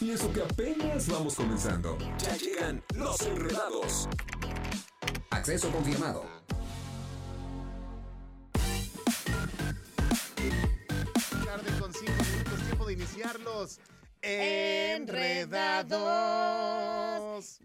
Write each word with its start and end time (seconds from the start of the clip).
Y 0.00 0.10
eso 0.10 0.32
que 0.32 0.42
apenas 0.42 1.08
vamos 1.08 1.34
comenzando. 1.36 1.96
Ya 2.18 2.36
llegan 2.36 2.82
los 2.94 3.20
enredados. 3.22 4.08
Acceso 5.30 5.70
confirmado. 5.70 6.24
Tarde 11.44 11.78
con 11.78 11.92
5 11.92 12.12
minutos, 12.12 12.62
tiempo 12.66 12.86
de 12.86 12.92
iniciarlos. 12.92 13.80
Enredados. 14.26 15.94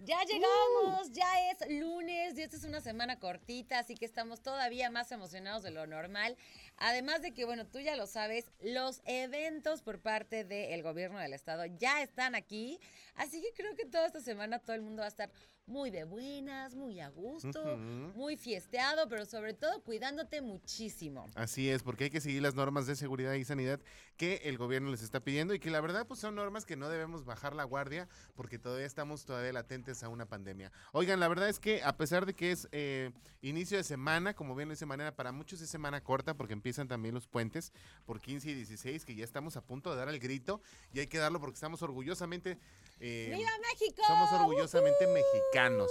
Ya 0.03 0.17
llegamos, 0.25 1.11
ya 1.13 1.51
es 1.51 1.59
lunes 1.79 2.37
y 2.37 2.41
esta 2.41 2.57
es 2.57 2.65
una 2.65 2.81
semana 2.81 3.17
cortita, 3.17 3.79
así 3.79 3.95
que 3.95 4.05
estamos 4.05 4.41
todavía 4.41 4.89
más 4.89 5.13
emocionados 5.13 5.63
de 5.63 5.71
lo 5.71 5.87
normal. 5.87 6.35
Además 6.75 7.21
de 7.21 7.33
que, 7.33 7.45
bueno, 7.45 7.65
tú 7.65 7.79
ya 7.79 7.95
lo 7.95 8.07
sabes, 8.07 8.51
los 8.61 9.01
eventos 9.05 9.81
por 9.81 10.01
parte 10.01 10.43
del 10.43 10.83
gobierno 10.83 11.17
del 11.19 11.33
estado 11.33 11.65
ya 11.65 12.01
están 12.01 12.35
aquí, 12.35 12.79
así 13.15 13.41
que 13.41 13.53
creo 13.55 13.73
que 13.75 13.85
toda 13.85 14.07
esta 14.07 14.19
semana 14.19 14.59
todo 14.59 14.75
el 14.75 14.81
mundo 14.81 14.99
va 15.01 15.05
a 15.05 15.09
estar 15.09 15.31
muy 15.65 15.91
de 15.91 16.03
buenas, 16.03 16.75
muy 16.75 16.99
a 16.99 17.09
gusto, 17.09 17.77
muy 17.77 18.35
fiesteado, 18.35 19.07
pero 19.07 19.25
sobre 19.25 19.53
todo 19.53 19.83
cuidándote 19.83 20.41
muchísimo. 20.41 21.27
Así 21.35 21.69
es, 21.69 21.83
porque 21.83 22.05
hay 22.05 22.09
que 22.09 22.21
seguir 22.21 22.41
las 22.41 22.55
normas 22.55 22.87
de 22.87 22.95
seguridad 22.95 23.33
y 23.33 23.45
sanidad 23.45 23.79
que 24.19 24.41
el 24.43 24.57
gobierno 24.57 24.91
les 24.91 25.01
está 25.01 25.21
pidiendo 25.21 25.53
y 25.53 25.59
que 25.59 25.71
la 25.71 25.79
verdad 25.79 26.05
pues 26.05 26.19
son 26.19 26.35
normas 26.35 26.65
que 26.65 26.75
no 26.75 26.89
debemos 26.89 27.23
bajar 27.23 27.55
la 27.55 27.63
guardia 27.63 28.09
porque 28.35 28.59
todavía 28.59 28.85
estamos 28.85 29.23
todavía 29.23 29.53
latentes 29.53 30.03
a 30.03 30.09
una 30.09 30.25
pandemia. 30.25 30.73
Oigan, 30.91 31.21
la 31.21 31.29
verdad 31.29 31.47
es 31.47 31.57
que 31.57 31.81
a 31.83 31.95
pesar 31.95 32.25
de 32.25 32.33
que 32.33 32.51
es 32.51 32.67
eh, 32.73 33.11
inicio 33.41 33.77
de 33.77 33.83
semana, 33.85 34.33
como 34.35 34.55
bien 34.55 34.67
lo 34.67 34.73
dice 34.73 34.85
Manera, 34.85 35.15
para 35.15 35.31
muchos 35.31 35.61
es 35.61 35.69
semana 35.69 36.03
corta 36.03 36.33
porque 36.35 36.51
empiezan 36.51 36.89
también 36.89 37.15
los 37.15 37.27
puentes 37.27 37.71
por 38.05 38.19
15 38.19 38.49
y 38.49 38.55
16, 38.55 39.05
que 39.05 39.15
ya 39.15 39.23
estamos 39.23 39.55
a 39.55 39.61
punto 39.61 39.89
de 39.89 39.95
dar 39.95 40.09
el 40.09 40.19
grito 40.19 40.61
y 40.91 40.99
hay 40.99 41.07
que 41.07 41.17
darlo 41.17 41.39
porque 41.39 41.55
estamos 41.55 41.81
orgullosamente... 41.81 42.59
eh, 42.99 43.33
¡Viva 43.33 43.51
México! 43.71 44.01
Somos 44.05 44.33
orgullosamente 44.33 45.07
mexicanos. 45.07 45.89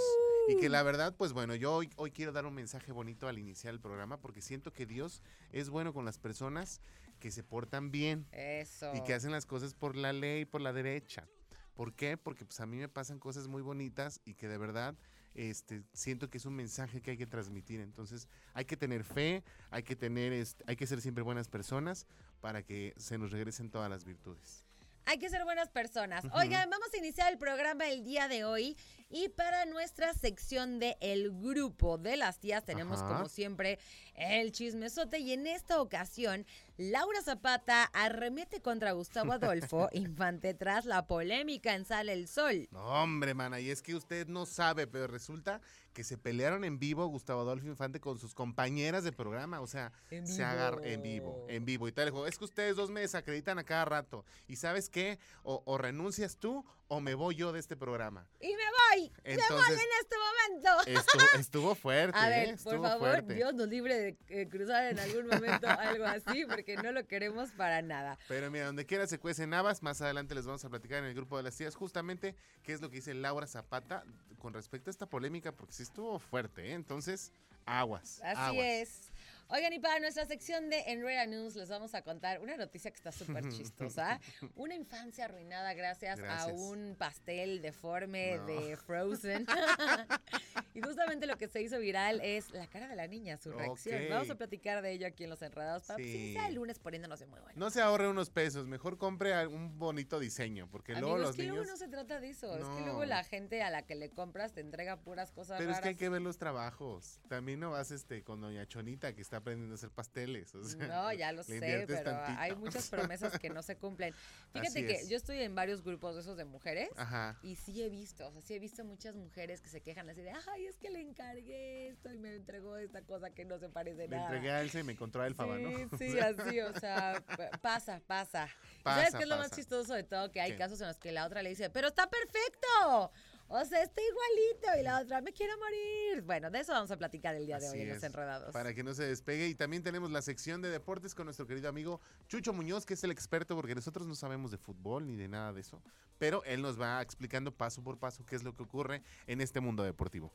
Y 0.49 0.57
que 0.57 0.69
la 0.69 0.83
verdad, 0.83 1.15
pues 1.17 1.35
bueno, 1.35 1.55
yo 1.55 1.75
hoy, 1.75 1.91
hoy 1.97 2.11
quiero 2.11 2.33
dar 2.33 2.47
un 2.47 2.55
mensaje 2.55 2.91
bonito 2.91 3.29
al 3.29 3.39
iniciar 3.39 3.75
el 3.75 3.81
programa 3.81 4.19
porque 4.19 4.41
siento 4.41 4.73
que 4.73 4.87
Dios 4.87 5.23
es 5.53 5.69
bueno 5.69 5.93
con 5.93 6.07
las 6.07 6.19
personas 6.19 6.81
que 7.19 7.31
se 7.31 7.43
portan 7.43 7.91
bien. 7.91 8.27
Eso. 8.33 8.93
Y 8.95 9.03
que 9.03 9.15
hacen 9.15 9.33
las 9.33 9.47
cosas 9.47 9.75
por 9.75 9.97
la 9.97 10.13
ley, 10.13 10.45
por 10.45 10.61
la 10.61 10.73
derecha. 10.73 11.29
¿Por 11.75 11.95
qué? 11.95 12.17
Porque 12.17 12.45
pues 12.45 12.59
a 12.61 12.67
mí 12.67 12.77
me 12.77 12.89
pasan 12.89 13.19
cosas 13.19 13.47
muy 13.47 13.63
bonitas 13.63 14.21
y 14.25 14.35
que 14.35 14.49
de 14.49 14.59
verdad 14.59 14.97
este, 15.35 15.85
siento 15.93 16.29
que 16.29 16.39
es 16.39 16.47
un 16.47 16.57
mensaje 16.57 17.01
que 17.01 17.13
hay 17.13 17.17
que 17.17 17.27
transmitir. 17.27 17.81
Entonces 17.81 18.29
hay 18.55 18.65
que 18.65 18.77
tener 18.77 19.05
fe, 19.05 19.45
hay 19.71 19.85
que 19.85 19.95
tener, 19.95 20.33
este, 20.33 20.65
hay 20.67 20.77
que 20.77 20.87
ser 20.87 21.01
siempre 21.01 21.23
buenas 21.23 21.49
personas 21.49 22.07
para 22.41 22.63
que 22.63 22.95
se 22.97 23.19
nos 23.19 23.31
regresen 23.31 23.71
todas 23.71 23.89
las 23.89 24.05
virtudes. 24.05 24.65
Hay 25.09 25.19
que 25.19 25.31
ser 25.31 25.45
buenas 25.45 25.71
personas. 25.71 26.25
Oigan, 26.35 26.69
vamos 26.69 26.89
a 26.93 26.97
iniciar 26.99 27.33
el 27.33 27.39
programa 27.39 27.89
el 27.89 28.05
día 28.05 28.29
de 28.29 28.45
hoy 28.45 28.77
y 29.11 29.29
para 29.31 29.65
nuestra 29.65 30.13
sección 30.13 30.79
de 30.79 30.97
El 31.01 31.31
Grupo 31.31 31.99
de 31.99 32.17
las 32.17 32.39
Tías 32.39 32.65
tenemos 32.65 33.01
Ajá. 33.01 33.15
como 33.15 33.29
siempre 33.29 33.79
el 34.15 34.53
chismesote 34.53 35.19
y 35.19 35.33
en 35.33 35.47
esta 35.47 35.81
ocasión 35.81 36.45
Laura 36.77 37.23
Zapata 37.23 37.85
arremete 37.93 38.61
contra 38.61 38.93
Gustavo 38.93 39.33
Adolfo 39.33 39.89
Infante 39.93 40.55
tras 40.55 40.85
la 40.85 41.07
polémica 41.07 41.75
en 41.75 41.85
Sale 41.85 42.13
el 42.13 42.29
Sol. 42.29 42.69
No, 42.71 42.85
hombre, 43.03 43.35
mana, 43.35 43.61
y 43.61 43.71
es 43.71 43.83
que 43.83 43.95
usted 43.95 44.29
no 44.29 44.47
sabe, 44.47 44.87
pero 44.87 45.07
resulta 45.07 45.61
que 45.93 46.05
se 46.05 46.17
pelearon 46.17 46.63
en 46.63 46.79
vivo 46.79 47.07
Gustavo 47.07 47.41
Adolfo 47.41 47.67
Infante 47.67 47.99
con 47.99 48.19
sus 48.19 48.35
compañeras 48.35 49.03
de 49.03 49.11
programa, 49.11 49.61
o 49.61 49.67
sea, 49.67 49.93
se 50.23 50.45
agarró 50.45 50.85
en 50.85 51.03
vivo, 51.03 51.47
en 51.49 51.65
vivo. 51.65 51.89
Y 51.89 51.93
tal, 51.93 52.07
dijo, 52.07 52.27
es 52.27 52.39
que 52.39 52.45
ustedes 52.45 52.77
dos 52.77 52.91
me 52.91 53.01
desacreditan 53.01 53.59
a 53.59 53.65
cada 53.65 53.85
rato. 53.85 54.25
¿Y 54.47 54.57
sabes 54.57 54.89
qué? 54.89 55.19
O, 55.43 55.63
o 55.65 55.79
renuncias 55.79 56.37
tú 56.37 56.65
o 56.89 57.01
me 57.01 57.15
voy 57.15 57.35
yo 57.37 57.53
de 57.53 57.61
este 57.61 57.77
programa. 57.77 58.27
Y 58.41 58.49
me 58.49 58.53
voy, 58.55 59.11
me 59.25 59.35
voy 59.37 59.43
Entonces- 59.43 59.79
en 59.79 59.89
este 60.01 60.17
momento. 60.17 61.01
Estuvo, 61.01 61.41
estuvo 61.41 61.75
fuerte, 61.75 62.19
A 62.19 62.29
¿eh? 62.29 62.31
ver, 62.47 62.55
Estuvo 62.55 62.73
por 62.73 62.83
favor, 62.83 62.99
fuerte. 63.11 63.35
Dios 63.35 63.55
nos 63.55 63.69
libre 63.69 63.99
de 63.99 64.17
eh, 64.29 64.49
cruzar 64.49 64.85
en 64.87 64.99
algún 64.99 65.27
momento 65.27 65.67
algo 65.69 66.05
así, 66.07 66.47
porque 66.47 66.77
no 66.77 66.91
lo 66.93 67.07
queremos 67.07 67.51
para 67.53 67.83
nada. 67.83 68.19
Pero 68.27 68.51
mira, 68.51 68.67
donde 68.67 68.87
quiera 68.87 69.07
se 69.07 69.19
cuecen 69.19 69.53
habas, 69.55 69.83
más 69.83 70.01
adelante 70.01 70.35
les 70.35 70.47
vamos 70.47 70.65
a 70.65 70.71
platicar 70.71 70.99
en 71.01 71.05
el 71.05 71.15
grupo 71.15 71.37
de 71.37 71.43
las 71.43 71.57
tías 71.57 71.75
justamente 71.75 72.35
qué 72.63 72.73
es 72.73 72.81
lo 72.81 72.89
que 72.89 72.97
dice 72.97 73.13
Laura 73.15 73.47
Zapata 73.47 74.05
con 74.39 74.55
respecto 74.55 74.89
a 74.89 74.93
esta 74.93 75.07
polémica, 75.07 75.53
porque 75.53 75.75
sí 75.75 75.83
estuvo 75.83 76.19
fuerte, 76.19 76.71
¿eh? 76.71 76.73
Entonces, 76.73 77.33
aguas. 77.67 78.21
Así 78.25 78.39
aguas. 78.41 78.67
es. 78.67 79.13
Oigan, 79.51 79.73
y 79.73 79.79
para 79.79 79.99
nuestra 79.99 80.27
sección 80.27 80.69
de 80.69 80.79
Enreda 80.89 81.25
News 81.25 81.57
les 81.57 81.71
vamos 81.71 81.95
a 81.95 82.03
contar 82.03 82.41
una 82.41 82.57
noticia 82.59 82.91
que 82.91 82.97
está 82.99 83.11
súper 83.13 83.49
chistosa. 83.49 84.21
Una 84.57 84.75
infancia 84.75 85.25
arruinada 85.25 85.73
gracias, 85.73 86.21
a 86.21 86.49
un 86.49 86.95
pastel 86.99 87.63
deforme 87.63 88.37
No. 88.37 88.45
de 88.47 88.77
Frozen. 88.87 89.47
y 90.75 90.83
justamente 90.83 91.27
lo 91.27 91.39
que 91.39 91.49
se 91.49 91.63
hizo 91.63 91.79
viral 91.79 92.21
es 92.23 92.51
la 92.51 92.67
cara 92.67 92.89
de 92.89 92.97
la 92.97 93.07
niña, 93.07 93.39
su 93.39 93.51
reacción. 93.51 94.03
Vamos 94.11 94.29
a 94.29 94.35
platicar 94.35 94.83
de 94.83 94.93
ello 94.93 95.07
aquí 95.07 95.25
en 95.25 95.31
Los 95.31 95.41
Enredados 95.41 95.85
para 95.85 95.97
Sí. 95.97 96.35
que 96.37 96.47
el 96.47 96.55
lunes 96.55 96.79
poniéndonos 96.79 97.19
de 97.19 97.27
muy 97.27 97.41
bueno. 97.41 97.55
No 97.59 97.71
se 97.71 97.81
ahorre 97.81 98.07
unos 98.09 98.29
pesos, 98.29 98.67
mejor 98.67 98.99
compre 98.99 99.47
un 99.47 99.79
bonito 99.79 100.19
diseño, 100.21 100.69
porque 100.71 100.93
luego 100.93 101.13
Amigos, 101.15 101.27
los 101.29 101.37
que 101.37 101.43
niños... 101.43 101.57
luego 101.57 101.71
no 101.71 101.77
se 101.79 101.89
trata 101.89 102.21
de 102.21 102.29
eso. 102.29 102.55
Es 102.55 102.65
que 102.67 102.85
luego 102.85 103.03
la 103.07 103.25
gente 103.25 103.63
a 103.63 103.71
la 103.71 103.81
que 103.87 103.95
le 103.95 104.11
compras 104.11 104.53
te 104.53 104.61
entrega 104.61 104.99
puras 104.99 105.33
cosas 105.33 105.57
Pero 105.59 105.71
es 105.73 105.81
que 105.81 105.89
hay 105.89 105.95
que 105.97 106.11
ver 106.11 106.21
los 106.21 106.37
trabajos. 106.37 107.19
También 107.29 107.61
no 107.61 107.71
vas 107.71 107.91
este 107.91 108.23
con 108.23 108.43
doña 108.43 108.67
Chonita 108.67 109.15
que 109.15 109.23
está 109.23 109.38
aprendiendo 109.39 109.75
a 109.75 109.77
hacer 109.77 109.91
pasteles. 109.91 110.55
o 110.55 110.63
sea, 110.65 110.87
No, 110.87 111.13
ya 111.13 111.33
lo 111.33 111.39
le 111.39 111.45
sé, 111.45 111.85
pero 111.87 112.03
tantito. 112.05 112.39
hay 112.41 112.55
muchas 112.55 112.89
promesas 112.89 113.39
que 113.39 113.51
no 113.51 113.63
se 113.63 113.77
cumplen. 113.77 114.15
Fíjate 114.53 114.69
Así 114.69 114.87
que 114.87 114.93
es. 114.95 115.09
yo 115.09 115.17
estoy 115.17 115.41
en 115.43 115.55
varios 115.55 115.83
grupos 115.83 116.15
de 116.15 116.21
esos 116.23 116.37
de 116.37 116.45
mujeres 116.45 116.89
Ajá. 116.97 117.39
y 117.43 117.57
sí 117.57 117.83
he 117.83 117.89
visto, 117.89 118.27
o 118.29 118.33
sea, 118.33 118.41
sí 118.43 118.55
he 118.55 118.59
visto 118.59 118.85
muchas 118.85 119.15
mujeres 119.17 119.61
que 119.61 119.69
se 119.69 119.81
quejan 119.83 120.09
así 120.09 120.23
de, 120.23 120.31
ay, 120.53 120.67
es 120.67 120.77
que 120.79 120.91
le 120.91 121.01
encargué 121.01 121.89
esto 121.89 122.13
y 122.13 122.19
me 122.19 122.35
entregó 122.35 122.77
esta 122.77 123.03
cosa 123.03 123.31
que 123.31 123.45
no 123.45 123.59
se 123.59 123.69
parece 123.69 124.09
Le 124.09 124.17
nada. 124.17 124.25
entregué 124.27 124.51
a 124.51 124.61
Elsa 124.63 124.81
y 124.81 124.85
me 124.85 124.93
encontró 124.93 125.23
a 125.23 125.27
Elfaba, 125.27 125.57
Sí, 125.57 125.63
¿no? 125.65 125.99
sí, 125.99 126.19
así, 126.19 126.61
o 126.61 126.79
sea, 126.79 127.23
pasa, 127.61 128.01
pasa. 128.07 128.49
¿Y 128.81 128.83
Pasa, 128.83 128.97
¿Sabes 129.01 129.15
qué 129.17 129.23
es 129.25 129.29
lo 129.29 129.37
más 129.37 129.51
chistoso 129.51 129.95
de 129.95 130.03
todo? 130.05 130.31
Que 130.31 130.41
hay 130.41 130.53
¿Qué? 130.53 130.59
casos 130.59 130.81
en 130.81 130.87
los 130.89 130.99
que 130.99 131.13
la 131.13 131.27
otra 131.27 131.43
le 131.43 131.51
dice, 131.51 131.69
pero 131.71 131.89
está 131.89 132.09
perfecto. 132.09 133.13
O 133.51 133.65
sea, 133.65 133.83
está 133.83 134.01
igualito. 134.03 134.81
Y 134.81 134.83
la 134.83 135.01
otra, 135.01 135.21
me 135.23 135.33
quiero 135.33 135.55
morir. 135.59 136.23
Bueno, 136.23 136.51
de 136.51 136.61
eso 136.61 136.73
vamos 136.73 136.91
a 136.91 136.97
platicar 136.99 137.35
el 137.35 137.47
día 137.47 137.59
de 137.59 137.69
hoy 137.71 137.81
en 137.81 137.89
Los 137.89 138.03
Enredados. 138.03 138.53
Para 138.53 138.75
que 138.75 138.83
no 138.83 138.93
se 138.93 139.05
despegue. 139.05 139.49
Y 139.49 139.55
también 139.55 139.83
tenemos 139.83 140.11
la 140.11 140.21
sección 140.21 140.61
de 140.61 140.69
deportes 140.69 141.15
con 141.15 141.25
nuestro 141.25 141.47
querido 141.47 141.69
amigo 141.69 142.01
Chucho 142.29 142.53
Muñoz, 142.53 142.85
que 142.85 142.95
es 142.95 143.05
el 143.05 143.11
experto, 143.11 143.57
porque 143.57 143.75
nosotros 143.75 144.07
no 144.07 144.15
sabemos 144.15 144.51
de 144.51 144.59
fútbol 144.59 145.07
ni 145.07 145.17
de 145.17 145.29
nada 145.29 145.53
de 145.53 145.63
eso. 145.63 145.83
Pero 146.19 146.45
él 146.45 146.61
nos 146.61 146.79
va 146.79 147.01
explicando 147.01 147.51
paso 147.51 147.83
por 147.83 147.99
paso 147.99 148.25
qué 148.27 148.37
es 148.37 148.43
lo 148.43 148.55
que 148.55 148.63
ocurre 148.63 149.03
en 149.27 149.41
este 149.41 149.61
mundo 149.61 149.83
deportivo. 149.83 150.31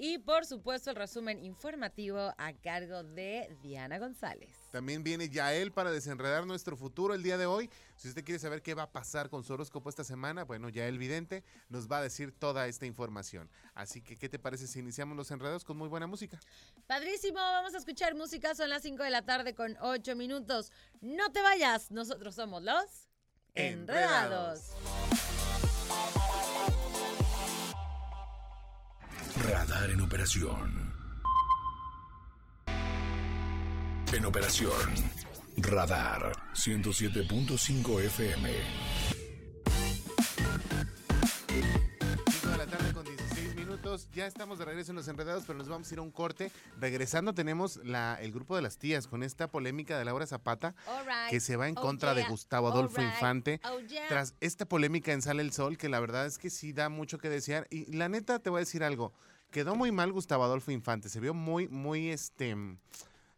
Y 0.00 0.18
por 0.18 0.46
supuesto 0.46 0.90
el 0.90 0.96
resumen 0.96 1.44
informativo 1.44 2.32
a 2.38 2.52
cargo 2.62 3.02
de 3.02 3.56
Diana 3.62 3.98
González. 3.98 4.56
También 4.70 5.02
viene 5.02 5.28
Yael 5.28 5.72
para 5.72 5.90
desenredar 5.90 6.46
nuestro 6.46 6.76
futuro 6.76 7.14
el 7.14 7.22
día 7.24 7.36
de 7.36 7.46
hoy. 7.46 7.68
Si 7.96 8.08
usted 8.08 8.24
quiere 8.24 8.38
saber 8.38 8.62
qué 8.62 8.74
va 8.74 8.84
a 8.84 8.92
pasar 8.92 9.28
con 9.28 9.42
su 9.42 9.52
horóscopo 9.52 9.90
esta 9.90 10.04
semana, 10.04 10.44
bueno, 10.44 10.68
Yael 10.68 10.98
Vidente 10.98 11.42
nos 11.68 11.88
va 11.88 11.98
a 11.98 12.02
decir 12.02 12.30
toda 12.30 12.68
esta 12.68 12.86
información. 12.86 13.50
Así 13.74 14.00
que, 14.00 14.16
¿qué 14.16 14.28
te 14.28 14.38
parece 14.38 14.68
si 14.68 14.78
iniciamos 14.78 15.16
los 15.16 15.32
enredos 15.32 15.64
con 15.64 15.76
muy 15.76 15.88
buena 15.88 16.06
música? 16.06 16.38
Padrísimo, 16.86 17.38
vamos 17.38 17.74
a 17.74 17.78
escuchar 17.78 18.14
música, 18.14 18.54
son 18.54 18.70
las 18.70 18.82
5 18.82 19.02
de 19.02 19.10
la 19.10 19.22
tarde 19.22 19.56
con 19.56 19.76
8 19.80 20.14
minutos. 20.14 20.70
No 21.00 21.32
te 21.32 21.42
vayas, 21.42 21.90
nosotros 21.90 22.36
somos 22.36 22.62
los 22.62 23.08
Enredados. 23.54 24.74
Enredados. 24.76 26.57
Radar 29.68 29.90
en 29.90 30.00
operación. 30.00 30.94
En 34.14 34.24
operación. 34.24 34.72
Radar 35.58 36.32
107.5 36.54 38.00
FM. 38.04 38.50
5 42.30 42.48
de 42.50 42.56
la 42.56 42.66
tarde 42.66 42.92
con 42.94 43.04
16 43.04 43.56
minutos. 43.56 44.08
ya 44.14 44.26
estamos 44.26 44.58
de 44.58 44.64
regreso 44.64 44.92
en 44.92 44.96
Los 44.96 45.08
Enredados, 45.08 45.44
pero 45.46 45.58
nos 45.58 45.68
vamos 45.68 45.90
a 45.90 45.94
ir 45.94 45.98
a 45.98 46.02
un 46.02 46.12
corte. 46.12 46.50
Regresando 46.80 47.34
tenemos 47.34 47.76
la, 47.84 48.18
el 48.22 48.32
grupo 48.32 48.56
de 48.56 48.62
las 48.62 48.78
tías 48.78 49.06
con 49.06 49.22
esta 49.22 49.48
polémica 49.48 49.98
de 49.98 50.04
Laura 50.06 50.26
Zapata 50.26 50.74
que 51.28 51.40
se 51.40 51.56
va 51.56 51.68
en 51.68 51.76
Oh, 51.76 51.82
contra 51.82 52.14
de. 52.14 52.24
Gustavo 52.24 52.68
Adolfo. 52.68 53.02
Infante. 53.02 53.60
Oh, 53.70 53.80
yeah. 53.80 54.08
Tras 54.08 54.34
esta 54.40 54.64
polémica 54.64 55.12
en 55.12 55.20
Sale 55.20 55.42
el 55.42 55.52
Sol, 55.52 55.76
que 55.76 55.90
la 55.90 56.00
verdad 56.00 56.24
es 56.24 56.38
que 56.38 56.48
sí 56.48 56.72
da 56.72 56.88
mucho 56.88 57.18
que 57.18 57.28
desear. 57.28 57.66
Y 57.70 57.92
la 57.94 58.08
neta, 58.08 58.38
te 58.38 58.48
voy 58.48 58.58
a 58.58 58.60
decir 58.60 58.82
algo. 58.82 59.12
Quedó 59.50 59.74
muy 59.74 59.92
mal 59.92 60.12
Gustavo 60.12 60.44
Adolfo 60.44 60.70
Infante. 60.70 61.08
Se 61.08 61.20
vio 61.20 61.32
muy, 61.32 61.68
muy, 61.68 62.10
este... 62.10 62.54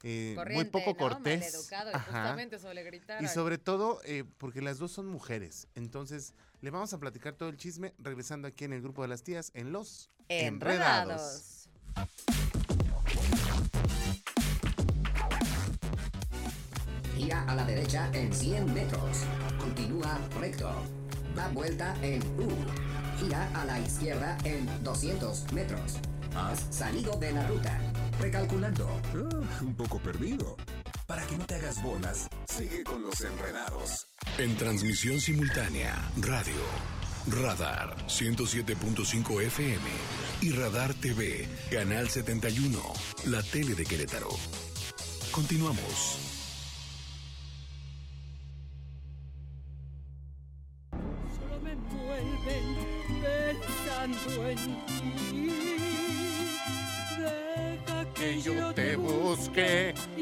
eh, 0.03 0.37
muy 0.53 0.65
poco 0.65 0.91
¿no? 0.91 0.97
cortés. 0.97 1.41
Maleducado, 1.41 1.91
y 1.91 1.95
Ajá. 1.95 2.11
justamente 2.11 2.59
sobre 2.59 2.83
gritar. 2.83 3.23
Y 3.23 3.29
sobre 3.29 3.59
todo 3.59 4.01
eh, 4.05 4.25
porque 4.39 4.61
las 4.61 4.79
dos 4.79 4.91
son 4.91 5.07
mujeres. 5.07 5.69
Entonces, 5.75 6.35
le 6.61 6.71
vamos 6.71 6.93
a 6.93 6.99
platicar 6.99 7.35
todo 7.35 7.49
el 7.49 7.57
chisme 7.57 7.95
regresando 7.99 8.49
aquí 8.49 8.65
en 8.65 8.73
el 8.73 8.83
grupo 8.83 9.03
de 9.03 9.09
las 9.09 9.23
tías 9.23 9.53
en 9.55 9.73
Los 9.73 10.11
Enredados. 10.29 11.69
Enredados. 11.69 12.71
Gira 17.17 17.45
a 17.45 17.55
la 17.55 17.65
derecha 17.65 18.11
en 18.15 18.33
100 18.33 18.73
metros. 18.73 19.25
Continúa 19.59 20.19
recto. 20.41 20.71
Da 21.35 21.49
vuelta 21.49 21.95
en 22.03 22.21
U. 22.41 22.49
Gira 23.21 23.51
a 23.55 23.65
la 23.67 23.79
izquierda 23.79 24.39
en 24.45 24.67
200 24.83 25.53
metros. 25.53 25.99
Has 26.35 26.67
salido 26.71 27.17
de 27.17 27.33
la 27.33 27.47
ruta. 27.47 27.79
Recalculando. 28.19 28.89
Ah, 29.15 29.61
un 29.61 29.75
poco 29.75 29.99
perdido. 29.99 30.57
Para 31.07 31.27
que 31.27 31.37
no 31.37 31.45
te 31.45 31.57
hagas 31.57 31.83
bolas, 31.83 32.29
sigue 32.49 32.83
con 32.83 33.03
los 33.03 33.21
enredados. 33.21 34.07
En 34.39 34.57
transmisión 34.57 35.21
simultánea, 35.21 35.95
radio, 36.17 36.63
Radar 37.27 37.95
107.5 38.07 39.43
FM 39.43 39.85
y 40.41 40.53
Radar 40.53 40.95
TV, 40.95 41.47
Canal 41.71 42.09
71, 42.09 42.81
la 43.27 43.43
tele 43.43 43.75
de 43.75 43.85
Querétaro. 43.85 44.31
Continuamos. 45.31 46.30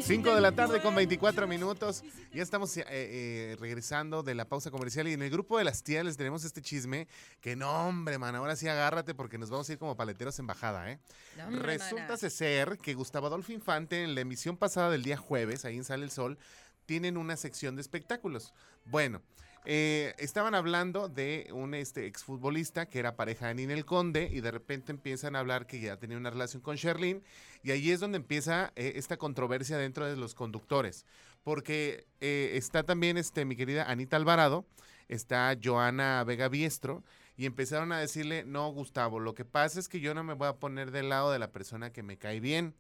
5 0.09 0.35
de 0.35 0.41
la 0.41 0.53
tarde 0.53 0.81
con 0.81 0.95
24 0.95 1.47
minutos. 1.47 2.03
Ya 2.33 2.43
estamos 2.43 2.75
eh, 2.79 2.85
eh, 2.89 3.57
regresando 3.61 4.23
de 4.23 4.35
la 4.35 4.47
pausa 4.47 4.71
comercial 4.71 5.07
y 5.07 5.13
en 5.13 5.21
el 5.21 5.29
grupo 5.29 5.59
de 5.59 5.65
las 5.65 5.83
tías 5.83 6.03
les 6.03 6.17
tenemos 6.17 6.45
este 6.45 6.63
chisme 6.63 7.07
que 7.43 7.57
no, 7.57 7.71
hombre, 7.87 8.17
man, 8.17 8.35
ahora 8.35 8.57
sí 8.57 8.67
agárrate 8.69 9.15
porque 9.15 9.37
nos 9.37 9.51
vamos 9.51 9.69
a 9.69 9.73
ir 9.73 9.79
como 9.79 9.99
paleteros 9.99 10.39
en 10.39 10.47
bajada, 10.47 10.91
¿eh? 10.91 10.99
No, 11.37 11.59
Resulta 11.59 12.17
ser 12.17 12.79
que 12.79 12.95
Gustavo 12.95 13.27
Adolfo 13.27 13.53
Infante 13.53 14.03
en 14.03 14.15
la 14.15 14.23
emisión 14.23 14.57
pasada 14.57 14.89
del 14.89 15.03
día 15.03 15.19
jueves, 15.19 15.67
ahí 15.67 15.77
en 15.77 15.85
Sale 15.85 16.05
el 16.05 16.11
Sol, 16.11 16.39
tienen 16.87 17.19
una 17.19 17.37
sección 17.37 17.77
de 17.77 17.83
espectáculos. 17.83 18.55
Bueno, 18.87 19.21
eh, 19.65 20.15
estaban 20.19 20.55
hablando 20.55 21.09
de 21.09 21.49
un 21.53 21.75
este, 21.75 22.07
exfutbolista 22.07 22.87
que 22.87 22.99
era 22.99 23.17
pareja 23.17 23.49
de 23.49 23.55
Ninel 23.55 23.85
Conde 23.85 24.29
y 24.33 24.41
de 24.41 24.51
repente 24.51 24.93
empiezan 24.93 25.37
a 25.37 25.41
hablar 25.41 25.67
que 25.67 25.81
ya 25.81 25.97
tenía 25.97 26.17
una 26.17 26.31
relación 26.31 26.63
con 26.63 26.77
Sherlyn 26.77 27.23
y 27.63 27.71
ahí 27.71 27.91
es 27.91 28.01
donde 28.01 28.17
empieza 28.17 28.73
eh, 28.77 28.93
esta 28.97 29.17
controversia 29.17 29.77
dentro 29.77 30.07
de 30.07 30.17
los 30.17 30.35
conductores. 30.35 31.05
Porque 31.43 32.07
eh, 32.21 32.53
está 32.55 32.83
también 32.83 33.17
este, 33.17 33.45
mi 33.45 33.57
querida 33.57 33.91
Anita 33.91 34.17
Alvarado, 34.17 34.67
está 35.09 35.57
Joana 35.63 36.25
Vega 36.25 36.49
Biestro, 36.49 37.05
y 37.37 37.47
empezaron 37.47 37.93
a 37.93 38.01
decirle, 38.01 38.45
no, 38.45 38.69
Gustavo, 38.73 39.21
lo 39.21 39.35
que 39.35 39.45
pasa 39.45 39.79
es 39.79 39.89
que 39.89 40.01
yo 40.01 40.13
no 40.13 40.25
me 40.25 40.35
voy 40.35 40.49
a 40.49 40.57
poner 40.57 40.91
del 40.91 41.09
lado 41.09 41.31
de 41.31 41.39
la 41.39 41.53
persona 41.53 41.93
que 41.93 42.03
me 42.03 42.19
cae 42.19 42.41
bien. 42.41 42.75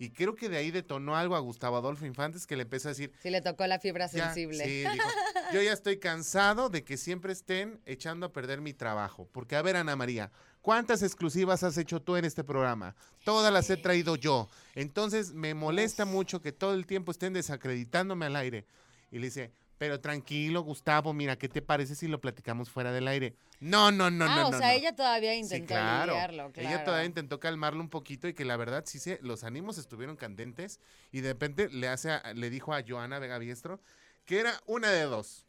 Y 0.00 0.12
creo 0.12 0.34
que 0.34 0.48
de 0.48 0.56
ahí 0.56 0.70
detonó 0.70 1.14
algo 1.14 1.36
a 1.36 1.40
Gustavo 1.40 1.76
Adolfo 1.76 2.06
Infantes 2.06 2.46
que 2.46 2.56
le 2.56 2.62
empezó 2.62 2.88
a 2.88 2.92
decir, 2.92 3.12
Sí 3.22 3.28
le 3.28 3.42
tocó 3.42 3.66
la 3.66 3.78
fibra 3.78 4.06
ya, 4.06 4.24
sensible. 4.24 4.64
sí, 4.64 4.80
dijo, 4.90 5.08
yo 5.52 5.60
ya 5.60 5.74
estoy 5.74 5.98
cansado 5.98 6.70
de 6.70 6.82
que 6.84 6.96
siempre 6.96 7.34
estén 7.34 7.82
echando 7.84 8.24
a 8.24 8.32
perder 8.32 8.62
mi 8.62 8.72
trabajo. 8.72 9.28
Porque, 9.30 9.56
a 9.56 9.62
ver, 9.62 9.76
Ana 9.76 9.96
María, 9.96 10.32
¿cuántas 10.62 11.02
exclusivas 11.02 11.64
has 11.64 11.76
hecho 11.76 12.00
tú 12.00 12.16
en 12.16 12.24
este 12.24 12.42
programa? 12.42 12.96
Todas 13.24 13.52
las 13.52 13.68
he 13.68 13.76
traído 13.76 14.16
yo. 14.16 14.48
Entonces, 14.74 15.34
me 15.34 15.52
molesta 15.52 16.06
mucho 16.06 16.40
que 16.40 16.52
todo 16.52 16.72
el 16.72 16.86
tiempo 16.86 17.12
estén 17.12 17.34
desacreditándome 17.34 18.24
al 18.24 18.36
aire. 18.36 18.64
Y 19.10 19.18
le 19.18 19.26
dice, 19.26 19.52
pero 19.80 19.98
tranquilo, 19.98 20.60
Gustavo, 20.60 21.14
mira, 21.14 21.38
¿qué 21.38 21.48
te 21.48 21.62
parece 21.62 21.94
si 21.94 22.06
lo 22.06 22.20
platicamos 22.20 22.68
fuera 22.68 22.92
del 22.92 23.08
aire? 23.08 23.34
No, 23.60 23.90
no, 23.90 24.10
no, 24.10 24.26
ah, 24.26 24.36
no, 24.36 24.48
o 24.48 24.50
no, 24.50 24.58
sea, 24.58 24.72
no. 24.72 24.74
ella 24.74 24.94
todavía 24.94 25.32
Sí, 25.32 25.38
intentó 25.40 25.68
claro. 25.68 26.12
lidiarlo, 26.12 26.52
claro. 26.52 26.68
Ella 26.68 26.84
todavía 26.84 27.06
intentó 27.06 27.40
calmarlo 27.40 27.80
un 27.80 27.88
poquito 27.88 28.28
y 28.28 28.34
que 28.34 28.44
la 28.44 28.58
verdad 28.58 28.84
sí 28.86 28.98
se, 28.98 29.18
los 29.22 29.42
ánimos 29.42 29.78
estuvieron 29.78 30.16
candentes 30.16 30.80
y 31.12 31.22
de 31.22 31.30
repente 31.32 31.70
le 31.70 31.88
hace 31.88 32.10
a- 32.10 32.34
le 32.34 32.50
dijo 32.50 32.74
a 32.74 32.82
Joana 32.86 33.18
Vega 33.20 33.38
Biestro 33.38 33.80
que 34.26 34.40
era 34.40 34.52
una 34.66 34.90
de 34.90 35.04
dos. 35.04 35.46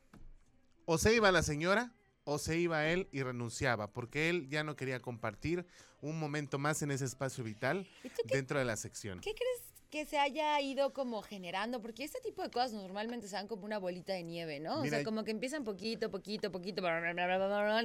O 0.85 0.97
se 0.97 1.13
iba 1.13 1.29
la 1.33 1.43
señora 1.43 1.91
o 2.23 2.37
se 2.39 2.57
iba 2.57 2.87
él 2.87 3.09
y 3.11 3.23
renunciaba 3.23 3.91
porque 3.91 4.29
él 4.29 4.47
ya 4.47 4.63
no 4.63 4.77
quería 4.77 5.01
compartir 5.01 5.65
un 5.99 6.17
momento 6.17 6.57
más 6.57 6.81
en 6.83 6.91
ese 6.91 7.03
espacio 7.03 7.43
vital 7.43 7.85
¿Y 8.01 8.07
tú 8.07 8.21
qué, 8.29 8.37
dentro 8.37 8.59
de 8.59 8.63
la 8.63 8.77
sección. 8.77 9.19
qué 9.19 9.33
crees 9.35 9.70
que 9.91 10.05
se 10.05 10.17
haya 10.17 10.59
ido 10.61 10.93
como 10.93 11.21
generando? 11.21 11.81
Porque 11.81 12.03
este 12.03 12.19
tipo 12.21 12.41
de 12.41 12.49
cosas 12.49 12.73
normalmente 12.73 13.27
se 13.27 13.35
dan 13.35 13.47
como 13.47 13.65
una 13.65 13.77
bolita 13.77 14.13
de 14.13 14.23
nieve, 14.23 14.59
¿no? 14.59 14.81
o 14.81 14.85
sea, 14.85 15.03
como 15.03 15.23
que 15.23 15.31
empiezan 15.31 15.63
poquito, 15.63 16.09
poquito, 16.09 16.51
poquito, 16.51 16.81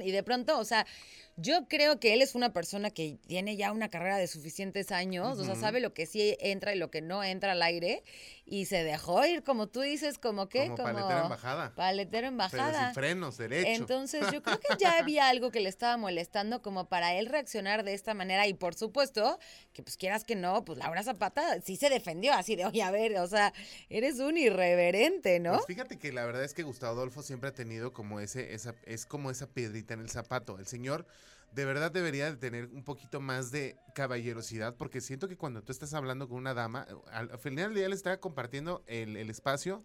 y 0.03 0.11
de 0.11 0.23
pronto, 0.23 0.57
o 0.57 0.63
sea, 0.63 0.87
yo 1.35 1.67
creo 1.67 1.99
que 1.99 2.13
él 2.13 2.21
es 2.21 2.33
una 2.33 2.53
persona 2.53 2.89
que 2.89 3.19
tiene 3.27 3.57
ya 3.57 3.71
una 3.71 3.89
carrera 3.89 4.17
de 4.17 4.27
suficientes 4.27 4.91
años, 4.91 5.37
o 5.37 5.43
sea, 5.43 5.55
sabe 5.55 5.81
lo 5.81 5.93
que 5.93 6.05
sí 6.05 6.35
entra 6.39 6.73
y 6.73 6.79
lo 6.79 6.89
que 6.89 7.01
no 7.01 7.23
entra 7.23 7.51
al 7.51 7.61
aire, 7.61 8.03
y 8.49 8.65
se 8.65 8.83
dejó 8.85 9.25
ir, 9.25 9.43
como 9.43 9.67
tú 9.67 9.81
dices, 9.81 10.17
como 10.17 10.47
que, 10.47 10.67
Como 10.67 10.77
paletero 10.77 11.23
en 11.23 11.29
bajada. 11.29 11.75
Paletero 11.75 12.27
en 12.27 12.37
Pero 12.37 12.49
bajada. 12.49 12.85
sin 12.85 12.93
frenos, 12.93 13.37
derecho. 13.37 13.69
Entonces, 13.69 14.31
yo 14.31 14.41
creo 14.41 14.57
que 14.59 14.77
ya 14.79 14.97
había 14.99 15.27
algo 15.27 15.51
que 15.51 15.59
le 15.59 15.67
estaba 15.67 15.97
molestando 15.97 16.61
como 16.61 16.87
para 16.87 17.13
él 17.15 17.25
reaccionar 17.25 17.83
de 17.83 17.93
esta 17.93 18.13
manera. 18.13 18.47
Y 18.47 18.53
por 18.53 18.73
supuesto, 18.73 19.37
que 19.73 19.83
pues 19.83 19.97
quieras 19.97 20.23
que 20.23 20.35
no, 20.35 20.63
pues 20.63 20.79
Laura 20.79 21.03
Zapata 21.03 21.59
sí 21.61 21.75
se 21.75 21.89
defendió 21.97 22.33
así 22.33 22.55
de, 22.55 22.65
oye, 22.65 22.81
a 22.83 22.91
ver, 22.91 23.17
o 23.17 23.27
sea, 23.27 23.53
eres 23.89 24.19
un 24.19 24.37
irreverente, 24.37 25.39
¿no? 25.39 25.53
Pues 25.53 25.65
fíjate 25.65 25.97
que 25.97 26.11
la 26.11 26.25
verdad 26.25 26.43
es 26.43 26.53
que 26.53 26.63
Gustavo 26.63 26.93
Adolfo 26.93 27.21
siempre 27.21 27.49
ha 27.49 27.53
tenido 27.53 27.93
como 27.93 28.19
ese, 28.19 28.53
esa, 28.53 28.75
es 28.85 29.05
como 29.05 29.31
esa 29.31 29.47
piedrita 29.47 29.93
en 29.93 30.01
el 30.01 30.09
zapato. 30.09 30.57
El 30.59 30.67
señor 30.67 31.05
de 31.53 31.65
verdad 31.65 31.91
debería 31.91 32.29
de 32.29 32.37
tener 32.37 32.65
un 32.65 32.83
poquito 32.83 33.21
más 33.21 33.51
de 33.51 33.77
caballerosidad, 33.95 34.75
porque 34.75 35.01
siento 35.01 35.27
que 35.27 35.37
cuando 35.37 35.61
tú 35.63 35.71
estás 35.71 35.93
hablando 35.93 36.27
con 36.27 36.37
una 36.37 36.53
dama, 36.53 36.85
al, 37.11 37.31
al 37.31 37.39
final 37.39 37.69
del 37.69 37.75
día 37.75 37.89
le 37.89 37.95
está 37.95 38.19
compartiendo 38.19 38.83
el, 38.87 39.15
el 39.17 39.29
espacio 39.29 39.83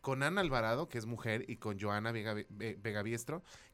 con 0.00 0.22
Ana 0.24 0.40
Alvarado, 0.40 0.88
que 0.88 0.98
es 0.98 1.06
mujer, 1.06 1.44
y 1.48 1.56
con 1.58 1.78
Joana 1.78 2.10
Vega, 2.10 2.34
Ve- 2.34 2.76
Vega 2.80 3.04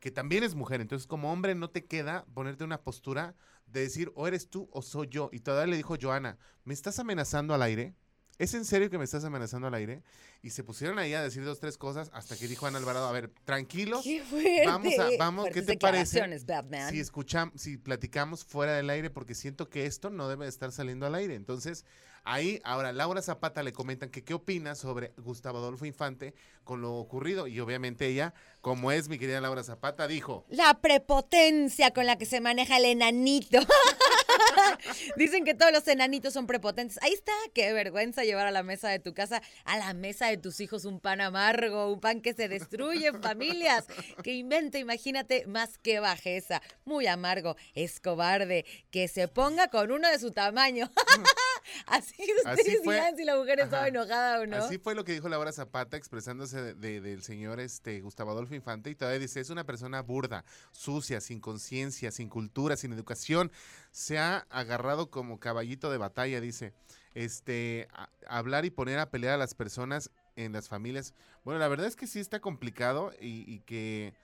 que 0.00 0.10
también 0.10 0.44
es 0.44 0.54
mujer. 0.54 0.80
Entonces, 0.82 1.06
como 1.06 1.32
hombre, 1.32 1.54
no 1.54 1.70
te 1.70 1.86
queda 1.86 2.26
ponerte 2.34 2.64
una 2.64 2.82
postura 2.82 3.34
de 3.70 3.80
decir, 3.80 4.12
o 4.14 4.26
eres 4.26 4.48
tú 4.48 4.68
o 4.72 4.82
soy 4.82 5.08
yo. 5.08 5.30
Y 5.32 5.40
todavía 5.40 5.70
le 5.70 5.76
dijo 5.76 5.96
Joana, 6.00 6.38
¿me 6.64 6.74
estás 6.74 6.98
amenazando 6.98 7.54
al 7.54 7.62
aire? 7.62 7.94
¿Es 8.38 8.54
en 8.54 8.64
serio 8.64 8.88
que 8.88 8.98
me 8.98 9.04
estás 9.04 9.24
amenazando 9.24 9.66
al 9.66 9.74
aire? 9.74 10.04
Y 10.42 10.50
se 10.50 10.62
pusieron 10.62 10.98
ahí 11.00 11.12
a 11.12 11.22
decir 11.22 11.44
dos, 11.44 11.58
tres 11.58 11.76
cosas 11.76 12.08
hasta 12.14 12.36
que 12.36 12.46
dijo 12.46 12.66
Ana 12.66 12.78
Alvarado, 12.78 13.08
a 13.08 13.12
ver, 13.12 13.32
tranquilos. 13.44 14.04
Qué. 14.04 14.62
Vamos 14.64 14.96
a, 14.96 15.08
vamos, 15.18 15.48
¿qué 15.52 15.60
te 15.62 15.76
parece? 15.76 16.22
Batman. 16.46 16.90
Si 16.90 17.00
escuchamos, 17.00 17.60
si 17.60 17.78
platicamos 17.78 18.44
fuera 18.44 18.74
del 18.74 18.90
aire, 18.90 19.10
porque 19.10 19.34
siento 19.34 19.68
que 19.68 19.86
esto 19.86 20.10
no 20.10 20.28
debe 20.28 20.44
de 20.44 20.50
estar 20.50 20.70
saliendo 20.70 21.06
al 21.06 21.16
aire. 21.16 21.34
Entonces, 21.34 21.84
ahí, 22.28 22.60
ahora, 22.62 22.92
Laura 22.92 23.22
Zapata 23.22 23.62
le 23.62 23.72
comentan 23.72 24.10
que 24.10 24.22
qué 24.22 24.34
opina 24.34 24.74
sobre 24.74 25.12
Gustavo 25.16 25.58
Adolfo 25.58 25.86
Infante 25.86 26.34
con 26.64 26.82
lo 26.82 26.94
ocurrido. 26.94 27.46
Y 27.46 27.60
obviamente 27.60 28.06
ella, 28.06 28.34
como 28.60 28.92
es 28.92 29.08
mi 29.08 29.18
querida 29.18 29.40
Laura 29.40 29.64
Zapata, 29.64 30.06
dijo, 30.06 30.44
La 30.50 30.74
prepotencia 30.80 31.92
con 31.92 32.06
la 32.06 32.18
que 32.18 32.26
se 32.26 32.40
maneja 32.40 32.76
el 32.76 32.84
enanito. 32.84 33.58
Dicen 35.16 35.44
que 35.44 35.54
todos 35.54 35.72
los 35.72 35.88
enanitos 35.88 36.34
son 36.34 36.46
prepotentes. 36.46 36.98
Ahí 37.02 37.12
está, 37.12 37.32
qué 37.54 37.72
vergüenza 37.72 38.24
llevar 38.24 38.46
a 38.46 38.50
la 38.50 38.62
mesa 38.62 38.90
de 38.90 38.98
tu 38.98 39.14
casa, 39.14 39.42
a 39.64 39.78
la 39.78 39.94
mesa 39.94 40.26
de 40.26 40.36
tus 40.36 40.60
hijos 40.60 40.84
un 40.84 41.00
pan 41.00 41.20
amargo, 41.20 41.90
un 41.90 42.00
pan 42.00 42.20
que 42.20 42.34
se 42.34 42.48
destruye 42.48 43.06
en 43.06 43.22
familias. 43.22 43.86
Que 44.22 44.34
invente, 44.34 44.78
imagínate, 44.78 45.46
más 45.46 45.78
que 45.78 46.00
bajeza. 46.00 46.60
Muy 46.84 47.06
amargo, 47.06 47.56
es 47.74 48.00
cobarde, 48.00 48.66
que 48.90 49.08
se 49.08 49.28
ponga 49.28 49.68
con 49.68 49.90
uno 49.90 50.08
de 50.08 50.18
su 50.18 50.32
tamaño. 50.32 50.90
Así 51.86 52.14
Así 52.44 52.60
ustedes 52.62 52.84
fue. 52.84 52.94
dirán 52.94 53.16
si 53.16 53.24
la 53.24 53.36
mujer 53.36 53.60
estaba 53.60 53.82
Ajá. 53.82 53.88
enojada 53.88 54.40
o 54.40 54.46
no. 54.46 54.56
Así 54.56 54.78
fue 54.78 54.94
lo 54.94 55.04
que 55.04 55.12
dijo 55.12 55.28
Laura 55.28 55.52
Zapata 55.52 55.96
expresándose 55.96 56.60
de- 56.60 56.74
de- 56.74 57.00
del 57.00 57.22
señor 57.22 57.60
este, 57.60 58.00
Gustavo 58.00 58.30
Adolfo 58.30 58.54
Infante 58.54 58.90
y 58.90 58.94
todavía 58.94 59.18
dice, 59.20 59.40
es 59.40 59.50
una 59.50 59.64
persona 59.64 60.02
burda, 60.02 60.44
sucia, 60.72 61.20
sin 61.20 61.40
conciencia, 61.40 62.10
sin 62.10 62.28
cultura, 62.28 62.76
sin 62.76 62.92
educación. 62.92 63.50
Se 63.90 64.18
ha 64.18 64.46
agarrado 64.50 65.10
como 65.10 65.38
caballito 65.40 65.90
de 65.90 65.98
batalla, 65.98 66.40
dice. 66.40 66.72
Este, 67.14 67.88
a- 67.92 68.10
hablar 68.28 68.64
y 68.64 68.70
poner 68.70 68.98
a 68.98 69.10
pelear 69.10 69.34
a 69.34 69.38
las 69.38 69.54
personas 69.54 70.10
en 70.36 70.52
las 70.52 70.68
familias. 70.68 71.14
Bueno, 71.44 71.58
la 71.58 71.66
verdad 71.68 71.86
es 71.86 71.96
que 71.96 72.06
sí 72.06 72.20
está 72.20 72.38
complicado 72.40 73.12
y, 73.20 73.44
y 73.52 73.60
que, 73.60 74.14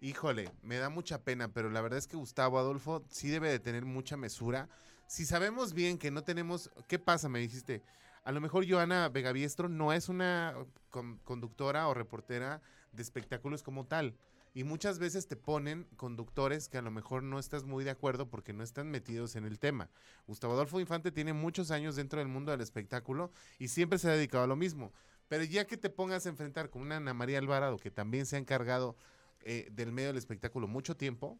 híjole, 0.00 0.50
me 0.62 0.76
da 0.76 0.90
mucha 0.90 1.22
pena, 1.22 1.48
pero 1.52 1.70
la 1.70 1.80
verdad 1.80 1.98
es 1.98 2.06
que 2.06 2.16
Gustavo 2.16 2.58
Adolfo 2.58 3.02
sí 3.08 3.28
debe 3.30 3.48
de 3.48 3.58
tener 3.58 3.84
mucha 3.86 4.16
mesura. 4.18 4.68
Si 5.12 5.26
sabemos 5.26 5.74
bien 5.74 5.98
que 5.98 6.10
no 6.10 6.24
tenemos, 6.24 6.70
¿qué 6.88 6.98
pasa? 6.98 7.28
Me 7.28 7.38
dijiste, 7.38 7.82
a 8.24 8.32
lo 8.32 8.40
mejor 8.40 8.66
Joana 8.66 9.10
Vegaviestro 9.10 9.68
no 9.68 9.92
es 9.92 10.08
una 10.08 10.54
con- 10.88 11.18
conductora 11.18 11.86
o 11.88 11.92
reportera 11.92 12.62
de 12.92 13.02
espectáculos 13.02 13.62
como 13.62 13.84
tal. 13.84 14.16
Y 14.54 14.64
muchas 14.64 14.98
veces 14.98 15.28
te 15.28 15.36
ponen 15.36 15.86
conductores 15.98 16.70
que 16.70 16.78
a 16.78 16.82
lo 16.82 16.90
mejor 16.90 17.24
no 17.24 17.38
estás 17.38 17.64
muy 17.64 17.84
de 17.84 17.90
acuerdo 17.90 18.30
porque 18.30 18.54
no 18.54 18.62
están 18.64 18.90
metidos 18.90 19.36
en 19.36 19.44
el 19.44 19.58
tema. 19.58 19.90
Gustavo 20.26 20.54
Adolfo 20.54 20.80
Infante 20.80 21.12
tiene 21.12 21.34
muchos 21.34 21.70
años 21.70 21.94
dentro 21.94 22.18
del 22.18 22.28
mundo 22.28 22.50
del 22.50 22.62
espectáculo 22.62 23.30
y 23.58 23.68
siempre 23.68 23.98
se 23.98 24.08
ha 24.08 24.12
dedicado 24.12 24.44
a 24.44 24.46
lo 24.46 24.56
mismo. 24.56 24.94
Pero 25.28 25.44
ya 25.44 25.66
que 25.66 25.76
te 25.76 25.90
pongas 25.90 26.24
a 26.24 26.30
enfrentar 26.30 26.70
con 26.70 26.80
una 26.80 26.96
Ana 26.96 27.12
María 27.12 27.38
Alvarado 27.38 27.76
que 27.76 27.90
también 27.90 28.24
se 28.24 28.36
ha 28.36 28.38
encargado 28.38 28.96
eh, 29.42 29.68
del 29.72 29.92
medio 29.92 30.08
del 30.08 30.16
espectáculo 30.16 30.68
mucho 30.68 30.96
tiempo, 30.96 31.38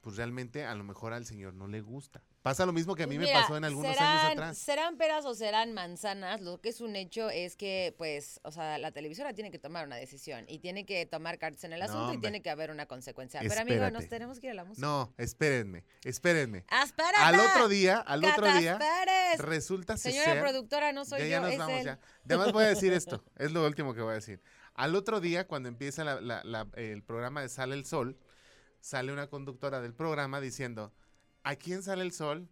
pues 0.00 0.16
realmente 0.16 0.64
a 0.64 0.74
lo 0.74 0.84
mejor 0.84 1.12
al 1.12 1.26
señor 1.26 1.52
no 1.52 1.68
le 1.68 1.82
gusta. 1.82 2.22
Pasa 2.42 2.66
lo 2.66 2.72
mismo 2.72 2.96
que 2.96 3.04
a 3.04 3.06
mí 3.06 3.18
me 3.18 3.28
pasó 3.32 3.56
en 3.56 3.64
algunos 3.64 3.92
serán, 3.94 4.16
años 4.18 4.32
atrás. 4.32 4.58
Serán 4.58 4.96
peras 4.96 5.24
o 5.24 5.34
serán 5.34 5.72
manzanas, 5.74 6.40
lo 6.40 6.60
que 6.60 6.70
es 6.70 6.80
un 6.80 6.96
hecho 6.96 7.30
es 7.30 7.54
que, 7.56 7.94
pues, 7.98 8.40
o 8.42 8.50
sea, 8.50 8.78
la 8.78 8.90
televisora 8.90 9.32
tiene 9.32 9.52
que 9.52 9.60
tomar 9.60 9.86
una 9.86 9.94
decisión 9.94 10.44
y 10.48 10.58
tiene 10.58 10.84
que 10.84 11.06
tomar 11.06 11.38
cartas 11.38 11.62
en 11.62 11.72
el 11.72 11.78
No, 11.78 11.84
asunto 11.86 12.14
y 12.14 12.18
tiene 12.18 12.42
que 12.42 12.50
haber 12.50 12.72
una 12.72 12.86
consecuencia. 12.86 13.38
Pero 13.40 13.60
amigo, 13.60 13.88
nos 13.90 14.08
tenemos 14.08 14.40
que 14.40 14.48
ir 14.48 14.50
a 14.52 14.54
la 14.54 14.64
música. 14.64 14.84
No, 14.84 15.14
espérenme, 15.18 15.84
espérenme. 16.02 16.64
Al 17.18 17.38
otro 17.38 17.68
día, 17.68 17.98
al 17.98 18.24
otro 18.24 18.44
día, 18.58 18.72
¡Cataspárez! 18.76 19.38
resulta 19.38 19.96
Señora 19.96 20.32
ser- 20.32 20.40
productora, 20.42 20.92
no 20.92 21.04
soy 21.04 21.20
ya, 21.20 21.24
yo, 21.26 21.30
ya 21.30 21.40
nos 21.42 21.52
es 21.52 21.58
vamos 21.58 21.78
él. 21.78 21.84
ya. 21.84 22.00
Además 22.24 22.52
voy 22.52 22.64
a 22.64 22.68
decir 22.68 22.92
esto, 22.92 23.24
es 23.38 23.52
lo 23.52 23.64
último 23.64 23.94
que 23.94 24.00
voy 24.00 24.10
a 24.12 24.14
decir. 24.14 24.42
Al 24.74 24.96
otro 24.96 25.20
día, 25.20 25.46
cuando 25.46 25.68
empieza 25.68 26.02
la- 26.02 26.20
la- 26.20 26.42
la- 26.42 26.66
el 26.74 27.04
programa 27.04 27.40
de 27.42 27.48
Sale 27.48 27.74
el 27.76 27.84
Sol, 27.84 28.18
sale 28.80 29.12
una 29.12 29.28
conductora 29.28 29.80
del 29.80 29.94
programa 29.94 30.40
diciendo, 30.40 30.92
aquí 31.44 31.72
en 31.72 31.82
Sale 31.82 32.02
el 32.02 32.12
Sol 32.12 32.48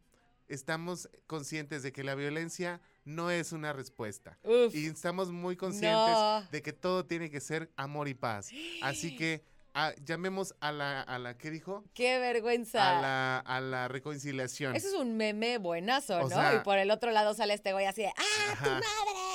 estamos 0.49 1.09
conscientes 1.27 1.83
de 1.83 1.93
que 1.93 2.03
la 2.03 2.15
violencia 2.15 2.81
no 3.05 3.31
es 3.31 3.53
una 3.53 3.73
respuesta. 3.73 4.37
Uf. 4.43 4.75
Y 4.75 4.87
estamos 4.87 5.31
muy 5.31 5.57
conscientes 5.57 5.91
No. 6.13 6.43
de 6.51 6.63
que 6.63 6.73
todo 6.73 7.05
tiene 7.07 7.31
que 7.31 7.41
ser 7.41 7.71
amor 7.77 8.09
y 8.09 8.15
paz. 8.15 8.51
Así 8.83 9.17
que 9.17 9.45
ah, 9.75 9.93
llamemos 10.05 10.55
a 10.61 10.73
la, 10.73 11.03
a 11.03 11.19
la, 11.21 11.39
¿qué 11.39 11.51
dijo? 11.53 11.85
¡Qué 11.95 12.19
vergüenza! 12.19 12.99
A 12.99 13.01
la, 13.01 13.39
a 13.39 13.61
la 13.61 13.87
reconciliación. 13.89 14.75
Eso 14.75 14.89
es 14.89 14.95
un 14.95 15.17
meme 15.17 15.59
buenazo, 15.59 16.17
O 16.19 16.23
¿no? 16.23 16.29
sea- 16.29 16.55
y 16.57 16.59
por 16.65 16.79
el 16.79 16.91
otro 16.91 17.13
lado 17.13 17.33
sale 17.35 17.55
este 17.55 17.73
güey 17.73 17.87
así 17.87 18.03
de 18.03 18.09
¡Ah, 18.17 18.55
tu 18.59 18.71
madre! 18.71 18.85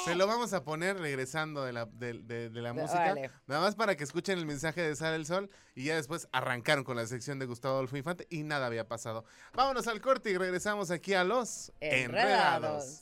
Se 0.05 0.15
lo 0.15 0.27
vamos 0.27 0.53
a 0.53 0.63
poner 0.63 0.97
regresando 0.97 1.63
de 1.63 1.73
la, 1.73 1.85
de, 1.85 2.13
de- 2.21 2.49
de 2.49 2.61
la 2.61 2.73
De- 2.73 2.81
música. 2.81 3.15
Nada 3.47 3.61
más 3.61 3.75
para 3.75 3.95
que 3.95 4.03
escuchen 4.03 4.37
el 4.37 4.45
mensaje 4.45 4.81
de 4.81 4.95
Sale 4.95 5.15
el 5.15 5.25
Sol 5.25 5.49
y 5.73 5.85
ya 5.85 5.95
después 5.95 6.27
arrancaron 6.31 6.83
con 6.83 6.95
la 6.95 7.05
sección 7.07 7.39
de 7.39 7.45
Gustavo 7.47 7.73
Adolfo 7.75 7.97
Infante 7.97 8.27
y 8.29 8.43
nada 8.43 8.67
había 8.67 8.87
pasado. 8.87 9.25
Vámonos 9.53 9.87
al 9.87 10.01
corte 10.01 10.29
y 10.31 10.37
regresamos 10.37 10.91
aquí 10.91 11.13
a 11.15 11.23
los 11.23 11.71
Enredados. 11.79 13.01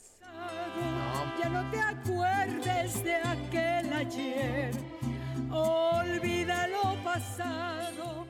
Ya 1.42 1.48
no 1.50 1.70
te 1.70 1.80
acuerdes 1.80 3.04
de 3.04 3.14
aquel 3.16 3.92
ayer. 3.92 4.70
Olvida 5.50 6.66
lo 6.68 6.94
pasado. 7.04 8.26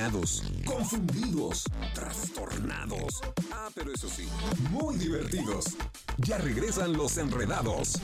Enmarañados, 0.00 0.42
confundidos, 0.64 1.64
trastornados. 1.94 3.20
Ah, 3.52 3.68
pero 3.74 3.92
eso 3.92 4.08
sí, 4.08 4.26
muy 4.70 4.96
divertidos. 4.96 5.76
Ya 6.16 6.38
regresan 6.38 6.94
los 6.94 7.18
enredados. 7.18 8.00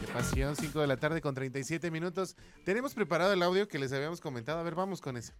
Qué 0.00 0.06
pasión, 0.12 0.54
5 0.54 0.80
de 0.80 0.86
la 0.86 0.98
tarde 0.98 1.22
con 1.22 1.34
37 1.34 1.90
minutos. 1.90 2.36
Tenemos 2.66 2.92
preparado 2.92 3.32
el 3.32 3.42
audio 3.42 3.68
que 3.68 3.78
les 3.78 3.90
habíamos 3.94 4.20
comentado. 4.20 4.58
A 4.58 4.62
ver, 4.62 4.74
vamos 4.74 5.00
con 5.00 5.16
ese. 5.16 5.32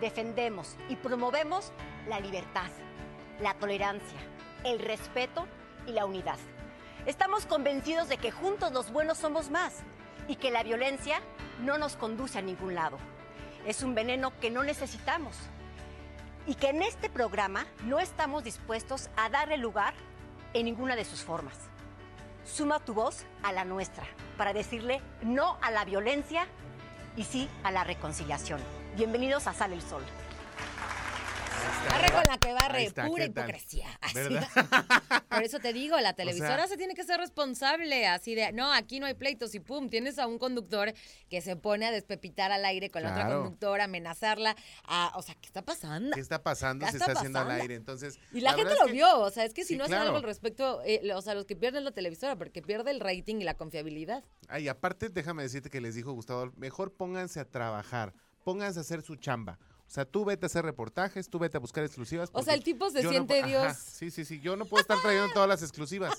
Defendemos 0.00 0.74
y 0.88 0.96
promovemos 0.96 1.72
la 2.08 2.18
libertad, 2.18 2.70
la 3.40 3.54
tolerancia, 3.54 4.18
el 4.64 4.80
respeto 4.80 5.46
y 5.86 5.92
la 5.92 6.04
unidad. 6.04 6.38
Estamos 7.06 7.46
convencidos 7.46 8.08
de 8.08 8.18
que 8.18 8.30
juntos 8.30 8.72
los 8.72 8.90
buenos 8.90 9.18
somos 9.18 9.50
más 9.50 9.74
y 10.26 10.36
que 10.36 10.50
la 10.50 10.62
violencia 10.62 11.20
no 11.64 11.78
nos 11.78 11.96
conduce 11.96 12.38
a 12.38 12.42
ningún 12.42 12.74
lado. 12.74 12.98
Es 13.66 13.82
un 13.82 13.94
veneno 13.94 14.38
que 14.40 14.50
no 14.50 14.62
necesitamos 14.62 15.36
y 16.46 16.54
que 16.54 16.68
en 16.68 16.82
este 16.82 17.08
programa 17.08 17.66
no 17.84 17.98
estamos 17.98 18.44
dispuestos 18.44 19.08
a 19.16 19.30
darle 19.30 19.56
lugar 19.56 19.94
en 20.54 20.66
ninguna 20.66 20.96
de 20.96 21.04
sus 21.04 21.22
formas. 21.22 21.54
Suma 22.44 22.80
tu 22.80 22.94
voz 22.94 23.24
a 23.42 23.52
la 23.52 23.64
nuestra 23.64 24.04
para 24.36 24.52
decirle 24.52 25.00
no 25.22 25.58
a 25.62 25.70
la 25.70 25.84
violencia 25.84 26.46
y 27.16 27.24
sí 27.24 27.48
a 27.64 27.70
la 27.70 27.84
reconciliación. 27.84 28.60
Bienvenidos 28.96 29.46
a 29.46 29.54
Sale 29.54 29.74
el 29.74 29.82
Sol. 29.82 30.02
Barre 31.90 32.12
con 32.12 32.22
la 32.28 32.38
que 32.38 32.52
barre, 32.52 32.84
está, 32.84 33.06
pura 33.06 33.24
hipocresía. 33.24 33.86
Así. 34.00 34.18
Por 35.28 35.42
eso 35.42 35.58
te 35.58 35.72
digo, 35.72 35.98
la 36.00 36.12
televisora 36.14 36.56
sea- 36.58 36.68
se 36.68 36.76
tiene 36.76 36.94
que 36.94 37.04
ser 37.04 37.18
responsable, 37.20 38.06
así 38.06 38.34
de, 38.34 38.52
no, 38.52 38.72
aquí 38.72 39.00
no 39.00 39.06
hay 39.06 39.14
pleitos 39.14 39.54
y 39.54 39.60
pum, 39.60 39.88
tienes 39.88 40.18
a 40.18 40.26
un 40.26 40.38
conductor 40.38 40.92
que 41.28 41.40
se 41.40 41.56
pone 41.56 41.86
a 41.86 41.90
despepitar 41.90 42.50
al 42.52 42.64
aire 42.64 42.90
con 42.90 43.02
la 43.02 43.12
otra 43.12 43.28
conductora, 43.28 43.84
amenazarla, 43.84 44.56
a, 44.84 45.12
o 45.16 45.22
sea, 45.22 45.34
¿qué 45.36 45.46
está 45.46 45.62
pasando? 45.62 46.14
¿Qué 46.14 46.20
está 46.20 46.42
pasando? 46.42 46.84
¿Qué 46.86 46.92
Se 46.92 46.98
está 46.98 47.12
está 47.12 47.20
haciendo 47.20 47.38
al 47.40 47.50
aire. 47.50 47.74
Entonces, 47.74 48.18
Y 48.32 48.40
la, 48.40 48.54
gente 48.54 48.74
lo 48.78 48.86
que- 48.86 48.92
vio, 48.92 49.20
o 49.20 49.30
sea, 49.30 49.44
es 49.44 49.54
que 49.54 49.62
si 49.62 49.68
Sí, 49.74 49.76
no 49.76 49.84
hacen 49.84 49.92
claro. 49.96 50.06
algo 50.06 50.16
al 50.18 50.22
respecto, 50.24 50.80
eh, 50.84 51.12
o 51.14 51.22
sea, 51.22 51.34
los 51.34 51.44
que 51.46 51.56
pierden 51.56 51.84
la 51.84 51.90
televisora, 51.92 52.36
porque 52.36 52.62
pierde 52.62 52.90
el 52.90 53.00
rating 53.00 53.36
y 53.36 53.44
la 53.44 53.54
confiabilidad. 53.54 54.24
Ay, 54.48 54.68
aparte, 54.68 55.08
déjame 55.08 55.42
decirte 55.42 55.70
que 55.70 55.80
les 55.80 55.94
dijo 55.94 56.12
Gustavo, 56.12 56.52
mejor 56.56 56.92
pónganse 56.94 57.38
a 57.40 57.44
trabajar, 57.44 58.14
pónganse 58.44 58.78
a 58.80 58.82
hacer 58.82 59.02
su 59.02 59.16
chamba. 59.16 59.58
O 59.88 59.90
sea, 59.90 60.04
tú 60.04 60.24
vete 60.26 60.44
a 60.44 60.48
hacer 60.48 60.64
reportajes, 60.66 61.30
tú 61.30 61.38
vete 61.38 61.56
a 61.56 61.60
buscar 61.60 61.82
exclusivas. 61.82 62.28
O 62.34 62.42
sea, 62.42 62.52
el 62.52 62.62
tipo 62.62 62.90
se 62.90 63.02
no 63.02 63.08
siente 63.08 63.42
Dios. 63.42 63.64
Ajá, 63.64 63.74
sí, 63.74 64.10
sí, 64.10 64.26
sí. 64.26 64.38
Yo 64.40 64.54
no 64.54 64.66
puedo 64.66 64.82
estar 64.82 64.98
trayendo 65.00 65.32
todas 65.32 65.48
las 65.48 65.62
exclusivas. 65.62 66.12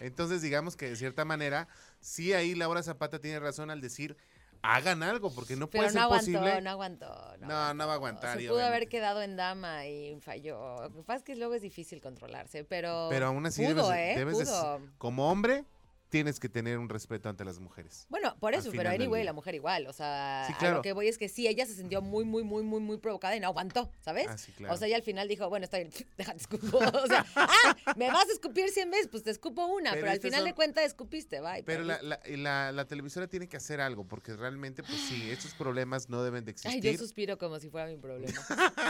Entonces, 0.00 0.42
digamos 0.42 0.76
que 0.76 0.90
de 0.90 0.96
cierta 0.96 1.24
manera, 1.24 1.68
sí 2.00 2.32
ahí 2.32 2.54
Laura 2.56 2.82
Zapata 2.82 3.20
tiene 3.20 3.38
razón 3.38 3.70
al 3.70 3.80
decir, 3.80 4.16
hagan 4.62 5.04
algo, 5.04 5.32
porque 5.32 5.54
no 5.54 5.68
Pero 5.70 5.82
puede 5.82 5.86
no 5.86 5.92
ser 5.92 6.02
aguantó, 6.02 6.32
posible. 6.32 6.60
no 6.62 6.70
aguantó. 6.70 7.36
No, 7.40 7.74
no 7.74 7.86
va 7.86 7.92
a 7.92 7.96
aguantar, 7.96 8.38
Se 8.40 8.48
pudo 8.48 8.64
haber 8.64 8.88
quedado 8.88 9.22
en 9.22 9.36
dama 9.36 9.86
y 9.86 10.18
falló. 10.20 10.82
Lo 10.82 10.92
que 10.92 11.02
pasa 11.04 11.18
es 11.18 11.22
que 11.22 11.36
luego 11.36 11.54
es 11.54 11.62
difícil 11.62 12.00
controlarse, 12.00 12.64
pero. 12.64 13.06
Pero 13.08 13.26
aún 13.26 13.46
así, 13.46 13.62
pudo, 13.64 13.88
debes, 13.88 13.88
de- 13.90 14.12
¿eh? 14.12 14.18
debes 14.18 14.38
de- 14.38 14.44
pudo. 14.46 14.80
como 14.98 15.30
hombre, 15.30 15.64
tienes 16.08 16.38
que 16.38 16.48
tener 16.48 16.78
un 16.78 16.88
respeto 16.88 17.28
ante 17.28 17.44
las 17.44 17.58
mujeres. 17.58 18.06
Bueno, 18.08 18.36
por 18.38 18.54
eso, 18.54 18.70
pero 18.74 18.90
anyway, 18.90 19.24
la 19.24 19.32
mujer 19.32 19.54
igual. 19.56 19.86
O 19.88 19.92
sea, 19.92 20.44
Sí, 20.46 20.52
a 20.54 20.58
claro. 20.58 20.76
lo 20.76 20.82
que 20.82 20.92
voy 20.92 21.08
es 21.08 21.18
que 21.18 21.28
sí, 21.28 21.46
ella 21.48 21.66
se 21.66 21.74
sintió 21.74 22.00
muy, 22.00 22.24
muy, 22.24 22.44
muy, 22.44 22.62
muy, 22.62 22.80
muy 22.80 22.96
provocada 22.98 23.34
y 23.36 23.40
no 23.40 23.48
aguantó, 23.48 23.90
¿sabes? 24.00 24.26
Ah, 24.28 24.38
sí, 24.38 24.52
claro. 24.52 24.74
O 24.74 24.76
sea, 24.76 24.86
ella 24.86 24.96
al 24.96 25.02
final 25.02 25.26
dijo, 25.28 25.48
bueno, 25.48 25.64
está 25.64 25.78
bien, 25.78 25.90
déjate 26.16 26.38
escupo. 26.38 26.78
O 26.78 27.06
sea, 27.06 27.26
ah, 27.36 27.76
me 27.96 28.08
vas 28.10 28.28
a 28.28 28.32
escupir 28.32 28.68
100 28.70 28.90
veces, 28.90 29.08
pues 29.08 29.22
te 29.24 29.30
escupo 29.30 29.66
una, 29.66 29.90
Pero 29.90 30.02
pero, 30.02 30.12
al 30.12 30.20
final 30.20 30.40
son- 30.40 30.48
de 30.48 30.54
cuentas 30.54 30.84
escupiste, 30.84 31.40
bye. 31.40 31.62
Pero 31.64 31.82
la, 31.82 32.00
la, 32.02 32.20
la- 32.24 32.72
la 32.72 32.84
televisora 32.86 33.26
tiene 33.26 33.48
que 33.48 33.56
hacer 33.56 33.80
algo, 33.80 34.04
porque 34.06 34.34
realmente, 34.36 34.82
pues 34.84 35.00
sí, 35.00 35.30
estos 35.30 35.54
problemas 35.54 36.08
no 36.08 36.22
deben 36.22 36.44
de 36.44 36.50
Ay, 36.50 36.52
existir. 36.78 36.92
yo 36.92 36.98
suspiro 36.98 37.36
como 37.38 37.58
si 37.58 37.68
fuera 37.68 37.88
mi 37.88 37.96
problema. 37.96 38.40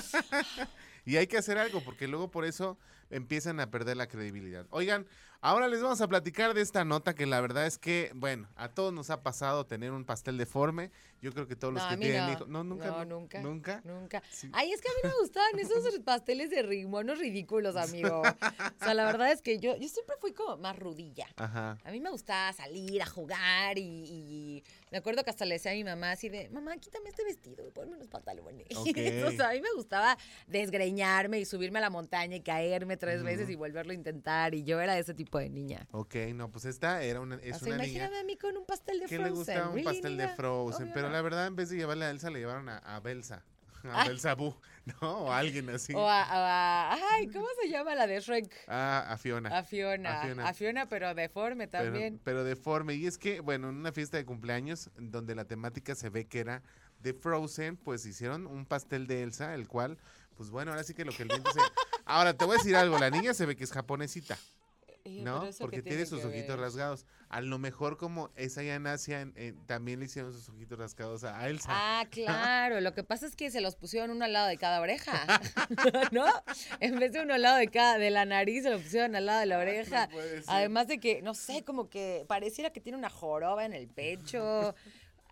Y 1.05 1.17
hay 1.19 1.29
que 1.29 1.39
hacer 1.39 1.57
algo, 1.57 1.81
porque 1.85 2.09
luego 2.09 2.33
por 2.33 2.45
eso 2.45 2.79
empiezan 3.11 3.61
a 3.61 3.71
perder 3.71 3.97
la 3.97 4.07
credibilidad. 4.09 4.67
Oigan, 4.71 5.07
ahora 5.41 5.69
les 5.69 5.83
vamos 5.83 6.01
a 6.01 6.09
platicar 6.09 6.55
de 6.55 6.61
esta 6.63 6.85
nota 6.85 7.15
que 7.15 7.27
la 7.27 7.41
verdad 7.41 7.67
es 7.67 7.79
que, 7.79 8.11
bueno, 8.15 8.49
a 8.57 8.69
todos 8.69 8.93
nos 8.93 9.11
ha 9.11 9.23
pasado 9.23 9.67
tener 9.67 9.93
un 9.93 10.05
pastel 10.05 10.39
deforme. 10.39 10.91
Yo 11.23 11.33
creo 11.33 11.49
que 11.49 11.57
todos 11.57 11.73
los 11.73 11.83
que 11.85 11.97
tienen 11.97 12.27
no. 12.27 12.33
hijos. 12.33 12.49
No, 12.49 12.63
nunca. 12.63 12.87
No, 12.89 13.05
nunca. 13.05 13.41
Nunca. 13.41 13.81
Nunca. 13.85 14.23
Sí. 14.31 14.51
Ay, 14.53 14.71
es 14.73 14.81
que 14.83 14.89
a 14.89 14.93
mí 14.93 15.01
me 15.11 15.15
gustaban 15.21 15.59
esos 15.59 15.99
pasteles 16.01 16.51
de 16.51 16.63
ri- 16.63 16.87
monos 16.87 17.19
ridículos, 17.19 17.75
amigo. 17.77 18.21
O 18.21 18.85
sea, 18.85 18.93
la 18.95 19.05
verdad 19.07 19.33
es 19.33 19.41
que 19.41 19.59
yo, 19.59 19.77
yo 19.77 19.89
siempre 19.89 20.15
fui 20.21 20.33
como 20.35 20.59
más 20.59 20.79
rudilla. 20.79 21.27
Ajá. 21.37 21.79
A 21.85 21.91
mí 21.91 22.01
me 22.01 22.11
gustaba 22.11 22.53
salir 22.53 23.01
a 23.03 23.07
jugar 23.07 23.79
y, 23.79 23.83
y 23.83 24.65
me 24.91 24.99
acuerdo 24.99 25.25
que 25.25 25.31
hasta 25.31 25.47
le 25.47 25.55
decía 25.55 25.73
a 25.73 25.75
mi 25.75 25.85
mamá 25.85 26.13
así 26.13 26.29
de, 26.29 26.51
mamá, 26.51 26.77
quítame 26.77 27.09
este 27.09 27.25
vestido 27.25 27.67
y 27.67 27.71
ponme 27.71 27.97
unos 27.97 28.09
pantalones. 28.09 28.67
Ok. 28.77 28.99
o 29.27 29.31
sea, 29.33 29.49
a 29.51 29.53
mí 29.55 29.61
me 29.63 29.73
gustaba 29.75 30.17
desgreñarme 30.47 31.39
y 31.41 31.45
subirme 31.45 31.79
a 31.79 31.83
la 31.83 31.91
montaña 31.91 32.37
y 32.37 32.41
caerme 32.41 32.96
tres 32.97 33.23
veces 33.23 33.49
y 33.51 33.55
volverlo 33.55 33.93
a 33.93 33.95
intentar 33.95 34.55
y 34.55 34.65
yo 34.65 34.81
era 34.81 34.99
ese 34.99 35.15
tipo 35.15 35.39
de 35.39 35.49
niña. 35.49 35.87
Ok, 35.93 36.15
no, 36.35 36.51
pues 36.51 36.65
esta 36.65 37.03
era 37.03 37.21
una, 37.21 37.37
es 37.37 37.57
o 37.57 37.59
sea, 37.61 37.75
una 37.75 37.85
niña 37.85 37.99
imagíname 37.99 38.19
a 38.21 38.25
mí 38.25 38.37
con 38.37 38.57
un 38.57 38.67
pastel 38.67 39.01
de 39.01 39.07
que 39.07 39.17
Frozen. 39.17 39.25
le 39.33 39.39
gustaba 39.39 39.69
un 39.69 39.75
¿really, 39.75 39.85
pastel 39.85 40.17
de 40.17 40.25
niña? 40.25 40.37
Frozen, 40.37 40.83
Obvio 40.85 40.95
pero 40.95 41.11
la 41.11 41.23
verdad 41.23 41.47
en 41.47 41.57
vez 41.57 41.71
de 41.71 41.77
llevarle 41.77 42.05
a 42.05 42.11
Elsa 42.11 42.31
le 42.31 42.39
llevaron 42.41 42.69
a, 42.69 42.79
a 42.79 43.01
Belsa. 43.01 43.45
A 43.85 44.03
Ay. 44.03 44.09
Belsa 44.09 44.35
Bu, 44.35 44.53
¿no? 45.01 45.19
O 45.27 45.33
a 45.33 45.39
alguien 45.39 45.69
así. 45.71 45.95
O 45.95 46.09
a, 46.09 46.23
a- 46.25 46.99
ay, 47.15 47.29
¿cómo 47.29 47.47
se 47.63 47.69
llama 47.69 47.95
la 47.95 48.09
de 48.09 48.19
Shrek? 48.21 48.65
Ah, 48.67 49.07
a 49.09 49.17
Fiona. 49.17 49.57
A 49.57 49.63
Fiona. 49.63 50.23
A 50.49 50.55
Fiona. 50.55 50.89
Pero 50.89 51.15
deforme 51.15 51.69
pero, 51.69 51.85
también. 51.85 52.21
pero 52.25 52.43
deforme. 52.43 52.95
Y 52.95 53.07
es 53.07 53.17
que, 53.17 53.39
bueno, 53.41 53.69
en 53.69 53.77
una 53.77 53.93
fiesta 53.93 54.17
de 54.17 54.25
cumpleaños 54.25 54.91
donde 54.99 55.37
la 55.37 55.45
temática 55.45 55.95
se 55.95 56.09
ve 56.11 56.27
que 56.27 56.41
era 56.41 56.63
de 57.01 57.15
Frozen, 57.15 57.77
pues 57.77 58.07
hicieron 58.07 58.49
un 58.49 58.67
pastel 58.67 59.07
de 59.07 59.23
Elsa, 59.23 59.55
el 59.55 59.69
cual, 59.69 59.99
pues 60.37 60.51
bueno, 60.51 60.71
ahora 60.73 60.85
sí 60.85 60.95
que 60.95 61.05
lo 61.05 61.13
que 61.13 61.23
el 61.23 61.29
viento 61.29 61.51
se... 61.53 61.61
Ahora, 62.05 62.35
te 62.37 62.45
voy 62.45 62.55
a 62.57 62.59
decir 62.59 62.77
algo, 62.77 62.99
la 62.99 63.11
niña 63.11 63.35
se 63.35 63.47
ve 63.47 63.57
que 63.57 63.65
es 63.65 63.73
japonesita. 63.73 64.39
¿no? 65.09 65.49
Porque 65.61 65.83
tiene 65.83 65.99
tiene 65.99 66.07
sus 66.07 66.25
ojitos 66.25 66.49
ver. 66.57 66.59
rasgados. 66.59 67.07
A 67.29 67.41
lo 67.41 67.61
mejor 67.61 67.97
como 67.97 68.31
es 68.35 68.59
allá 68.59 68.75
en 68.75 68.89
Asia, 68.89 69.21
en- 69.21 69.33
en- 69.37 69.65
también 69.67 70.01
le 70.01 70.07
hicieron 70.07 70.33
sus 70.33 70.49
ojitos 70.49 70.77
rasgados 70.81 71.23
a 71.23 71.49
Elsa. 71.49 71.69
Ah, 71.71 72.07
claro. 72.11 72.81
Lo 72.81 72.93
que 72.93 73.05
pasa 73.05 73.25
es 73.27 73.37
que 73.37 73.53
se 73.53 73.61
los 73.61 73.77
pusieron 73.77 74.11
uno 74.11 74.25
al 74.25 74.33
lado 74.33 74.49
de 74.49 74.57
cada 74.59 74.81
oreja. 74.81 75.13
¿No? 76.13 76.25
En 76.81 76.99
vez 76.99 77.13
de 77.13 77.23
uno 77.23 77.35
al 77.35 77.43
lado 77.43 77.57
de 77.59 77.69
cada, 77.69 77.99
de 77.99 78.11
la 78.11 78.25
nariz, 78.25 78.65
se 78.65 78.71
lo 78.71 78.81
pusieron 78.81 79.15
al 79.15 79.27
lado 79.27 79.39
de 79.41 79.47
la 79.47 79.59
oreja. 79.59 80.09
puede 80.11 80.43
ser. 80.43 80.45
Además 80.49 80.89
de 80.89 80.99
que, 80.99 81.23
no 81.23 81.35
sé, 81.35 81.63
como 81.63 81.89
que 81.89 82.25
pareciera 82.27 82.71
que 82.71 82.81
tiene 82.81 82.99
una 82.99 83.11
joroba 83.11 83.65
en 83.65 83.75
el 83.75 83.87
pecho. 83.89 84.75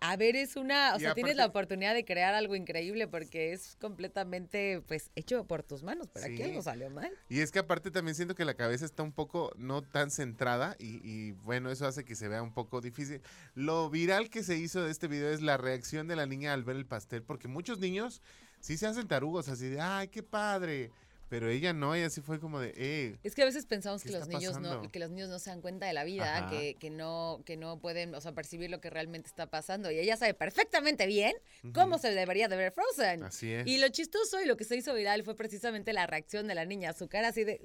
A 0.01 0.17
ver, 0.17 0.35
es 0.35 0.55
una, 0.55 0.93
o 0.93 0.97
Y 0.97 1.01
sea, 1.01 1.13
tienes 1.13 1.35
la 1.35 1.45
oportunidad 1.45 1.93
de 1.93 2.05
crear 2.05 2.33
algo 2.33 2.55
increíble 2.55 3.07
porque 3.07 3.53
es 3.53 3.77
completamente, 3.79 4.81
pues, 4.87 5.09
hecho 5.15 5.45
por 5.45 5.63
tus 5.63 5.83
manos, 5.83 6.09
pero 6.13 6.25
aquí 6.25 6.37
Sí. 6.37 6.43
algo 6.43 6.61
salió 6.61 6.89
mal. 6.89 7.11
Y 7.29 7.39
es 7.39 7.51
que 7.51 7.59
aparte 7.59 7.91
también 7.91 8.13
siento 8.15 8.35
que 8.35 8.45
la 8.45 8.53
cabeza 8.55 8.85
está 8.85 9.03
un 9.03 9.13
poco 9.13 9.51
no 9.57 9.81
tan 9.81 10.11
centrada 10.11 10.75
y, 10.79 10.99
y, 11.07 11.31
bueno, 11.31 11.71
eso 11.71 11.87
hace 11.87 12.03
que 12.05 12.15
se 12.15 12.27
vea 12.27 12.43
un 12.43 12.53
poco 12.53 12.81
difícil. 12.81 13.21
Lo 13.53 13.89
viral 13.89 14.29
que 14.29 14.43
se 14.43 14.57
hizo 14.57 14.83
de 14.83 14.91
este 14.91 15.07
video 15.07 15.29
es 15.29 15.41
la 15.41 15.57
reacción 15.57 16.07
de 16.07 16.15
la 16.15 16.25
niña 16.25 16.53
al 16.53 16.63
ver 16.63 16.75
el 16.75 16.85
pastel, 16.85 17.23
porque 17.23 17.47
muchos 17.47 17.79
niños 17.79 18.21
sí 18.59 18.77
se 18.77 18.87
hacen 18.87 19.07
tarugos, 19.07 19.47
así 19.49 19.69
de, 19.69 19.79
ay, 19.81 20.07
qué 20.09 20.23
padre. 20.23 20.91
Pero 21.39 21.49
ella 21.49 21.73
no, 21.73 21.93
ella 21.93 22.09
sí 22.09 22.21
fue 22.21 22.39
como 22.39 22.59
de, 22.59 22.73
eh. 22.77 23.19
Es 23.23 23.35
que 23.35 23.41
a 23.41 23.45
veces 23.45 23.65
pensamos 23.65 24.03
¿Qué 24.03 24.09
que 24.09 24.17
los 24.17 24.27
niños 24.29 24.59
no, 24.59 24.89
que 24.89 24.99
los 24.99 25.09
niños 25.09 25.29
no 25.29 25.37
se 25.37 25.49
dan 25.49 25.59
cuenta 25.59 25.85
de 25.85 25.91
la 25.91 26.05
vida, 26.05 26.47
que, 26.49 26.75
que 26.75 26.89
no, 26.89 27.41
que 27.45 27.57
no 27.57 27.79
pueden, 27.79 28.15
o 28.15 28.21
sea, 28.21 28.31
percibir 28.31 28.69
lo 28.69 28.79
que 28.79 28.89
realmente 28.89 29.27
está 29.27 29.49
pasando. 29.49 29.91
Y 29.91 29.99
ella 29.99 30.15
sabe 30.15 30.33
perfectamente 30.33 31.05
bien 31.07 31.35
cómo 31.73 31.97
se 31.97 32.11
debería 32.11 32.47
de 32.47 32.55
ver 32.55 32.71
Frozen. 32.71 33.23
Así 33.23 33.51
es. 33.51 33.67
Y 33.67 33.79
lo 33.79 33.89
chistoso 33.89 34.41
y 34.41 34.45
lo 34.45 34.55
que 34.55 34.63
se 34.63 34.77
hizo 34.77 34.93
viral 34.93 35.23
fue 35.23 35.35
precisamente 35.35 35.91
la 35.91 36.07
reacción 36.07 36.47
de 36.47 36.55
la 36.55 36.65
niña, 36.65 36.93
su 36.93 37.07
cara 37.07 37.29
así 37.29 37.43
de 37.43 37.59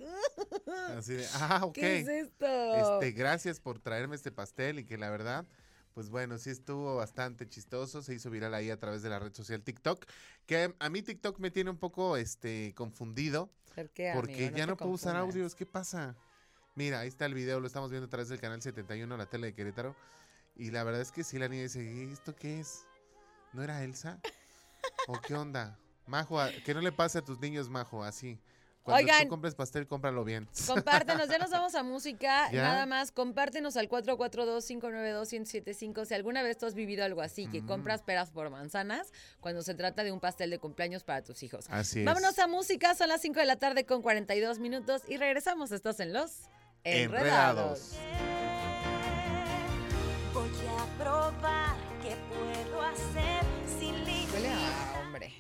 Así 0.96 1.14
de, 1.14 1.26
ah, 1.34 1.60
ok. 1.64 1.74
¿qué 1.74 2.00
es 2.00 2.08
esto? 2.08 2.96
Este, 2.96 3.12
gracias 3.12 3.60
por 3.60 3.78
traerme 3.78 4.16
este 4.16 4.32
pastel 4.32 4.80
y 4.80 4.84
que 4.84 4.98
la 4.98 5.10
verdad, 5.10 5.46
pues 5.94 6.08
bueno, 6.08 6.38
sí 6.38 6.50
estuvo 6.50 6.96
bastante 6.96 7.48
chistoso, 7.48 8.02
se 8.02 8.14
hizo 8.14 8.30
viral 8.30 8.54
ahí 8.54 8.70
a 8.70 8.78
través 8.78 9.02
de 9.02 9.08
la 9.10 9.18
red 9.18 9.34
social 9.34 9.62
TikTok, 9.62 10.06
que 10.46 10.74
a 10.78 10.90
mí 10.90 11.02
TikTok 11.02 11.38
me 11.38 11.50
tiene 11.50 11.70
un 11.70 11.78
poco 11.78 12.16
este 12.16 12.74
confundido 12.74 13.50
¿Por 13.74 13.90
qué, 13.90 14.12
porque 14.14 14.44
amigo? 14.46 14.56
ya 14.56 14.66
no 14.66 14.76
puedo 14.76 14.92
usar 14.92 15.16
audios, 15.16 15.54
¿qué 15.54 15.66
pasa? 15.66 16.16
Mira, 16.74 17.00
ahí 17.00 17.08
está 17.08 17.26
el 17.26 17.34
video, 17.34 17.60
lo 17.60 17.66
estamos 17.66 17.90
viendo 17.90 18.06
a 18.06 18.10
través 18.10 18.28
del 18.28 18.40
canal 18.40 18.62
71, 18.62 19.16
la 19.16 19.26
tele 19.26 19.48
de 19.48 19.54
Querétaro, 19.54 19.96
y 20.56 20.70
la 20.70 20.84
verdad 20.84 21.00
es 21.00 21.12
que 21.12 21.24
sí 21.24 21.38
la 21.38 21.48
niña 21.48 21.62
dice, 21.62 21.82
"¿Y 21.84 22.12
¿esto 22.12 22.34
qué 22.34 22.60
es? 22.60 22.84
¿No 23.52 23.62
era 23.62 23.82
Elsa? 23.82 24.20
¿O 25.08 25.20
qué 25.20 25.34
onda? 25.34 25.78
Majo, 26.06 26.38
que 26.64 26.74
no 26.74 26.80
le 26.80 26.92
pase 26.92 27.18
a 27.18 27.22
tus 27.22 27.40
niños, 27.40 27.68
Majo, 27.68 28.04
así. 28.04 28.40
Cuando 28.82 29.02
Oigan. 29.04 29.22
tú 29.24 29.28
compres 29.28 29.54
pastel, 29.54 29.86
cómpralo 29.86 30.24
bien. 30.24 30.48
Compártenos, 30.66 31.28
ya 31.28 31.38
nos 31.38 31.50
vamos 31.56 31.74
a 31.74 31.82
música. 31.82 32.50
¿Ya? 32.50 32.62
Nada 32.62 32.86
más, 32.86 33.12
compártenos 33.12 33.76
al 33.76 33.88
442-592-1075. 33.88 36.06
Si 36.06 36.14
alguna 36.14 36.42
vez 36.42 36.56
tú 36.58 36.64
has 36.66 36.74
vivido 36.74 37.04
algo 37.04 37.20
así, 37.20 37.46
que 37.46 37.60
Mm. 37.62 37.66
compras 37.66 38.02
peras 38.02 38.30
por 38.30 38.48
manzanas, 38.50 39.12
cuando 39.40 39.62
se 39.62 39.74
trata 39.74 40.02
de 40.02 40.12
un 40.12 40.20
pastel 40.20 40.48
de 40.50 40.58
cumpleaños 40.58 41.04
para 41.04 41.22
tus 41.22 41.42
hijos. 41.42 41.66
Así 41.68 42.00
es. 42.00 42.06
Vámonos 42.06 42.38
a 42.38 42.46
música, 42.46 42.94
son 42.94 43.08
las 43.08 43.20
5 43.20 43.38
de 43.40 43.46
la 43.46 43.56
tarde 43.56 43.84
con 43.84 44.00
42 44.02 44.58
minutos 44.58 45.02
y 45.08 45.16
regresamos. 45.18 45.72
Estás 45.72 46.00
en 46.00 46.12
Los 46.14 46.48
Enredados. 46.82 47.92
Enredados. 47.92 47.96
Voy 50.32 50.48
a 50.48 50.86
probar 51.02 51.76
qué 52.02 52.16
puedo 52.30 52.80
hacer 52.82 53.44
sin 53.78 53.92
Huele 53.94 54.04
límite, 54.06 54.48
a 54.48 55.00
hombre. 55.00 55.32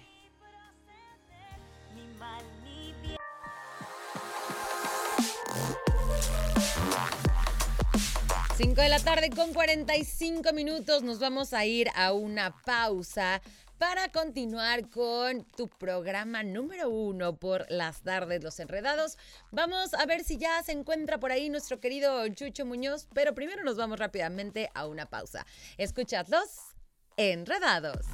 5 8.62 8.74
de 8.82 8.88
la 8.90 8.98
tarde 8.98 9.30
con 9.30 9.54
45 9.54 10.52
minutos. 10.52 11.02
Nos 11.02 11.18
vamos 11.18 11.54
a 11.54 11.64
ir 11.64 11.88
a 11.94 12.12
una 12.12 12.54
pausa 12.66 13.40
para 13.78 14.08
continuar 14.12 14.90
con 14.90 15.44
tu 15.56 15.66
programa 15.66 16.42
número 16.42 16.90
uno 16.90 17.36
por 17.36 17.64
las 17.70 18.02
tardes, 18.02 18.44
Los 18.44 18.60
Enredados. 18.60 19.16
Vamos 19.50 19.94
a 19.94 20.04
ver 20.04 20.24
si 20.24 20.36
ya 20.36 20.62
se 20.62 20.72
encuentra 20.72 21.18
por 21.18 21.32
ahí 21.32 21.48
nuestro 21.48 21.80
querido 21.80 22.28
Chucho 22.28 22.66
Muñoz, 22.66 23.08
pero 23.14 23.34
primero 23.34 23.64
nos 23.64 23.78
vamos 23.78 23.98
rápidamente 23.98 24.68
a 24.74 24.86
una 24.86 25.06
pausa. 25.06 25.46
Escuchad 25.78 26.26
Los 26.28 26.50
Enredados. 27.16 28.04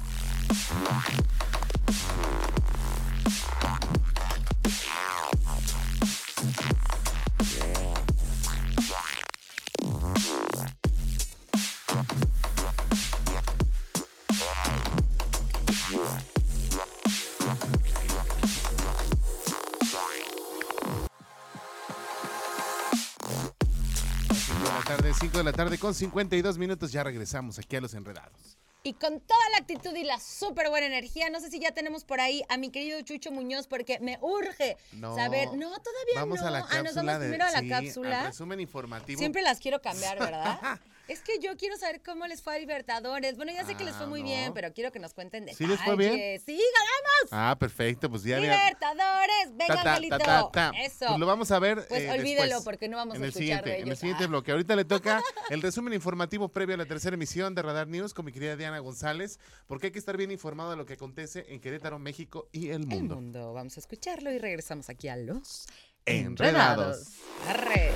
5 25.19 25.37
de 25.37 25.43
la 25.43 25.51
tarde 25.53 25.77
con 25.77 25.93
52 25.93 26.57
minutos. 26.57 26.91
Ya 26.91 27.03
regresamos 27.03 27.57
aquí 27.59 27.75
a 27.75 27.81
Los 27.81 27.93
Enredados. 27.93 28.57
Y 28.83 28.93
con 28.93 29.19
toda 29.19 29.49
la 29.51 29.57
actitud 29.57 29.93
y 29.95 30.03
la 30.03 30.19
súper 30.19 30.69
buena 30.69 30.85
energía, 30.85 31.29
no 31.29 31.39
sé 31.41 31.49
si 31.49 31.59
ya 31.59 31.71
tenemos 31.71 32.05
por 32.05 32.21
ahí 32.21 32.43
a 32.47 32.57
mi 32.57 32.69
querido 32.69 33.01
Chucho 33.01 33.31
Muñoz, 33.31 33.67
porque 33.67 33.99
me 33.99 34.17
urge 34.21 34.77
No. 34.93 35.15
saber. 35.15 35.47
No, 35.49 35.69
todavía 35.79 36.15
Vamos 36.15 36.39
no. 36.39 36.47
a 36.47 36.51
la 36.51 36.59
ah, 36.69 36.83
nos 36.83 36.95
vamos 36.95 37.13
de- 37.13 37.19
primero 37.19 37.45
a 37.45 37.51
la 37.51 37.59
sí, 37.59 37.67
cápsula. 37.69 38.23
resumen 38.27 38.59
informativo. 38.61 39.17
Siempre 39.19 39.41
las 39.41 39.59
quiero 39.59 39.81
cambiar, 39.81 40.19
¿verdad? 40.19 40.59
es 41.07 41.21
que 41.21 41.39
yo 41.39 41.55
quiero 41.57 41.77
saber 41.77 42.01
cómo 42.03 42.27
les 42.27 42.41
fue 42.41 42.55
a 42.55 42.59
Libertadores. 42.59 43.35
Bueno, 43.37 43.51
ya 43.51 43.65
sé 43.65 43.75
que 43.75 43.83
les 43.83 43.95
fue 43.95 44.05
Ah, 44.05 44.09
muy 44.09 44.21
no. 44.21 44.27
bien, 44.27 44.53
pero 44.53 44.73
quiero 44.73 44.91
que 44.91 44.99
nos 44.99 45.13
cuenten 45.13 45.45
detalles. 45.45 45.57
¿Sí 45.57 45.65
les 45.67 45.79
fue 45.81 45.95
bien? 45.95 46.41
Sí, 46.45 46.53
ganamos. 46.57 47.29
Ah, 47.31 47.55
perfecto. 47.59 48.09
Pues 48.09 48.23
ya. 48.23 48.39
Libertadores, 48.39 49.47
venga, 49.55 49.75
Ta, 49.75 49.83
ta, 49.83 49.91
Angelito. 49.95 50.49
ta. 50.51 50.71
Eso. 50.81 51.05
Pues 51.07 51.19
lo 51.19 51.25
vamos 51.25 51.51
a 51.51 51.59
ver. 51.59 51.85
Pues 51.87 52.01
eh, 52.03 52.11
olvídelo, 52.11 52.43
después, 52.43 52.63
porque 52.63 52.87
no 52.89 52.97
vamos 52.97 53.15
en 53.15 53.21
a 53.21 53.25
el 53.25 53.29
escuchar 53.29 53.43
siguiente, 53.43 53.69
de 53.69 53.75
En 53.77 53.81
el 53.83 53.87
ellos. 53.89 53.99
siguiente 53.99 54.23
Ah. 54.23 54.27
bloque. 54.27 54.51
Ahorita 54.51 54.75
le 54.75 54.85
toca 54.85 55.21
el 55.49 55.61
resumen 55.61 55.93
informativo 55.93 56.49
previo 56.49 56.75
a 56.75 56.77
la 56.77 56.85
tercera 56.85 57.13
emisión 57.15 57.55
de 57.55 57.61
Radar 57.61 57.87
News 57.87 58.13
con 58.13 58.25
mi 58.25 58.31
querida 58.31 58.55
Diana 58.55 58.79
González, 58.79 59.39
porque 59.67 59.87
hay 59.87 59.91
que 59.91 59.99
estar 59.99 60.17
bien 60.17 60.31
informado 60.31 60.71
de 60.71 60.77
lo 60.77 60.85
que 60.85 60.93
acontece 60.93 61.45
en 61.49 61.59
Querétaro, 61.59 61.99
México 61.99 62.49
y 62.51 62.67
el 62.69 62.81
El 62.81 62.87
mundo. 62.87 63.15
mundo. 63.15 63.53
Vamos 63.53 63.77
a 63.77 63.79
escucharlo 63.79 64.31
y 64.31 64.39
regresamos 64.39 64.89
aquí 64.89 65.07
a 65.07 65.15
los 65.17 65.67
Enredados. 66.05 67.07
Arre. 67.47 67.91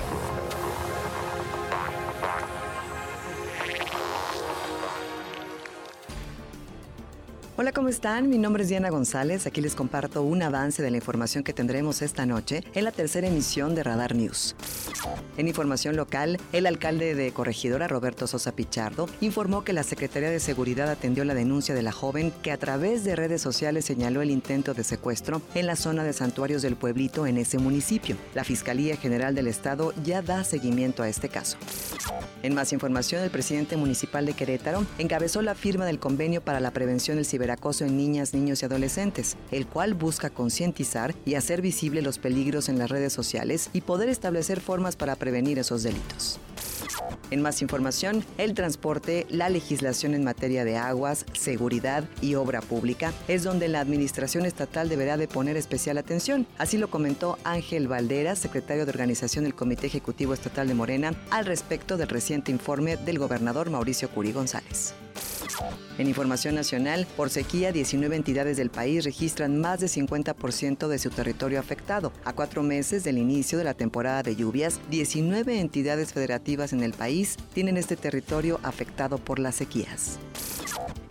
Hola, 7.54 7.72
¿cómo 7.72 7.90
están? 7.90 8.30
Mi 8.30 8.38
nombre 8.38 8.62
es 8.62 8.70
Diana 8.70 8.88
González. 8.88 9.46
Aquí 9.46 9.60
les 9.60 9.74
comparto 9.74 10.22
un 10.22 10.42
avance 10.42 10.82
de 10.82 10.90
la 10.90 10.96
información 10.96 11.44
que 11.44 11.52
tendremos 11.52 12.00
esta 12.00 12.24
noche 12.24 12.64
en 12.72 12.84
la 12.84 12.92
tercera 12.92 13.28
emisión 13.28 13.74
de 13.74 13.82
Radar 13.82 14.14
News. 14.14 14.56
En 15.36 15.48
información 15.48 15.94
local, 15.94 16.38
el 16.54 16.66
alcalde 16.66 17.14
de 17.14 17.30
Corregidora, 17.32 17.88
Roberto 17.88 18.26
Sosa 18.26 18.52
Pichardo, 18.52 19.06
informó 19.20 19.64
que 19.64 19.74
la 19.74 19.82
Secretaría 19.82 20.30
de 20.30 20.40
Seguridad 20.40 20.88
atendió 20.88 21.26
la 21.26 21.34
denuncia 21.34 21.74
de 21.74 21.82
la 21.82 21.92
joven 21.92 22.32
que 22.42 22.52
a 22.52 22.56
través 22.56 23.04
de 23.04 23.16
redes 23.16 23.42
sociales 23.42 23.84
señaló 23.84 24.22
el 24.22 24.30
intento 24.30 24.72
de 24.72 24.82
secuestro 24.82 25.42
en 25.54 25.66
la 25.66 25.76
zona 25.76 26.04
de 26.04 26.14
santuarios 26.14 26.62
del 26.62 26.76
pueblito 26.76 27.26
en 27.26 27.36
ese 27.36 27.58
municipio. 27.58 28.16
La 28.34 28.44
Fiscalía 28.44 28.96
General 28.96 29.34
del 29.34 29.46
Estado 29.46 29.92
ya 30.02 30.22
da 30.22 30.42
seguimiento 30.44 31.02
a 31.02 31.08
este 31.10 31.28
caso. 31.28 31.58
En 32.42 32.54
más 32.54 32.72
información, 32.72 33.22
el 33.22 33.30
presidente 33.30 33.76
municipal 33.76 34.26
de 34.26 34.32
Querétaro 34.32 34.84
encabezó 34.98 35.42
la 35.42 35.54
firma 35.54 35.86
del 35.86 36.00
convenio 36.00 36.40
para 36.40 36.58
la 36.58 36.72
prevención 36.72 37.16
del 37.16 37.24
ciberacoso 37.42 37.84
en 37.84 37.96
niñas, 37.96 38.34
niños 38.34 38.62
y 38.62 38.66
adolescentes, 38.66 39.36
el 39.50 39.66
cual 39.66 39.94
busca 39.94 40.30
concientizar 40.30 41.12
y 41.24 41.34
hacer 41.34 41.60
visible 41.60 42.00
los 42.00 42.18
peligros 42.18 42.68
en 42.68 42.78
las 42.78 42.88
redes 42.88 43.12
sociales 43.12 43.68
y 43.72 43.80
poder 43.80 44.08
establecer 44.08 44.60
formas 44.60 44.94
para 44.94 45.16
prevenir 45.16 45.58
esos 45.58 45.82
delitos. 45.82 46.38
En 47.32 47.42
más 47.42 47.60
información, 47.60 48.24
el 48.38 48.54
transporte, 48.54 49.26
la 49.28 49.48
legislación 49.48 50.14
en 50.14 50.22
materia 50.22 50.64
de 50.64 50.76
aguas, 50.76 51.24
seguridad 51.32 52.04
y 52.20 52.36
obra 52.36 52.60
pública 52.60 53.12
es 53.26 53.42
donde 53.42 53.66
la 53.66 53.80
Administración 53.80 54.46
Estatal 54.46 54.88
deberá 54.88 55.16
de 55.16 55.26
poner 55.26 55.56
especial 55.56 55.98
atención. 55.98 56.46
Así 56.58 56.76
lo 56.78 56.90
comentó 56.90 57.38
Ángel 57.42 57.88
Valderas, 57.88 58.38
secretario 58.38 58.84
de 58.84 58.90
organización 58.90 59.44
del 59.44 59.56
Comité 59.56 59.88
Ejecutivo 59.88 60.32
Estatal 60.32 60.68
de 60.68 60.74
Morena, 60.74 61.14
al 61.30 61.46
respecto 61.46 61.96
del 61.96 62.08
reciente 62.08 62.52
informe 62.52 62.98
del 62.98 63.18
gobernador 63.18 63.70
Mauricio 63.70 64.10
Curi 64.10 64.30
González. 64.30 64.94
En 65.98 66.08
información 66.08 66.54
nacional, 66.54 67.06
por 67.16 67.30
sequía, 67.30 67.72
19 67.72 68.16
entidades 68.16 68.56
del 68.56 68.70
país 68.70 69.04
registran 69.04 69.60
más 69.60 69.80
de 69.80 69.86
50% 69.86 70.88
de 70.88 70.98
su 70.98 71.10
territorio 71.10 71.60
afectado. 71.60 72.12
A 72.24 72.32
cuatro 72.32 72.62
meses 72.62 73.04
del 73.04 73.18
inicio 73.18 73.58
de 73.58 73.64
la 73.64 73.74
temporada 73.74 74.22
de 74.22 74.36
lluvias, 74.36 74.80
19 74.90 75.60
entidades 75.60 76.12
federativas 76.12 76.72
en 76.72 76.82
el 76.82 76.92
país 76.92 77.36
tienen 77.52 77.76
este 77.76 77.96
territorio 77.96 78.58
afectado 78.62 79.18
por 79.18 79.38
las 79.38 79.56
sequías. 79.56 80.18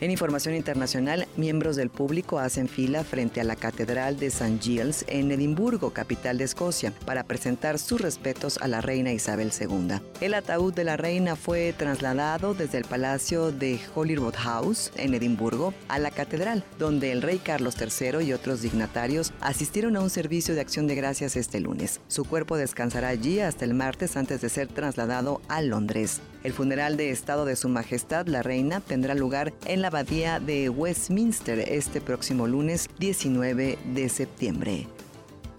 En 0.02 0.10
información 0.10 0.56
internacional, 0.56 1.28
miembros 1.38 1.76
del 1.76 1.92
público 1.92 2.40
hacen 2.40 2.68
fila 2.68 3.04
frente 3.04 3.40
a 3.40 3.44
la 3.44 3.56
Catedral 3.56 4.18
de 4.18 4.28
St. 4.28 4.58
Giles 4.60 5.06
en 5.08 5.32
Edimburgo, 5.32 5.92
capital 5.92 6.40
de 6.40 6.46
Escocia, 6.46 6.92
para 7.06 7.24
presentar 7.24 7.78
sus 7.78 8.02
respetos 8.02 8.58
a 8.62 8.68
la 8.68 8.82
reina 8.82 9.12
Isabel 9.14 9.52
II. 9.60 10.00
El 10.20 10.34
ataúd 10.34 10.74
de 10.74 10.86
la 10.86 10.98
reina 10.98 11.36
fue 11.36 11.74
trasladado 11.78 12.56
desde 12.56 12.80
el 12.80 12.86
Palacio 12.86 13.52
de 13.52 13.80
Holyrood 13.94 14.36
House 14.36 14.92
en 14.96 15.14
Edimburgo 15.14 15.74
a 15.88 16.00
la 16.00 16.10
catedral, 16.10 16.64
donde 16.80 17.12
el 17.12 17.22
rey 17.22 17.38
Carlos 17.38 17.76
III 17.80 18.26
y 18.26 18.34
otros 18.34 18.64
dignatarios 18.64 19.34
asistieron 19.40 19.96
a 19.96 20.02
un 20.02 20.10
servicio 20.10 20.56
de 20.56 20.62
acción 20.62 20.88
de 20.88 20.96
gracias 20.96 21.36
este 21.36 21.60
lunes. 21.60 22.02
Su 22.08 22.26
cuerpo 22.26 22.58
descansará 22.58 23.10
allí 23.10 23.40
hasta 23.40 23.66
el 23.66 23.76
martes 23.76 24.18
antes 24.18 24.42
de 24.42 24.50
ser 24.50 24.68
trasladado 24.68 25.42
a 25.48 25.62
Londres. 25.62 26.22
El 26.44 26.54
funeral 26.54 26.98
de 26.98 27.12
Estado 27.12 27.46
de 27.46 27.56
Su 27.56 27.70
Majestad, 27.70 28.26
la 28.28 28.42
Reina, 28.42 28.80
tendrá 28.80 29.14
lugar 29.14 29.54
en 29.66 29.82
la 29.82 29.88
abadía 29.88 30.40
de 30.40 30.70
Westminster 30.70 31.60
este 31.60 32.02
próximo 32.02 32.48
lunes 32.48 32.90
19 32.98 33.78
de 33.94 34.10
septiembre. 34.10 34.88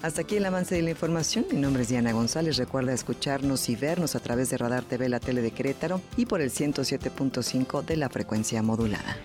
Hasta 0.02 0.22
aquí 0.22 0.36
el 0.36 0.44
avance 0.44 0.74
de 0.74 0.82
la 0.82 0.90
información. 0.90 1.46
Mi 1.52 1.58
nombre 1.58 1.82
es 1.82 1.88
Diana 1.88 2.12
González. 2.12 2.56
Recuerda 2.56 2.92
escucharnos 2.92 3.68
y 3.68 3.76
vernos 3.76 4.16
a 4.16 4.20
través 4.20 4.50
de 4.50 4.58
Radar 4.58 4.82
TV, 4.82 5.08
la 5.08 5.20
tele 5.20 5.42
de 5.42 5.52
Querétaro 5.52 6.00
y 6.16 6.26
por 6.26 6.40
el 6.40 6.50
107.5 6.50 7.84
de 7.84 7.96
la 7.96 8.08
frecuencia 8.08 8.60
modulada. 8.62 9.16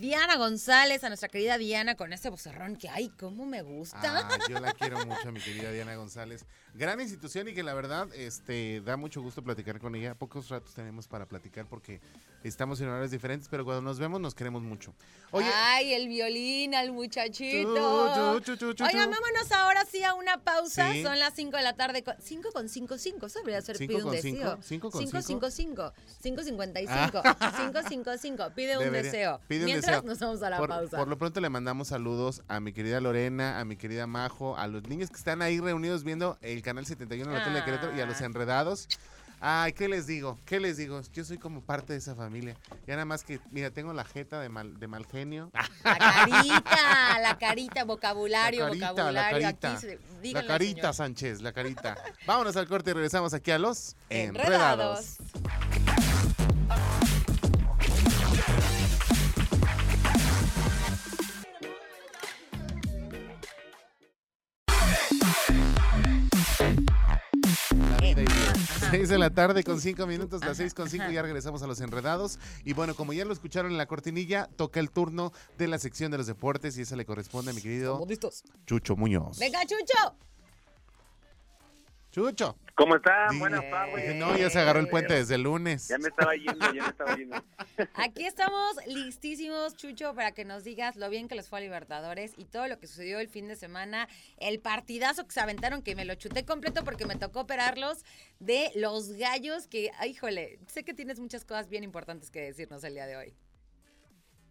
Diana 0.00 0.36
González, 0.36 1.02
a 1.04 1.08
nuestra 1.08 1.28
querida 1.28 1.58
Diana, 1.58 1.94
con 1.94 2.12
ese 2.12 2.28
vocerrón 2.30 2.76
que, 2.76 2.88
ay, 2.88 3.10
cómo 3.18 3.46
me 3.46 3.62
gusta. 3.62 4.00
Ah, 4.04 4.38
yo 4.48 4.60
la 4.60 4.72
quiero 4.72 5.04
mucho, 5.06 5.32
mi 5.32 5.40
querida 5.40 5.70
Diana 5.72 5.94
González. 5.96 6.44
Gran 6.74 7.00
institución 7.00 7.48
y 7.48 7.54
que 7.54 7.62
la 7.62 7.72
verdad 7.72 8.08
este, 8.14 8.82
da 8.82 8.96
mucho 8.96 9.22
gusto 9.22 9.42
platicar 9.42 9.80
con 9.80 9.94
ella. 9.94 10.14
Pocos 10.14 10.48
ratos 10.50 10.74
tenemos 10.74 11.08
para 11.08 11.26
platicar 11.26 11.66
porque 11.66 12.00
estamos 12.44 12.80
en 12.80 12.88
horarios 12.88 13.10
diferentes, 13.10 13.48
pero 13.48 13.64
cuando 13.64 13.80
nos 13.82 13.98
vemos 13.98 14.20
nos 14.20 14.34
queremos 14.34 14.62
mucho. 14.62 14.94
Oye, 15.30 15.50
Ay, 15.54 15.94
el 15.94 16.08
violín 16.08 16.74
al 16.74 16.92
muchachito. 16.92 18.40
Chu, 18.40 18.40
chu, 18.40 18.56
chu, 18.56 18.72
chu, 18.74 18.84
Oigan, 18.84 19.10
chu. 19.10 19.10
vámonos 19.10 19.52
ahora 19.52 19.84
sí 19.86 20.02
a 20.04 20.14
una 20.14 20.38
pausa. 20.42 20.92
Sí. 20.92 21.02
Son 21.02 21.18
las 21.18 21.34
5 21.34 21.56
de 21.56 21.62
la 21.62 21.74
tarde. 21.74 22.04
5 22.22 22.50
con 22.52 22.68
5, 22.68 22.98
5. 22.98 23.26
Eso 23.26 23.38
debería 23.38 23.62
ser 23.62 23.76
¿Cinco 23.76 23.94
pide 23.94 24.04
un 24.04 24.12
deseo. 24.12 24.58
¿Cinco 24.62 24.90
con 24.90 25.00
5, 25.00 25.22
cinco? 25.22 25.50
5, 25.50 25.50
5. 25.50 25.92
5, 26.22 26.42
55. 26.42 27.22
Ah. 27.24 27.54
5, 27.56 27.80
5, 27.88 28.10
5. 28.18 28.50
Pide 28.54 28.78
un 28.86 28.92
deseo. 28.92 29.40
pide 29.48 29.60
un 29.60 29.64
Mientras 29.66 29.85
nos 30.04 30.18
vamos 30.18 30.42
a 30.42 30.50
la 30.50 30.56
por, 30.58 30.68
pausa. 30.68 30.96
por 30.96 31.08
lo 31.08 31.18
pronto 31.18 31.40
le 31.40 31.48
mandamos 31.48 31.88
saludos 31.88 32.42
a 32.48 32.60
mi 32.60 32.72
querida 32.72 33.00
Lorena, 33.00 33.58
a 33.60 33.64
mi 33.64 33.76
querida 33.76 34.06
Majo, 34.06 34.56
a 34.56 34.66
los 34.66 34.82
niños 34.88 35.10
que 35.10 35.16
están 35.16 35.42
ahí 35.42 35.60
reunidos 35.60 36.04
viendo 36.04 36.38
el 36.42 36.62
canal 36.62 36.86
71 36.86 37.30
de 37.30 37.38
la 37.38 37.44
tele 37.44 37.58
de 37.60 37.64
Querétaro 37.64 37.96
y 37.96 38.00
a 38.00 38.06
los 38.06 38.20
Ah. 38.20 38.24
enredados. 38.26 38.88
Ay, 39.38 39.74
¿qué 39.74 39.86
les 39.86 40.06
digo? 40.06 40.38
¿Qué 40.46 40.60
les 40.60 40.78
digo? 40.78 40.98
Yo 41.12 41.22
soy 41.22 41.36
como 41.36 41.60
parte 41.60 41.92
de 41.92 41.98
esa 41.98 42.14
familia. 42.14 42.56
Ya 42.86 42.94
nada 42.94 43.04
más 43.04 43.22
que, 43.22 43.38
mira, 43.50 43.70
tengo 43.70 43.92
la 43.92 44.02
jeta 44.04 44.40
de 44.40 44.48
mal, 44.48 44.78
de 44.80 44.86
mal 44.88 45.04
genio. 45.06 45.50
La 45.84 45.98
carita, 45.98 47.18
la 47.20 47.38
carita, 47.38 47.84
vocabulario, 47.84 48.62
la 48.64 48.68
carita, 48.70 48.90
vocabulario. 48.92 49.38
la 49.40 49.52
carita. 49.52 49.76
Aquí, 49.76 50.32
la 50.32 50.46
carita, 50.46 50.80
señor. 50.80 50.94
Sánchez, 50.94 51.42
la 51.42 51.52
carita. 51.52 51.98
Vámonos 52.26 52.56
al 52.56 52.66
corte 52.66 52.92
y 52.92 52.94
regresamos 52.94 53.34
aquí 53.34 53.50
a 53.50 53.58
los 53.58 53.94
Enredados. 54.08 55.18
enredados. 55.18 56.95
6 68.90 69.08
de 69.08 69.18
la 69.18 69.30
tarde 69.30 69.64
con 69.64 69.80
5 69.80 70.06
minutos, 70.06 70.44
las 70.44 70.56
6 70.58 70.72
con 70.72 70.88
5 70.88 71.10
ya 71.10 71.22
regresamos 71.22 71.60
a 71.62 71.66
los 71.66 71.80
enredados. 71.80 72.38
Y 72.64 72.72
bueno, 72.72 72.94
como 72.94 73.12
ya 73.12 73.24
lo 73.24 73.32
escucharon 73.32 73.72
en 73.72 73.78
la 73.78 73.86
cortinilla, 73.86 74.48
toca 74.56 74.78
el 74.78 74.90
turno 74.90 75.32
de 75.58 75.66
la 75.66 75.78
sección 75.78 76.12
de 76.12 76.18
los 76.18 76.26
deportes 76.26 76.78
y 76.78 76.82
esa 76.82 76.94
le 76.94 77.04
corresponde 77.04 77.50
a 77.50 77.54
mi 77.54 77.60
querido. 77.60 77.98
Chucho 78.64 78.96
Muñoz. 78.96 79.38
Venga, 79.38 79.60
Chucho. 79.62 80.16
Chucho. 82.20 82.56
¿Cómo 82.74 82.96
están? 82.96 83.28
Di- 83.28 83.38
Buenas 83.38 83.68
tardes. 83.68 83.94
Dije, 83.96 84.14
no, 84.14 84.34
ya 84.38 84.48
se 84.48 84.58
agarró 84.58 84.80
el 84.80 84.88
puente 84.88 85.12
desde 85.12 85.34
el 85.34 85.42
lunes. 85.42 85.86
Ya 85.88 85.98
me 85.98 86.08
estaba 86.08 86.34
yendo, 86.34 86.72
ya 86.72 86.82
me 86.84 86.88
estaba 86.88 87.14
yendo. 87.14 87.44
Aquí 87.94 88.24
estamos 88.24 88.74
listísimos, 88.86 89.76
Chucho, 89.76 90.14
para 90.14 90.32
que 90.32 90.46
nos 90.46 90.64
digas 90.64 90.96
lo 90.96 91.10
bien 91.10 91.28
que 91.28 91.34
les 91.34 91.46
fue 91.50 91.58
a 91.58 91.60
Libertadores 91.60 92.32
y 92.38 92.46
todo 92.46 92.68
lo 92.68 92.78
que 92.78 92.86
sucedió 92.86 93.18
el 93.20 93.28
fin 93.28 93.48
de 93.48 93.54
semana, 93.56 94.08
el 94.38 94.60
partidazo 94.60 95.26
que 95.26 95.32
se 95.34 95.40
aventaron, 95.40 95.82
que 95.82 95.94
me 95.94 96.06
lo 96.06 96.14
chuté 96.14 96.46
completo 96.46 96.84
porque 96.84 97.04
me 97.04 97.16
tocó 97.16 97.40
operarlos, 97.40 98.02
de 98.40 98.70
los 98.76 99.12
gallos, 99.12 99.66
que, 99.68 99.90
híjole, 100.06 100.58
sé 100.68 100.84
que 100.84 100.94
tienes 100.94 101.20
muchas 101.20 101.44
cosas 101.44 101.68
bien 101.68 101.84
importantes 101.84 102.30
que 102.30 102.40
decirnos 102.40 102.82
el 102.84 102.94
día 102.94 103.06
de 103.06 103.16
hoy. 103.18 103.34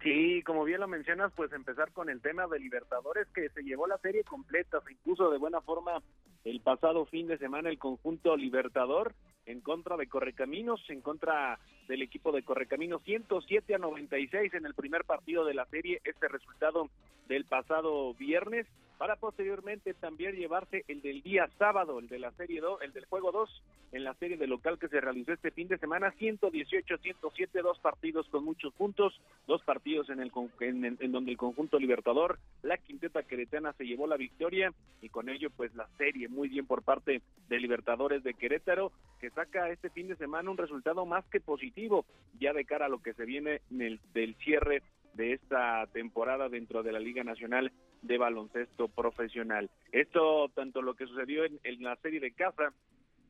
Sí, 0.05 0.43
como 0.43 0.65
bien 0.65 0.81
lo 0.81 0.87
mencionas, 0.87 1.31
pues 1.35 1.51
empezar 1.51 1.91
con 1.91 2.11
el 2.11 2.21
tema 2.21 2.45
de 2.45 2.59
Libertadores, 2.59 3.25
que 3.33 3.49
se 3.49 3.63
llevó 3.63 3.87
la 3.87 3.97
serie 3.97 4.23
completa, 4.23 4.79
se 4.81 4.91
impuso 4.91 5.31
de 5.31 5.39
buena 5.39 5.61
forma 5.61 5.99
el 6.43 6.59
pasado 6.61 7.07
fin 7.07 7.25
de 7.25 7.39
semana 7.39 7.69
el 7.69 7.79
conjunto 7.79 8.37
Libertador 8.37 9.15
en 9.47 9.61
contra 9.61 9.97
de 9.97 10.05
Correcaminos, 10.05 10.79
en 10.89 11.01
contra 11.01 11.57
del 11.87 12.03
equipo 12.03 12.31
de 12.31 12.43
Correcaminos, 12.43 13.01
107 13.03 13.73
a 13.73 13.79
96 13.79 14.53
en 14.53 14.67
el 14.67 14.75
primer 14.75 15.05
partido 15.05 15.43
de 15.43 15.55
la 15.55 15.65
serie, 15.65 16.01
este 16.03 16.27
resultado 16.27 16.87
del 17.27 17.45
pasado 17.45 18.13
viernes, 18.13 18.67
para 18.97 19.15
posteriormente 19.17 19.93
también 19.93 20.35
llevarse 20.35 20.83
el 20.87 21.01
del 21.01 21.21
día 21.21 21.49
sábado, 21.57 21.99
el 21.99 22.07
de 22.07 22.19
la 22.19 22.31
serie 22.31 22.61
2, 22.61 22.81
el 22.81 22.93
del 22.93 23.05
juego 23.05 23.31
2, 23.31 23.63
en 23.91 24.03
la 24.03 24.13
serie 24.15 24.37
de 24.37 24.47
local 24.47 24.79
que 24.79 24.87
se 24.87 25.01
realizó 25.01 25.33
este 25.33 25.51
fin 25.51 25.67
de 25.67 25.77
semana, 25.77 26.13
118-107, 26.19 27.61
dos 27.61 27.79
partidos 27.79 28.27
con 28.29 28.43
muchos 28.43 28.73
puntos, 28.73 29.19
dos 29.47 29.61
partidos 29.63 30.09
en, 30.09 30.19
el, 30.19 30.31
en- 30.59 30.97
en 30.99 31.11
donde 31.11 31.31
el 31.31 31.37
conjunto 31.37 31.79
Libertador, 31.79 32.39
la 32.63 32.77
quinteta 32.77 33.23
queretana 33.23 33.73
se 33.73 33.85
llevó 33.85 34.07
la 34.07 34.17
victoria 34.17 34.73
y 35.01 35.09
con 35.09 35.29
ello 35.29 35.49
pues 35.55 35.73
la 35.75 35.87
serie 35.97 36.27
muy 36.27 36.49
bien 36.49 36.65
por 36.65 36.83
parte 36.83 37.21
de 37.49 37.59
Libertadores 37.59 38.23
de 38.23 38.33
Querétaro, 38.33 38.91
que 39.19 39.29
saca 39.31 39.69
este 39.69 39.89
fin 39.89 40.07
de 40.07 40.15
semana 40.15 40.49
un 40.49 40.57
resultado 40.57 41.05
más 41.05 41.25
que 41.25 41.39
positivo, 41.39 42.05
ya 42.39 42.53
de 42.53 42.65
cara 42.65 42.85
a 42.85 42.89
lo 42.89 43.01
que 43.01 43.13
se 43.13 43.25
viene 43.25 43.61
en 43.71 43.81
el, 43.81 43.99
del 44.13 44.35
cierre 44.35 44.81
de 45.13 45.33
esta 45.33 45.85
temporada 45.93 46.49
dentro 46.49 46.83
de 46.83 46.91
la 46.91 46.99
Liga 46.99 47.23
Nacional 47.23 47.71
de 48.07 48.17
Baloncesto 48.17 48.87
Profesional. 48.87 49.69
Esto, 49.91 50.49
tanto 50.53 50.81
lo 50.81 50.95
que 50.95 51.07
sucedió 51.07 51.45
en, 51.45 51.59
en 51.63 51.83
la 51.83 51.95
serie 51.97 52.19
de 52.19 52.31
casa 52.31 52.73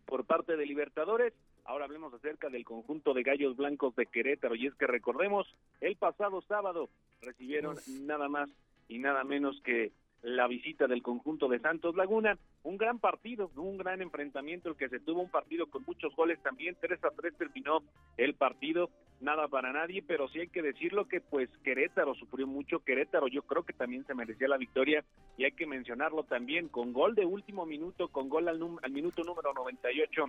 por 0.05 0.25
parte 0.25 0.55
de 0.55 0.65
Libertadores, 0.65 1.33
ahora 1.65 1.85
hablemos 1.85 2.13
acerca 2.13 2.49
del 2.49 2.63
conjunto 2.63 3.13
de 3.13 3.23
Gallos 3.23 3.57
Blancos 3.57 3.95
de 3.95 4.05
Querétaro, 4.05 4.55
y 4.55 4.67
es 4.67 4.75
que 4.75 4.87
recordemos, 4.87 5.47
el 5.81 5.95
pasado 5.95 6.41
sábado 6.41 6.89
recibieron 7.21 7.77
nada 8.01 8.29
más 8.29 8.49
y 8.87 8.99
nada 8.99 9.23
menos 9.23 9.59
que 9.61 9.91
la 10.25 10.47
visita 10.47 10.87
del 10.87 11.03
conjunto 11.03 11.47
de 11.47 11.59
Santos 11.59 11.95
Laguna, 11.95 12.35
un 12.63 12.77
gran 12.77 12.97
partido, 12.97 13.51
un 13.57 13.77
gran 13.77 14.01
enfrentamiento 14.01 14.69
el 14.69 14.75
que 14.75 14.89
se 14.89 14.99
tuvo, 14.99 15.21
un 15.21 15.29
partido 15.29 15.67
con 15.67 15.83
muchos 15.85 16.15
goles 16.15 16.41
también, 16.41 16.75
3 16.81 17.03
a 17.03 17.11
3 17.11 17.37
terminó 17.37 17.83
el 18.17 18.33
partido, 18.33 18.89
nada 19.21 19.47
para 19.47 19.71
nadie, 19.71 20.01
pero 20.01 20.27
sí 20.27 20.39
hay 20.39 20.47
que 20.47 20.63
decirlo 20.63 21.07
que 21.07 21.21
pues 21.21 21.47
Querétaro 21.63 22.15
sufrió 22.15 22.47
mucho, 22.47 22.79
Querétaro 22.79 23.27
yo 23.27 23.43
creo 23.43 23.61
que 23.61 23.73
también 23.73 24.03
se 24.07 24.15
merecía 24.15 24.47
la 24.47 24.57
victoria 24.57 25.05
y 25.37 25.43
hay 25.43 25.51
que 25.51 25.67
mencionarlo 25.67 26.23
también 26.23 26.69
con 26.69 26.91
gol 26.91 27.13
de 27.13 27.27
último 27.27 27.67
minuto, 27.67 28.07
con 28.07 28.27
gol 28.27 28.47
al, 28.47 28.59
al 28.81 28.91
minuto 28.91 29.23
número 29.23 29.53
98 29.53 30.25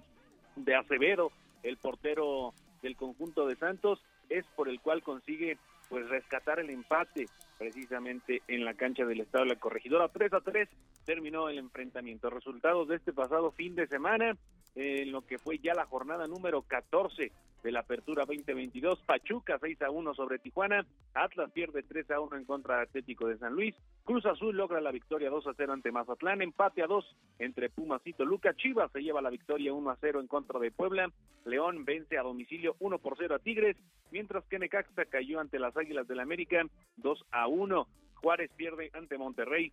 de 0.57 0.75
Acevedo, 0.75 1.33
el 1.63 1.79
portero 1.79 2.53
del 2.83 2.97
conjunto 2.97 3.47
de 3.47 3.57
Santos, 3.57 4.05
es 4.29 4.45
por 4.57 4.69
el 4.69 4.79
cual 4.79 5.03
consigue 5.03 5.57
pues 5.89 6.07
rescatar 6.11 6.59
el 6.59 6.69
empate 6.69 7.29
precisamente 7.59 8.43
en 8.49 8.65
la 8.65 8.75
cancha 8.75 9.05
del 9.05 9.21
Estado 9.21 9.45
la 9.45 9.57
Corregidora. 9.57 10.09
3 10.09 10.33
a 10.33 10.41
3 10.41 10.69
terminó 11.05 11.49
el 11.49 11.59
enfrentamiento. 11.59 12.31
Resultados 12.31 12.89
de 12.89 12.97
este 12.97 13.13
pasado 13.13 13.53
fin 13.53 13.75
de 13.75 13.87
semana, 13.87 14.37
en 14.75 15.13
lo 15.13 15.27
que 15.27 15.39
fue 15.39 15.59
ya 15.59 15.75
la 15.75 15.87
jornada 15.87 16.27
número 16.27 16.63
14 16.63 17.33
de 17.67 17.73
la 17.73 17.81
Apertura 17.81 18.25
2022. 18.27 19.01
Pachuca 19.01 19.59
6 19.61 19.83
a 19.83 19.91
1 19.91 20.15
sobre 20.15 20.39
Tijuana. 20.39 20.87
Atlas 21.15 21.51
pierde 21.51 21.83
3 21.83 22.11
a 22.13 22.21
1 22.21 22.37
en 22.37 22.45
contra 22.45 22.77
de 22.77 22.83
Atlético 22.83 23.27
de 23.27 23.39
San 23.39 23.55
Luis. 23.55 23.75
Cruz 24.05 24.25
Azul 24.25 24.57
logra 24.57 24.81
la 24.81 24.93
victoria 24.93 25.31
2 25.31 25.49
a 25.49 25.55
0 25.57 25.73
ante 25.73 25.91
Mazatlán. 25.91 26.43
Empate 26.43 26.83
a 26.83 26.87
2 26.87 27.17
entre 27.41 27.69
Pumas 27.69 28.03
y 28.05 28.13
Toluca. 28.13 28.55
Chivas 28.55 28.93
se 28.93 29.03
lleva 29.03 29.21
la 29.21 29.31
victoria 29.31 29.73
1 29.73 29.91
a 29.91 29.97
0 30.01 30.21
en 30.21 30.29
contra 30.29 30.61
de 30.61 30.71
Puebla. 30.71 31.11
León 31.45 31.85
vence 31.85 32.19
a 32.19 32.23
domicilio 32.23 32.77
1 32.79 32.99
por 32.99 33.17
0 33.19 33.35
a 33.35 33.39
Tigres. 33.41 33.77
Mientras 34.13 34.45
que 34.45 34.59
Necaxa 34.59 35.05
cayó 35.07 35.41
ante 35.41 35.59
las 35.59 35.77
Águilas 35.77 36.07
del 36.07 36.21
América 36.21 36.63
2 36.99 37.25
a 37.33 37.46
1. 37.49 37.87
Juárez 38.15 38.51
pierde 38.57 38.91
ante 38.95 39.19
Monterrey 39.19 39.73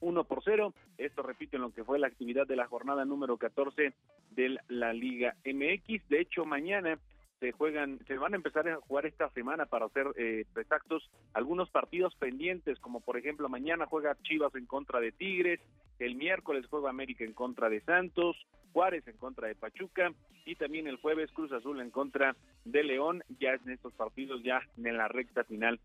1 0.00 0.24
por 0.24 0.42
0. 0.44 0.74
Esto 0.98 1.22
repito 1.22 1.56
en 1.56 1.62
lo 1.62 1.72
que 1.72 1.84
fue 1.84 1.98
la 1.98 2.06
actividad 2.06 2.46
de 2.46 2.56
la 2.56 2.66
jornada 2.66 3.04
número 3.04 3.36
14 3.36 3.92
de 4.30 4.58
la 4.68 4.92
Liga 4.92 5.36
MX. 5.44 6.08
De 6.08 6.20
hecho, 6.20 6.44
mañana 6.44 6.98
se 7.40 7.52
juegan, 7.52 7.98
se 8.06 8.16
van 8.16 8.32
a 8.32 8.36
empezar 8.36 8.68
a 8.68 8.76
jugar 8.76 9.06
esta 9.06 9.28
semana 9.30 9.66
para 9.66 9.86
hacer 9.86 10.06
eh, 10.16 10.46
exactos 10.56 11.10
algunos 11.34 11.70
partidos 11.70 12.14
pendientes, 12.16 12.78
como 12.80 13.00
por 13.00 13.18
ejemplo 13.18 13.48
mañana 13.48 13.86
juega 13.86 14.16
Chivas 14.22 14.54
en 14.54 14.66
contra 14.66 15.00
de 15.00 15.12
Tigres, 15.12 15.60
el 15.98 16.14
miércoles 16.14 16.66
juega 16.68 16.88
América 16.88 17.24
en 17.24 17.34
contra 17.34 17.68
de 17.68 17.82
Santos, 17.82 18.36
Juárez 18.72 19.06
en 19.06 19.16
contra 19.18 19.48
de 19.48 19.54
Pachuca 19.54 20.12
y 20.46 20.54
también 20.54 20.86
el 20.86 20.96
jueves 20.96 21.30
Cruz 21.32 21.52
Azul 21.52 21.80
en 21.80 21.90
contra 21.90 22.36
de 22.64 22.84
León, 22.84 23.22
ya 23.38 23.52
en 23.52 23.70
estos 23.70 23.92
partidos 23.92 24.42
ya 24.42 24.62
en 24.76 24.96
la 24.96 25.08
recta 25.08 25.44
final 25.44 25.78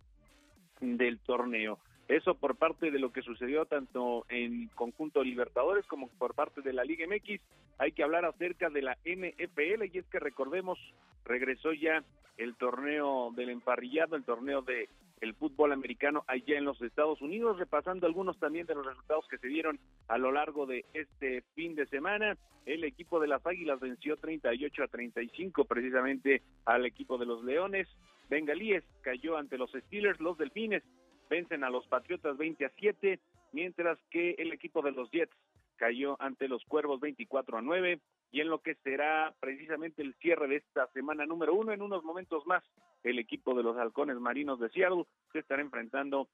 del 0.82 1.20
torneo. 1.20 1.80
Eso 2.08 2.36
por 2.36 2.58
parte 2.58 2.92
de 2.92 3.00
lo 3.00 3.14
que 3.14 3.22
sucedió 3.22 3.66
tanto 3.66 4.26
en 4.28 4.68
conjunto 4.76 5.24
Libertadores 5.24 5.86
como 5.86 6.10
por 6.10 6.34
parte 6.34 6.62
de 6.62 6.74
la 6.74 6.84
Liga 6.84 7.08
MX. 7.08 7.40
Hay 7.78 7.94
que 7.94 8.04
hablar 8.04 8.26
acerca 8.26 8.70
de 8.70 8.82
la 8.82 8.98
NFL 9.06 9.86
y 9.94 9.98
es 9.98 10.06
que 10.08 10.20
recordemos, 10.20 10.78
regresó 11.24 11.72
ya 11.72 12.04
el 12.38 12.56
torneo 12.56 13.32
del 13.36 13.50
emparrillado, 13.50 14.16
el 14.16 14.26
torneo 14.26 14.62
de 14.62 14.90
el 15.22 15.36
fútbol 15.36 15.72
americano 15.72 16.24
allá 16.28 16.58
en 16.58 16.66
los 16.66 16.82
Estados 16.82 17.22
Unidos, 17.22 17.58
repasando 17.58 18.08
algunos 18.08 18.38
también 18.40 18.66
de 18.66 18.76
los 18.76 18.86
resultados 18.86 19.28
que 19.30 19.38
se 19.38 19.48
dieron 19.48 19.80
a 20.08 20.18
lo 20.18 20.32
largo 20.32 20.66
de 20.66 20.84
este 20.94 21.44
fin 21.54 21.76
de 21.76 21.86
semana. 21.86 22.38
El 22.66 22.84
equipo 22.84 23.20
de 23.20 23.28
las 23.28 23.46
Águilas 23.46 23.80
venció 23.80 24.18
38 24.18 24.84
a 24.84 24.88
35 24.88 25.66
precisamente 25.66 26.42
al 26.66 26.86
equipo 26.86 27.18
de 27.18 27.26
los 27.26 27.44
Leones. 27.44 27.88
Bengalíes 28.30 28.84
cayó 29.02 29.38
ante 29.38 29.58
los 29.58 29.72
Steelers, 29.72 30.20
los 30.20 30.38
Delfines 30.38 30.84
vencen 31.30 31.64
a 31.64 31.70
los 31.70 31.88
Patriotas 31.88 32.38
20 32.38 32.66
a 32.66 32.72
7, 32.78 33.20
mientras 33.54 33.98
que 34.10 34.32
el 34.32 34.52
equipo 34.52 34.82
de 34.82 34.92
los 34.92 35.10
Jets 35.12 35.34
cayó 35.82 36.16
ante 36.22 36.48
los 36.48 36.64
Cuervos 36.66 37.00
24 37.00 37.58
a 37.58 37.62
9 37.64 38.00
y 38.32 38.42
en 38.42 38.50
lo 38.50 38.60
que 38.60 38.76
será 38.84 39.34
precisamente 39.40 40.04
el 40.04 40.14
cierre 40.22 40.48
de 40.48 40.58
esta 40.58 40.86
semana 40.92 41.26
número 41.26 41.56
uno, 41.56 41.72
en 41.72 41.82
unos 41.82 42.04
momentos 42.04 42.46
más, 42.46 42.64
el 43.02 43.18
equipo 43.18 43.56
de 43.56 43.64
los 43.64 43.76
Halcones 43.76 44.18
Marinos 44.18 44.60
de 44.60 44.70
Seattle 44.70 45.06
se 45.34 45.40
estará 45.40 45.64
enfrentando 45.64 46.30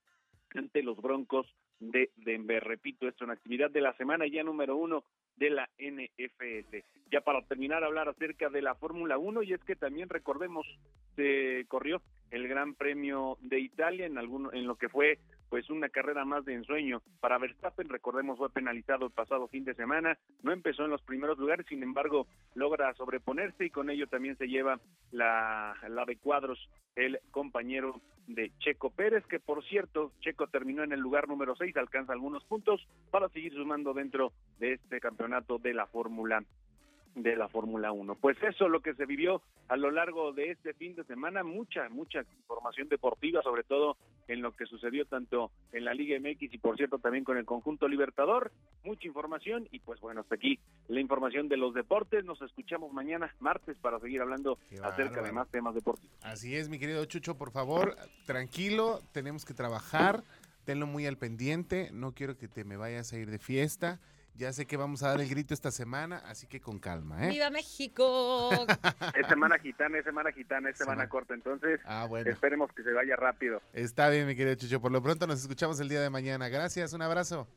ante 0.54 0.84
los 0.84 0.98
Broncos 0.98 1.48
de 1.80 2.12
Denver. 2.18 2.62
Repito, 2.62 3.08
esto 3.08 3.24
es 3.24 3.28
una 3.28 3.36
actividad 3.36 3.72
de 3.72 3.80
la 3.80 3.94
semana 3.94 4.28
ya 4.28 4.44
número 4.44 4.76
uno 4.76 5.06
de 5.38 5.50
la 5.50 5.70
NFL. 5.78 6.76
Ya 7.10 7.22
para 7.22 7.42
terminar, 7.44 7.86
hablar 7.86 8.10
acerca 8.10 8.50
de 8.50 8.62
la 8.62 8.76
Fórmula 8.76 9.18
1, 9.18 9.44
y 9.44 9.54
es 9.54 9.64
que 9.64 9.78
también 9.78 10.10
recordemos, 10.10 10.68
se 11.16 11.64
corrió 11.70 12.02
el 12.32 12.50
Gran 12.50 12.76
Premio 12.76 13.38
de 13.40 13.62
Italia 13.62 14.08
en, 14.08 14.18
alguno, 14.18 14.52
en 14.52 14.68
lo 14.68 14.76
que 14.76 14.90
fue 14.90 15.20
pues 15.50 15.70
una 15.70 15.90
carrera 15.90 16.26
más 16.26 16.46
de 16.46 16.54
ensueño. 16.54 17.02
Para 17.20 17.38
Verstappen, 17.38 17.90
recordemos 17.90 18.38
fue 18.38 18.50
penalizado 18.50 19.06
el 19.06 19.12
pasado 19.12 19.48
fin 19.48 19.64
de 19.64 19.74
semana, 19.74 20.18
no 20.44 20.52
empezó 20.52 20.86
en 20.86 20.92
los 20.92 21.02
primeros 21.02 21.38
lugares, 21.38 21.66
sin 21.68 21.84
embargo 21.84 22.28
logra 22.56 22.94
sobreponerse 22.96 23.66
y 23.66 23.70
con 23.70 23.90
ello 23.90 24.08
también 24.08 24.38
se 24.38 24.48
lleva 24.48 24.80
la, 25.12 25.76
la 25.88 26.06
de 26.06 26.18
cuadros 26.18 26.70
el 26.96 27.20
compañero 27.32 28.02
de 28.28 28.52
Checo 28.60 28.90
Pérez, 28.90 29.26
que 29.28 29.40
por 29.40 29.64
cierto, 29.66 30.12
Checo 30.20 30.48
terminó 30.48 30.84
en 30.84 30.92
el 30.92 31.00
lugar 31.00 31.28
número 31.28 31.56
6, 31.56 31.76
alcanza 31.78 32.14
algunos 32.14 32.44
puntos 32.46 32.86
para 33.12 33.30
seguir 33.30 33.54
sumando 33.54 33.94
dentro 33.94 34.34
de 34.60 34.74
este 34.74 35.00
campeonato 35.00 35.60
de 35.60 35.74
la 35.74 35.88
Fórmula 35.88 36.44
de 37.18 37.36
la 37.36 37.48
Fórmula 37.48 37.92
1. 37.92 38.16
Pues 38.16 38.38
eso 38.44 38.66
es 38.66 38.72
lo 38.72 38.82
que 38.82 38.94
se 38.94 39.06
vivió 39.06 39.42
a 39.68 39.76
lo 39.76 39.92
largo 39.92 40.34
de 40.34 40.52
este 40.52 40.74
fin 40.74 40.96
de 40.96 41.04
semana, 41.04 41.44
mucha, 41.44 41.90
mucha 41.90 42.20
información 42.20 42.88
deportiva, 42.90 43.42
sobre 43.42 43.64
todo 43.64 43.98
en 44.28 44.42
lo 44.42 44.56
que 44.56 44.66
sucedió 44.66 45.06
tanto 45.06 45.52
en 45.72 45.86
la 45.86 45.94
Liga 45.94 46.18
MX 46.20 46.54
y 46.54 46.58
por 46.58 46.78
cierto 46.78 47.00
también 47.00 47.24
con 47.24 47.38
el 47.38 47.46
conjunto 47.46 47.88
Libertador, 47.88 48.52
mucha 48.84 49.08
información 49.08 49.68
y 49.72 49.80
pues 49.80 50.00
bueno, 50.00 50.22
hasta 50.22 50.36
aquí 50.36 50.60
la 50.88 51.00
información 51.00 51.48
de 51.48 51.58
los 51.58 51.74
deportes, 51.74 52.24
nos 52.24 52.42
escuchamos 52.42 52.94
mañana 52.94 53.34
martes 53.40 53.78
para 53.78 54.00
seguir 54.00 54.22
hablando 54.22 54.60
acerca 54.84 55.22
de 55.22 55.32
más 55.32 55.50
temas 55.50 55.74
deportivos. 55.74 56.16
Así 56.22 56.56
es, 56.56 56.70
mi 56.70 56.78
querido 56.80 57.04
Chucho, 57.06 57.38
por 57.38 57.52
favor, 57.52 57.96
tranquilo, 58.26 59.02
tenemos 59.12 59.44
que 59.44 59.54
trabajar, 59.54 60.24
tenlo 60.66 60.86
muy 60.86 61.08
al 61.08 61.18
pendiente, 61.18 61.90
no 61.94 62.14
quiero 62.14 62.38
que 62.38 62.48
te 62.48 62.64
me 62.64 62.78
vayas 62.78 63.12
a 63.14 63.18
ir 63.18 63.32
de 63.32 63.40
fiesta. 63.40 64.00
Ya 64.38 64.54
sé 64.54 64.68
que 64.68 64.78
vamos 64.78 65.02
a 65.02 65.10
dar 65.10 65.20
el 65.20 65.28
grito 65.28 65.56
esta 65.56 65.72
semana, 65.72 66.22
así 66.28 66.46
que 66.46 66.62
con 66.62 66.78
calma, 66.78 67.26
¿eh? 67.26 67.30
¡Viva 67.30 67.50
México! 67.50 68.52
es 69.16 69.28
semana 69.28 69.58
gitana, 69.58 69.98
es 69.98 70.06
semana 70.06 70.32
gitana, 70.32 70.70
es 70.70 70.78
semana, 70.78 71.10
corta, 71.10 71.34
entonces 71.34 71.80
ah, 71.86 72.06
bueno. 72.08 72.30
esperemos 72.30 72.72
que 72.72 72.84
se 72.84 72.94
vaya 72.94 73.16
rápido. 73.16 73.64
Está 73.74 74.10
bien, 74.10 74.28
mi 74.28 74.36
querido 74.36 74.54
Chucho. 74.56 74.80
Por 74.80 74.92
lo 74.92 75.02
pronto 75.02 75.26
nos 75.26 75.42
escuchamos 75.42 75.80
el 75.80 75.90
día 75.90 76.02
de 76.02 76.12
mañana. 76.12 76.50
Gracias, 76.50 76.94
un 76.94 77.02
abrazo. 77.02 77.48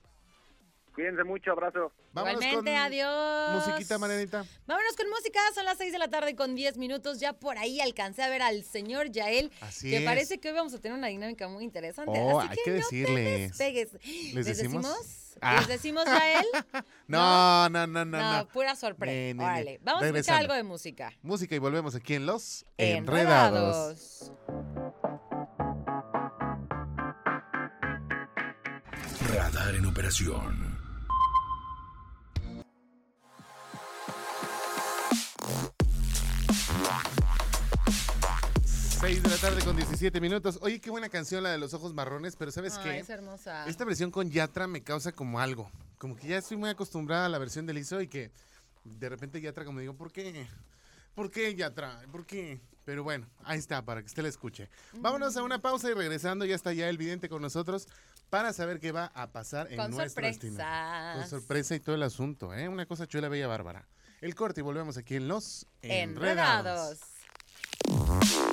Cuídense 1.00 1.24
mucho, 1.24 1.52
abrazo. 1.52 1.92
Vámonos 2.12 2.42
Igualmente, 2.44 2.72
con 2.72 2.82
adiós. 2.82 3.66
Musiquita, 3.66 3.96
Marianita. 3.98 4.44
Vámonos 4.66 4.94
con 4.96 5.08
música, 5.08 5.40
son 5.54 5.64
las 5.64 5.78
6 5.78 5.92
de 5.92 5.98
la 5.98 6.08
tarde 6.08 6.36
con 6.36 6.54
10 6.54 6.76
minutos. 6.76 7.20
Ya 7.20 7.32
por 7.32 7.56
ahí 7.56 7.80
alcancé 7.80 8.22
a 8.22 8.28
ver 8.28 8.42
al 8.42 8.62
señor 8.64 9.10
Yael. 9.10 9.50
Así 9.62 9.90
que 9.90 10.02
parece 10.02 10.40
que 10.40 10.48
hoy 10.50 10.54
vamos 10.56 10.74
a 10.74 10.78
tener 10.78 10.98
una 10.98 11.06
dinámica 11.06 11.48
muy 11.48 11.64
interesante. 11.64 12.12
Oh, 12.14 12.40
Así 12.40 12.50
hay 12.50 12.56
que, 12.56 12.64
que 12.64 12.70
no 12.70 12.76
decirles. 12.76 13.56
te 13.56 13.64
despegues. 13.64 14.34
¿Les 14.34 14.44
decimos? 14.44 14.84
¿Les 15.40 15.58
¿Les 15.60 15.68
decimos 15.68 16.04
Yael? 16.04 16.44
no, 17.08 17.70
no, 17.70 17.86
no, 17.86 18.04
no, 18.04 18.18
No, 18.18 18.36
no. 18.40 18.48
pura 18.48 18.76
sorpresa. 18.76 19.10
Ne, 19.10 19.32
ne, 19.32 19.34
ne. 19.34 19.44
Órale, 19.44 19.80
vamos 19.82 20.02
a 20.02 20.06
escuchar 20.08 20.40
algo 20.40 20.52
de 20.52 20.64
música. 20.64 21.14
Música 21.22 21.54
y 21.54 21.58
volvemos 21.58 21.94
aquí 21.94 22.12
en 22.16 22.26
Los 22.26 22.66
Enredados. 22.76 24.30
Enredados. 24.30 24.32
Radar 29.32 29.74
en 29.76 29.86
operación. 29.86 30.69
Seis 39.00 39.22
de 39.22 39.30
la 39.30 39.36
tarde 39.38 39.62
con 39.64 39.76
17 39.76 40.20
minutos. 40.20 40.58
Oye, 40.60 40.78
qué 40.80 40.90
buena 40.90 41.08
canción 41.08 41.42
la 41.42 41.50
de 41.50 41.58
los 41.58 41.72
ojos 41.72 41.94
marrones, 41.94 42.36
pero 42.36 42.50
¿sabes 42.50 42.76
Ay, 42.78 42.84
qué? 42.84 42.98
es 42.98 43.08
hermosa. 43.08 43.66
Esta 43.66 43.84
versión 43.84 44.10
con 44.10 44.30
Yatra 44.30 44.66
me 44.66 44.82
causa 44.82 45.12
como 45.12 45.40
algo. 45.40 45.70
Como 45.96 46.16
que 46.16 46.28
ya 46.28 46.38
estoy 46.38 46.58
muy 46.58 46.68
acostumbrada 46.68 47.26
a 47.26 47.28
la 47.30 47.38
versión 47.38 47.66
de 47.66 47.72
Lizo 47.72 48.00
y 48.02 48.08
que 48.08 48.30
de 48.84 49.08
repente 49.08 49.40
Yatra 49.40 49.64
como 49.64 49.80
digo, 49.80 49.94
¿por 49.94 50.12
qué? 50.12 50.46
¿Por 51.14 51.30
qué 51.30 51.54
Yatra? 51.54 52.02
¿Por 52.12 52.26
qué? 52.26 52.60
Pero 52.84 53.02
bueno, 53.02 53.26
ahí 53.44 53.58
está, 53.58 53.82
para 53.84 54.00
que 54.02 54.06
usted 54.06 54.22
la 54.22 54.28
escuche. 54.28 54.68
Vámonos 54.94 55.36
a 55.36 55.42
una 55.42 55.60
pausa 55.60 55.90
y 55.90 55.94
regresando 55.94 56.44
ya 56.44 56.54
está 56.54 56.72
ya 56.74 56.88
el 56.88 56.98
vidente 56.98 57.28
con 57.28 57.40
nosotros 57.40 57.88
para 58.28 58.52
saber 58.52 58.80
qué 58.80 58.92
va 58.92 59.06
a 59.14 59.28
pasar 59.28 59.70
en 59.72 59.78
Con 59.78 59.92
nuestro 59.92 60.26
destino. 60.26 60.56
sorpresas. 60.56 61.16
Con 61.18 61.28
sorpresa 61.28 61.74
y 61.74 61.80
todo 61.80 61.94
el 61.94 62.02
asunto, 62.02 62.54
¿eh? 62.54 62.68
Una 62.68 62.84
cosa 62.86 63.06
chula, 63.06 63.28
bella, 63.28 63.46
bárbara. 63.46 63.88
El 64.20 64.34
corte 64.34 64.60
y 64.60 64.62
volvemos 64.62 64.98
aquí 64.98 65.16
en 65.16 65.26
Los 65.28 65.66
Enredados. 65.82 66.98
Enredados. 67.88 68.49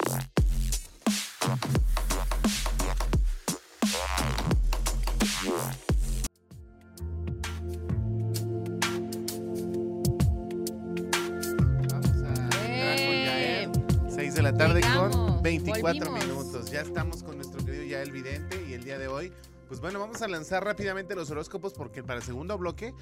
La 14.51 14.55
tarde 14.55 14.79
Llegamos, 14.79 15.13
con 15.13 15.41
24 15.41 16.09
volvimos. 16.09 16.25
minutos. 16.25 16.71
Ya 16.71 16.79
estamos 16.79 17.21
con 17.21 17.35
nuestro 17.35 17.65
querido 17.65 17.83
Yael 17.83 18.13
Vidente 18.13 18.63
y 18.65 18.73
el 18.73 18.83
día 18.85 18.97
de 18.97 19.09
hoy, 19.09 19.33
pues 19.67 19.81
bueno, 19.81 19.99
vamos 19.99 20.21
a 20.21 20.27
lanzar 20.29 20.63
rápidamente 20.63 21.15
los 21.15 21.29
horóscopos 21.29 21.73
porque 21.73 22.01
para 22.01 22.19
el 22.19 22.23
segundo 22.23 22.57
bloque 22.57 22.93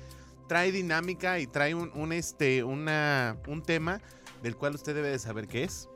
trae 0.47 0.71
dinámica 0.71 1.38
y 1.38 1.45
trae 1.45 1.75
un, 1.75 1.91
un, 1.93 2.13
este, 2.13 2.63
una, 2.63 3.38
un 3.47 3.62
tema 3.62 4.01
del 4.41 4.55
cual 4.55 4.73
usted 4.73 4.95
debe 4.95 5.10
de 5.10 5.19
saber 5.19 5.47
qué 5.47 5.65
es. 5.65 5.88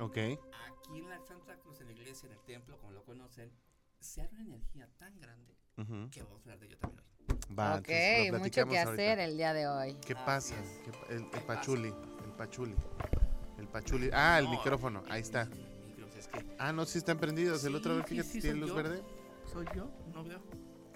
Ok. 0.00 0.16
Aquí 0.16 0.98
en 0.98 1.08
la 1.08 1.20
Santa 1.20 1.56
Cruz, 1.58 1.80
en 1.80 1.86
la 1.88 1.92
iglesia, 1.92 2.26
en 2.26 2.32
el 2.32 2.40
templo, 2.44 2.78
como 2.78 2.92
lo 2.92 3.04
conocen, 3.04 3.52
se 4.00 4.22
abre 4.22 4.34
una 4.36 4.44
energía 4.44 4.88
tan 4.98 5.18
grande 5.20 5.54
Ujú. 5.76 6.10
que 6.10 6.22
vamos 6.22 6.38
a 6.40 6.42
hablar 6.42 6.58
de 6.60 6.66
ello 6.66 6.78
también 6.78 7.00
hoy. 7.04 7.56
Va, 7.58 7.76
ok, 7.76 8.38
mucho 8.38 8.66
que 8.66 8.78
ahorita. 8.78 8.90
hacer 8.92 9.18
el 9.20 9.36
día 9.36 9.52
de 9.52 9.68
hoy. 9.68 9.94
¿Qué 10.06 10.14
pasa? 10.14 10.54
¿Qué 10.84 10.90
pa- 10.92 11.06
el, 11.10 11.16
el 11.16 11.24
¿Qué 11.30 11.40
pasa? 11.40 11.46
pachuli, 11.46 11.88
el 12.24 12.32
pachuli. 12.36 12.74
El 13.58 13.68
pachuli. 13.68 14.10
Ah, 14.12 14.38
el 14.38 14.46
No, 14.46 14.50
micrófono, 14.52 15.02
ahí 15.08 15.20
está. 15.20 15.42
el 15.42 15.50
micro, 15.50 16.06
es 16.16 16.26
que 16.28 16.44
Ah, 16.58 16.72
no, 16.72 16.86
sí 16.86 16.98
están 16.98 17.18
prendidos. 17.18 17.62
El 17.64 17.74
otro, 17.74 17.92
a 17.92 17.96
ver, 17.96 18.04
Sí, 18.08 18.14
fíjate, 18.14 18.28
sí, 18.30 18.40
tiene 18.40 18.58
luz 18.58 18.70
yo. 18.70 18.74
verde. 18.76 19.02
soy 19.52 19.66
yo, 19.74 19.90
no 20.14 20.24
veo. 20.24 20.40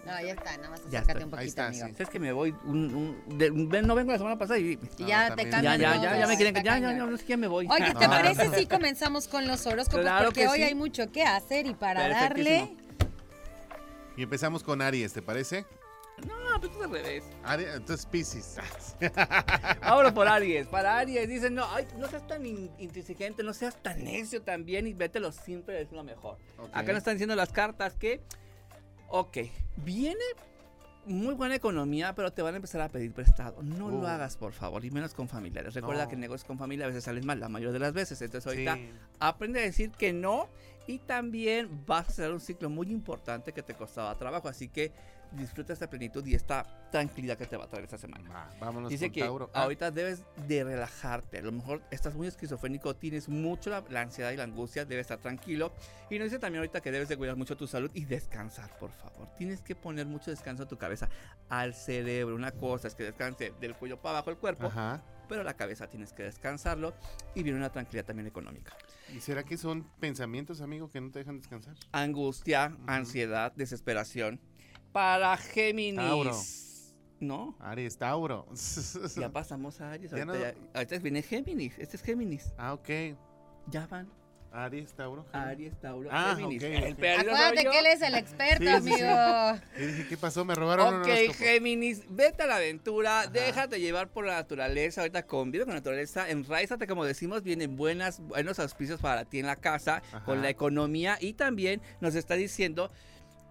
No, 0.07 0.21
ya 0.21 0.33
está, 0.35 0.57
nada 0.59 0.71
más 0.71 0.81
acércate 0.81 1.25
un 1.25 1.31
poquito, 1.31 1.37
Ahí 1.39 1.49
está, 1.49 1.67
amigo. 1.69 1.87
sí. 1.89 1.95
Es 1.99 2.09
que 2.11 2.19
me 2.21 2.33
voy, 2.33 2.55
un, 2.65 2.95
un- 2.95 3.39
de- 3.39 3.51
ven- 3.51 3.87
no 3.87 3.95
vengo 3.95 4.13
la 4.13 4.19
semana 4.19 4.39
pasada 4.39 4.59
y 4.59 4.73
Y 4.99 5.03
No, 5.03 5.09
ya 5.09 5.35
te 5.35 5.49
cambian 5.49 5.81
ya, 5.81 5.97
ya, 5.97 6.03
ya, 6.03 6.19
ya 6.19 6.27
me 6.27 6.37
quieren, 6.37 6.55
ya, 6.57 6.79
ya, 6.79 6.93
ya, 6.93 6.93
no 7.07 7.17
sé 7.17 7.25
qué 7.25 7.37
me 7.37 7.47
voy. 7.47 7.67
Oye, 7.71 7.87
¿te 7.87 7.93
No. 8.09 8.11
parece 8.11 8.51
si 8.59 8.67
comenzamos 8.67 9.29
con 9.29 9.47
los 9.47 9.67
horóscopos? 9.67 10.03
Claro 10.03 10.27
Porque 10.27 10.43
que 10.43 10.49
hoy 10.49 10.59
sí. 10.59 10.65
hay 10.65 10.75
mucho 10.75 11.11
que 11.11 11.23
hacer 11.23 11.67
y 11.67 11.75
para 11.75 12.09
darle... 12.09 12.77
Y 14.17 14.23
empezamos 14.23 14.63
con 14.63 14.81
Aries, 14.83 15.13
¿te 15.13 15.23
parece? 15.23 15.65
No, 16.29 16.61
pues 16.61 16.71
es 16.77 16.81
al 16.85 16.91
revés. 16.93 17.25
Aries, 17.43 17.75
entonces 17.75 18.07
Pisces. 18.07 18.57
Ahora 19.83 20.15
por 20.15 20.29
Aries. 20.29 20.67
Para 20.69 20.99
Aries 20.99 21.29
dicen, 21.29 21.55
no, 21.57 21.67
ay, 21.75 21.87
no 21.99 22.07
seas 22.09 22.25
tan 22.27 22.47
in- 22.47 22.71
intransigente, 22.79 23.43
no 23.43 23.53
seas 23.53 23.75
tan 23.83 24.05
necio 24.05 24.41
también 24.43 24.87
y 24.87 24.93
vete 24.93 25.19
lo 25.19 25.33
simple, 25.33 25.81
es 25.81 25.91
lo 25.91 26.05
mejor. 26.05 26.39
Acá 26.73 26.89
nos 26.93 26.99
están 26.99 27.15
diciendo 27.15 27.35
las 27.35 27.51
cartas 27.51 27.95
que, 27.95 28.21
ok, 29.09 29.39
viene 29.77 30.21
muy 31.07 31.35
buena 31.35 31.55
economía, 31.55 32.15
pero 32.15 32.33
te 32.33 32.41
van 32.41 32.55
a 32.55 32.57
empezar 32.57 32.81
a 32.81 32.89
pedir 32.89 33.13
prestado. 33.13 33.63
No 33.63 33.91
lo 33.91 33.99
Uh. 33.99 34.07
hagas, 34.07 34.37
por 34.39 34.53
favor, 34.53 34.83
y 34.85 34.91
menos 34.91 35.13
con 35.13 35.29
familiares. 35.29 35.75
Recuerda 35.75 36.05
No. 36.05 36.09
que 36.11 36.17
negocios 36.17 36.47
con 36.47 36.57
familia 36.59 36.87
a 36.87 36.89
veces 36.89 37.05
salen 37.05 37.27
mal, 37.27 37.39
la 37.41 37.49
mayoría 37.51 37.73
de 37.73 37.79
las 37.79 37.93
veces. 37.93 38.21
Entonces 38.23 38.47
ahorita 38.51 38.77
Sí. 38.77 38.91
aprende 39.21 39.61
a 39.61 39.63
decir 39.63 39.91
que 39.91 40.15
no 40.15 40.49
y 40.87 40.99
también 41.01 41.85
vas 41.87 42.07
a 42.09 42.11
hacer 42.11 42.31
un 42.33 42.41
ciclo 42.41 42.71
muy 42.71 42.91
importante 42.91 43.53
que 43.53 43.63
te 43.63 43.75
costaba 43.75 44.17
trabajo. 44.17 44.49
Así 44.49 44.69
que 44.69 44.93
disfruta 45.37 45.73
esta 45.73 45.89
plenitud 45.89 46.25
y 46.27 46.35
esta 46.35 46.65
tranquilidad 46.91 47.37
que 47.37 47.47
te 47.47 47.57
va 47.57 47.65
a 47.65 47.69
traer 47.69 47.85
esta 47.85 47.99
semana. 47.99 48.29
Va, 48.31 48.51
vámonos 48.61 48.91
Dice 48.91 49.11
que 49.11 49.21
Tauro. 49.21 49.51
Ah, 49.55 49.63
ahorita 49.63 49.91
debes 49.91 50.23
de 50.47 50.65
relajarte. 50.65 51.39
A 51.39 51.43
lo 51.43 51.53
mejor 51.53 51.83
estás 51.91 52.15
muy 52.15 52.27
esquizofrénico, 52.27 52.95
tienes 52.97 53.29
mucho 53.29 53.71
la, 53.71 53.85
la 53.91 54.01
ansiedad 54.03 54.31
y 54.31 54.37
la 54.37 54.45
angustia, 54.45 54.85
debes 54.85 55.05
estar 55.05 55.19
tranquilo. 55.19 55.73
Y 56.11 56.19
nos 56.19 56.27
dice 56.27 56.39
también 56.39 56.61
ahorita 56.61 56.81
que 56.81 56.91
debes 56.93 57.09
de 57.09 57.17
cuidar 57.17 57.37
mucho 57.37 57.57
tu 57.57 57.67
salud 57.67 57.91
y 57.95 58.05
descansar, 58.05 58.71
por 58.79 58.91
favor. 58.93 59.29
Tienes 59.37 59.61
que 59.61 59.75
poner 59.75 60.07
mucho 60.07 60.31
descanso 60.31 60.65
a 60.65 60.69
tu 60.69 60.79
cabeza, 60.79 61.09
al 61.49 61.75
cerebro. 61.75 62.35
Una 62.35 62.53
cosa 62.53 62.89
es 62.89 62.95
que 62.95 63.05
descanse 63.05 63.53
del 63.61 63.75
cuello 63.75 64.01
para 64.01 64.19
abajo 64.19 64.31
el 64.31 64.37
cuerpo, 64.37 64.67
Ajá. 64.67 65.03
pero 65.29 65.43
la 65.43 65.55
cabeza 65.55 65.89
tienes 65.89 66.13
que 66.13 66.23
descansarlo 66.23 66.95
y 67.35 67.43
viene 67.43 67.59
una 67.59 67.71
tranquilidad 67.71 68.05
también 68.05 68.27
económica. 68.27 68.73
¿Y 69.15 69.21
será 69.21 69.43
que 69.43 69.57
son 69.59 69.85
pensamientos, 70.01 70.61
amigo, 70.61 70.89
que 70.89 71.01
no 71.01 71.11
te 71.11 71.19
dejan 71.21 71.39
descansar? 71.39 71.75
Angustia, 71.93 72.77
ansiedad, 72.87 73.53
desesperación. 73.55 74.41
Para 74.95 75.37
Géminis. 75.37 75.97
Tauro. 75.97 76.41
¿No? 77.19 77.57
Aries, 77.59 77.99
Tauro. 77.99 78.47
Ya 79.17 79.29
pasamos 79.29 79.81
a 79.81 79.91
Aries. 79.91 80.13
Ya 80.13 80.19
Ahorita, 80.19 80.33
no- 80.33 80.41
ya- 80.41 80.55
ahorita 80.73 80.99
viene 80.99 81.21
Géminis. 81.23 81.77
Este 81.81 81.97
es 81.97 82.03
Géminis. 82.03 82.53
Ah, 82.57 82.75
ok. 82.75 82.89
Ya 83.67 83.89
van. 83.89 84.09
Aries, 84.53 84.93
Tauro. 84.95 85.27
Aries, 85.33 85.77
Tauro, 85.81 86.09
Ah, 86.13 86.35
Géminis. 86.39 86.63
ok, 86.63 86.69
El 86.71 86.93
ok. 86.93 86.99
perdido 87.01 87.33
Acuérdate 87.35 87.65
yo. 87.65 87.71
que 87.73 87.79
él 87.81 87.87
es 87.87 88.03
el 88.03 88.15
experto, 88.15 88.65
Sí, 88.65 88.83
sí, 88.89 88.95
sí. 88.99 89.03
amigo. 89.03 89.61
Y 89.81 89.83
dije, 89.87 90.09
¿qué 90.11 90.17
pasó? 90.17 90.45
Me 90.45 90.55
robaron 90.55 90.95
un 90.95 91.01
Ok. 91.01 91.09
Géminis, 91.35 92.05
vete 92.09 92.45
a 92.45 92.47
la 92.47 92.57
aventura, 92.57 93.27
déjate 93.27 93.81
llevar 93.81 94.11
por 94.13 94.25
la 94.27 94.35
naturaleza, 94.35 95.01
ahorita 95.01 95.27
convive 95.27 95.65
con 95.65 95.75
la 95.75 95.81
naturaleza, 95.81 96.31
enraízate, 96.31 96.87
como 96.87 97.05
decimos, 97.05 97.43
vienen 97.43 97.75
buenas, 97.75 98.21
buenos 98.21 98.61
auspicios 98.61 99.01
para 99.01 99.25
ti 99.25 99.41
en 99.41 99.47
la 99.47 99.57
casa, 99.57 100.03
Ajá. 100.13 100.23
con 100.25 100.41
la 100.41 100.51
economía, 100.51 101.19
y 101.21 101.33
también 101.33 101.83
nos 102.01 102.15
está 102.15 102.35
diciendo 102.35 102.93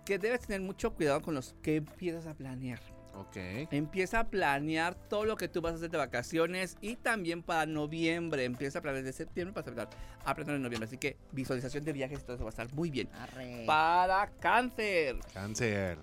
que 0.05 0.19
debes 0.19 0.41
tener 0.41 0.61
mucho 0.61 0.93
cuidado 0.93 1.21
con 1.21 1.33
los 1.33 1.55
que 1.61 1.77
empiezas 1.77 2.27
a 2.27 2.33
planear. 2.33 2.79
Ok. 3.15 3.37
Empieza 3.71 4.21
a 4.21 4.23
planear 4.29 4.95
todo 4.95 5.25
lo 5.25 5.35
que 5.35 5.47
tú 5.47 5.61
vas 5.61 5.73
a 5.73 5.75
hacer 5.75 5.91
de 5.91 5.97
vacaciones 5.97 6.77
y 6.81 6.95
también 6.95 7.43
para 7.43 7.65
noviembre. 7.65 8.43
Empieza 8.43 8.79
a 8.79 8.81
planear 8.81 9.03
de 9.03 9.13
septiembre 9.13 9.53
para 9.53 9.65
planear, 9.65 9.89
a 10.25 10.33
planear 10.35 10.55
en 10.55 10.63
noviembre. 10.63 10.87
Así 10.87 10.97
que 10.97 11.17
visualización 11.31 11.83
de 11.83 11.93
viajes 11.93 12.21
y 12.21 12.23
todo 12.23 12.35
eso 12.35 12.43
va 12.43 12.49
a 12.49 12.51
estar 12.51 12.73
muy 12.73 12.89
bien. 12.89 13.09
Arre. 13.13 13.63
Para 13.67 14.31
cáncer. 14.39 15.17
Cáncer. 15.33 15.99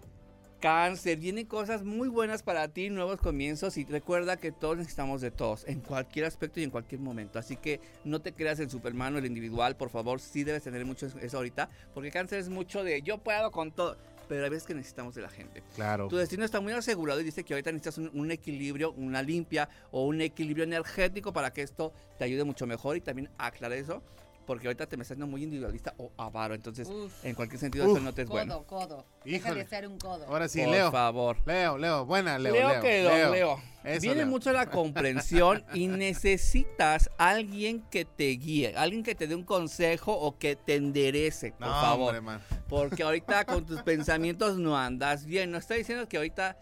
Cáncer, 0.61 1.19
vienen 1.19 1.47
cosas 1.47 1.83
muy 1.83 2.09
buenas 2.09 2.43
para 2.43 2.69
ti, 2.69 2.91
nuevos 2.91 3.19
comienzos 3.19 3.79
y 3.79 3.85
recuerda 3.87 4.37
que 4.37 4.53
todos 4.53 4.77
necesitamos 4.77 5.23
de 5.23 5.31
todos, 5.31 5.67
en 5.67 5.81
cualquier 5.81 6.27
aspecto 6.27 6.61
y 6.61 6.65
en 6.65 6.71
cualquier 6.71 7.01
momento. 7.01 7.39
Así 7.39 7.57
que 7.57 7.81
no 8.05 8.21
te 8.21 8.35
creas 8.35 8.61
el 8.61 8.69
Superman 8.69 9.15
o 9.15 9.19
el 9.19 9.25
individual, 9.25 9.77
por 9.77 9.89
favor, 9.89 10.21
sí 10.21 10.45
debes 10.45 10.63
tener 10.63 10.85
mucho 10.85 11.07
eso 11.07 11.37
ahorita, 11.39 11.71
porque 11.95 12.11
cáncer 12.11 12.41
es 12.41 12.51
mucho 12.51 12.85
de 12.85 13.01
yo 13.01 13.19
puedo 13.19 13.51
con 13.51 13.73
todo, 13.73 13.97
pero 14.29 14.45
hay 14.45 14.51
veces 14.51 14.67
que 14.67 14.75
necesitamos 14.75 15.15
de 15.15 15.23
la 15.23 15.31
gente. 15.31 15.63
Claro. 15.75 16.09
Tu 16.09 16.17
destino 16.17 16.45
está 16.45 16.61
muy 16.61 16.75
asegurado 16.75 17.21
y 17.21 17.25
dice 17.25 17.43
que 17.43 17.55
ahorita 17.55 17.73
necesitas 17.73 17.97
un, 17.97 18.11
un 18.13 18.31
equilibrio, 18.31 18.93
una 18.93 19.23
limpia 19.23 19.69
o 19.91 20.05
un 20.05 20.21
equilibrio 20.21 20.65
energético 20.65 21.33
para 21.33 21.53
que 21.55 21.63
esto 21.63 21.95
te 22.19 22.25
ayude 22.25 22.45
mucho 22.45 22.67
mejor 22.67 22.99
y 22.99 23.01
también 23.01 23.31
aclarar 23.39 23.79
eso, 23.79 24.03
porque 24.47 24.67
ahorita 24.67 24.87
te 24.87 24.97
me 24.97 25.03
estás 25.03 25.17
yendo 25.17 25.27
muy 25.27 25.43
individualista 25.45 25.95
o 25.99 26.11
avaro, 26.17 26.55
entonces 26.55 26.89
Uf. 26.89 27.25
en 27.25 27.35
cualquier 27.35 27.61
sentido 27.61 27.85
Uf. 27.85 27.91
esto 27.93 28.01
no 28.05 28.13
te 28.13 28.23
es 28.23 28.29
Codo, 28.29 28.37
bueno. 28.39 28.63
codo. 28.65 29.05
Deja 29.25 29.37
Híjole. 29.49 29.63
de 29.65 29.69
ser 29.71 29.87
un 29.87 29.99
codo. 29.99 30.27
Ahora 30.27 30.49
sí, 30.49 30.61
Por 30.63 30.71
Leo. 30.71 30.91
favor. 30.91 31.37
Leo, 31.47 31.79
Leo. 31.79 32.05
Buena, 32.07 32.39
Leo. 32.39 32.53
Leo, 32.55 32.69
Leo, 32.71 32.81
que 32.83 33.03
leo. 33.31 33.61
Eso, 33.85 34.01
Viene 34.03 34.17
Leo. 34.17 34.27
mucho 34.27 34.53
la 34.53 34.67
comprensión 34.71 35.65
y 35.73 35.89
necesitas 35.89 37.11
alguien 37.19 37.83
que 37.91 38.05
te 38.05 38.29
guíe, 38.31 38.75
alguien 38.77 39.03
que 39.03 39.15
te 39.15 39.27
dé 39.27 39.35
un 39.35 39.45
consejo 39.45 40.13
o 40.13 40.37
que 40.39 40.57
te 40.57 40.75
enderece, 40.77 41.53
por 41.53 41.69
No, 41.69 41.73
favor. 41.81 42.07
hombre, 42.17 42.21
man. 42.21 42.41
Porque 42.69 43.03
ahorita 43.03 43.45
con 43.47 43.65
tus 43.67 43.83
pensamientos 43.83 44.59
no 44.59 44.77
andas 44.77 45.25
bien. 45.27 45.51
No 45.51 45.59
estoy 45.59 45.79
diciendo 45.79 46.09
que 46.09 46.17
ahorita 46.17 46.57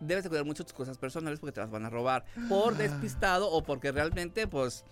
debes 0.00 0.24
de 0.24 0.30
cuidar 0.30 0.44
mucho 0.46 0.64
tus 0.64 0.72
cosas 0.72 0.96
personales 0.98 1.38
porque 1.40 1.52
te 1.52 1.60
las 1.60 1.70
van 1.70 1.84
a 1.84 1.90
robar 1.90 2.24
por 2.48 2.74
despistado 2.76 3.50
o 3.50 3.62
porque 3.62 3.92
realmente 3.92 4.46
pues 4.46 4.84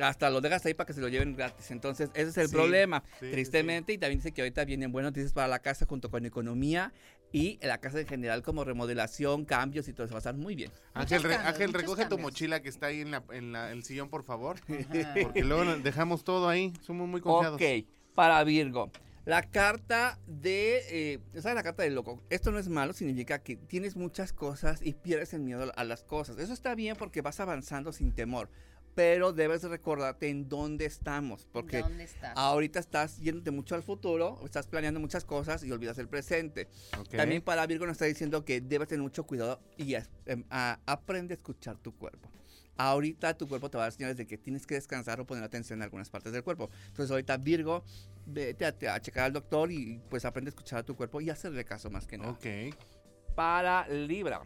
hasta 0.00 0.30
lo 0.30 0.40
dejas 0.40 0.64
ahí 0.66 0.74
para 0.74 0.86
que 0.86 0.92
se 0.92 1.00
lo 1.00 1.08
lleven 1.08 1.34
gratis. 1.36 1.70
Entonces, 1.70 2.10
ese 2.14 2.30
es 2.30 2.36
el 2.38 2.48
Sí, 2.48 2.54
problema, 2.54 3.02
sí, 3.20 3.26
sí, 3.26 3.32
tristemente. 3.32 3.92
Y 3.92 3.98
también 3.98 4.18
dice 4.18 4.32
que 4.32 4.42
ahorita 4.42 4.64
vienen 4.64 4.92
buenas 4.92 5.10
noticias 5.12 5.32
para 5.32 5.48
la 5.48 5.58
casa 5.60 5.86
junto 5.86 6.10
con 6.10 6.24
economía 6.26 6.92
y 7.32 7.58
la 7.62 7.78
casa 7.78 8.00
en 8.00 8.06
general 8.06 8.42
como 8.42 8.64
remodelación, 8.64 9.44
cambios 9.44 9.86
y 9.88 9.92
todo 9.92 10.04
eso 10.06 10.14
va 10.14 10.18
a 10.18 10.20
estar 10.20 10.34
muy 10.36 10.54
bien. 10.54 10.70
Ángel, 10.94 11.22
re- 11.22 11.34
Ángel 11.36 11.72
recoge 11.72 12.04
tu 12.04 12.10
cambios. 12.10 12.20
mochila 12.22 12.62
que 12.62 12.68
está 12.68 12.86
ahí 12.86 13.00
en, 13.02 13.10
la, 13.10 13.22
en 13.32 13.52
la- 13.52 13.70
el 13.72 13.82
sillón, 13.84 14.08
por 14.08 14.22
favor. 14.24 14.56
Ajá. 14.68 15.14
Porque 15.22 15.44
luego 15.44 15.64
dejamos 15.76 16.24
todo 16.24 16.48
ahí. 16.48 16.72
Somos 16.82 17.08
muy 17.08 17.20
confiados. 17.20 17.60
Ok, 17.60 17.86
para 18.14 18.42
Virgo. 18.44 18.90
La 19.24 19.42
carta 19.42 20.18
de. 20.26 20.80
Eh, 20.88 21.18
¿Sabes 21.34 21.54
la 21.54 21.62
carta 21.62 21.82
del 21.82 21.94
loco? 21.94 22.22
Esto 22.30 22.50
no 22.50 22.58
es 22.58 22.68
malo, 22.70 22.94
significa 22.94 23.40
que 23.40 23.56
tienes 23.56 23.94
muchas 23.94 24.32
cosas 24.32 24.80
y 24.82 24.94
pierdes 24.94 25.34
el 25.34 25.40
miedo 25.40 25.70
a 25.76 25.84
las 25.84 26.02
cosas. 26.02 26.38
Eso 26.38 26.54
está 26.54 26.74
bien 26.74 26.96
porque 26.96 27.20
vas 27.20 27.38
avanzando 27.38 27.92
sin 27.92 28.12
temor. 28.14 28.48
Pero 28.98 29.32
debes 29.32 29.62
recordarte 29.62 30.28
en 30.28 30.48
dónde 30.48 30.84
estamos. 30.84 31.46
Porque 31.52 31.82
¿Dónde 31.82 32.02
estás? 32.02 32.32
ahorita 32.34 32.80
estás 32.80 33.18
yéndote 33.18 33.52
mucho 33.52 33.76
al 33.76 33.84
futuro, 33.84 34.40
estás 34.44 34.66
planeando 34.66 34.98
muchas 34.98 35.24
cosas 35.24 35.62
y 35.62 35.70
olvidas 35.70 35.98
el 35.98 36.08
presente. 36.08 36.66
Ok. 36.98 37.10
También 37.10 37.40
para 37.42 37.64
Virgo 37.68 37.86
nos 37.86 37.92
está 37.92 38.06
diciendo 38.06 38.44
que 38.44 38.60
debes 38.60 38.88
tener 38.88 39.00
mucho 39.02 39.22
cuidado 39.24 39.60
y 39.76 39.94
em, 39.94 40.42
a- 40.50 40.80
aprende 40.84 41.34
a 41.34 41.36
escuchar 41.36 41.76
tu 41.78 41.94
cuerpo. 41.94 42.28
Ahorita 42.76 43.38
tu 43.38 43.46
cuerpo 43.46 43.70
te 43.70 43.76
va 43.78 43.84
a 43.84 43.86
dar 43.86 43.92
señales 43.92 44.16
de 44.16 44.26
que 44.26 44.36
tienes 44.36 44.66
que 44.66 44.74
descansar 44.74 45.20
o 45.20 45.26
poner 45.26 45.44
atención 45.44 45.78
en 45.78 45.84
algunas 45.84 46.10
partes 46.10 46.32
del 46.32 46.42
cuerpo. 46.42 46.68
Entonces 46.88 47.12
ahorita 47.12 47.36
Virgo, 47.36 47.84
vete 48.26 48.64
a, 48.66 48.94
a 48.94 49.00
checar 49.00 49.26
al 49.26 49.32
doctor 49.32 49.70
y 49.70 50.00
pues 50.10 50.24
aprende 50.24 50.48
a 50.48 50.50
escuchar 50.50 50.80
a 50.80 50.82
tu 50.82 50.96
cuerpo 50.96 51.20
y 51.20 51.30
hacerle 51.30 51.64
caso 51.64 51.88
más 51.88 52.04
que 52.08 52.18
nada. 52.18 52.32
Ok. 52.32 52.46
Para 53.36 53.86
Libra. 53.86 54.42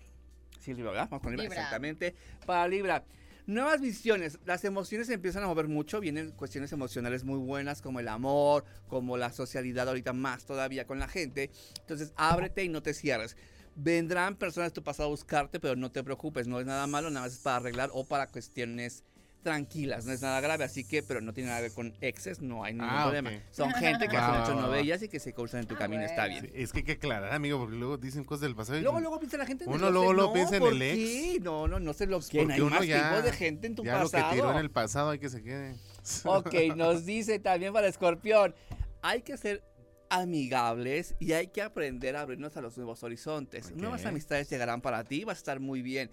Sí, 0.61 0.75
Libra, 0.75 0.91
¿verdad? 0.93 1.09
Vamos 1.11 1.23
con 1.23 1.33
Libra, 1.33 1.45
Libra. 1.45 1.57
exactamente. 1.57 2.15
Para 2.45 2.69
Libra. 2.69 3.03
Nuevas 3.47 3.81
visiones, 3.81 4.39
las 4.45 4.65
emociones 4.65 5.09
se 5.09 5.15
empiezan 5.15 5.43
a 5.43 5.49
mover 5.49 5.67
mucho, 5.67 5.99
vienen 5.99 6.31
cuestiones 6.31 6.71
emocionales 6.71 7.25
muy 7.25 7.39
buenas 7.39 7.83
como 7.83 7.99
el 7.99 8.07
amor, 8.07 8.65
como 8.87 9.17
la 9.17 9.33
socialidad 9.33 9.89
ahorita 9.89 10.13
más 10.13 10.45
todavía 10.45 10.87
con 10.87 11.01
la 11.01 11.09
gente. 11.09 11.51
Entonces 11.81 12.13
ábrete 12.15 12.63
y 12.63 12.69
no 12.69 12.85
te 12.85 12.95
cierres. 12.95 13.37
Vendrán 13.75 14.37
personas 14.37 14.71
de 14.71 14.75
tu 14.75 14.85
pasado 14.85 15.09
a 15.09 15.11
buscarte, 15.11 15.59
pero 15.59 15.75
no 15.75 15.91
te 15.91 16.05
preocupes, 16.05 16.47
no 16.47 16.61
es 16.61 16.67
nada 16.67 16.87
malo, 16.87 17.11
nada 17.11 17.27
más 17.27 17.33
es 17.35 17.41
para 17.41 17.57
arreglar 17.57 17.91
o 17.93 18.05
para 18.05 18.29
cuestiones 18.29 19.03
tranquilas, 19.43 20.07
no 20.07 20.13
es 20.13 20.23
nada 20.23 20.41
grave, 20.41 20.65
así 20.65 20.85
que, 20.85 21.03
pero 21.03 21.21
no 21.21 21.33
tiene 21.35 21.49
nada 21.51 21.61
que 21.61 21.65
ver 21.69 21.73
con 21.73 21.95
exes, 22.01 22.41
no 22.41 22.65
hay 22.65 22.75
ningún 22.75 22.89
Ah, 22.89 23.03
problema. 23.03 23.31
Son 23.51 23.71
gente 23.75 24.09
que 24.09 24.17
Va, 24.17 24.23
hace 24.29 24.33
va, 24.33 24.39
mucho 24.41 24.55
va, 24.55 24.63
no 24.63 24.69
va. 24.69 24.75
veías 24.77 25.03
y 25.03 25.09
que 25.09 25.19
se 25.21 25.33
cruzan 25.33 25.61
en 25.61 25.67
tu 25.67 25.75
Ah, 25.75 25.79
camino, 25.79 26.03
está 26.05 26.27
bien. 26.27 26.47
Sí, 26.47 26.51
es 26.55 26.73
que 26.73 26.79
hay 26.79 26.85
que 26.85 26.93
aclarar, 26.93 27.33
amigo, 27.33 27.59
porque 27.59 27.77
luego 27.77 27.99
dicen 27.99 28.25
cosas 28.25 28.43
del 28.43 28.55
pasado. 28.55 28.79
y- 28.79 28.83
Luego, 28.83 29.01
luego 29.01 29.19
piensa 29.19 29.37
la 29.37 29.47
gente 29.47 29.65
en 29.65 29.71
Uno 29.71 29.89
el 29.89 29.93
luego, 29.93 30.13
luego 30.13 30.29
No, 30.31 30.35
piensa 30.35 30.57
en 30.57 30.61
¿por 30.63 30.73
el 30.73 30.83
ex. 30.83 31.43
No, 31.43 31.69
no, 31.69 31.81
no 31.81 31.93
se 31.93 32.07
lo 32.07 32.21
quieren. 32.21 32.49
Porque 32.49 32.55
Hay 32.55 32.61
uno 32.61 32.77
más 32.77 32.87
ya, 32.87 33.11
tipos 33.11 33.25
de 33.25 33.33
gente 33.33 33.67
en 33.67 33.75
tu 33.75 33.85
ya 33.85 33.95
lo 33.99 34.05
pasado. 34.11 34.31
que 34.31 34.37
tiró 34.37 34.51
en 34.53 34.59
el 34.59 34.71
pasado 34.71 35.11
hay 35.11 35.19
que 35.19 35.29
se 35.29 35.43
quede. 35.43 35.75
Ok, 36.25 36.55
nos 36.77 37.05
dice 37.05 37.39
también 37.39 37.73
para 37.73 37.89
Escorpión. 37.89 38.55
Hay 39.03 39.23
que 39.23 39.37
ser 39.37 39.63
amigables 40.11 41.15
y 41.19 41.33
hay 41.33 41.49
que 41.49 41.63
aprender 41.63 42.17
a 42.17 42.21
abrirnos 42.21 42.57
a 42.57 42.61
los 42.61 42.77
nuevos 42.77 43.03
horizontes. 43.03 43.75
Nuevas 43.75 44.05
amistades 44.07 44.49
llegarán 44.51 44.81
para 44.81 45.05
ti, 45.05 45.25
vas 45.25 45.39
a 45.39 45.41
estar 45.41 45.61
muy 45.61 45.83
bien. 45.83 46.11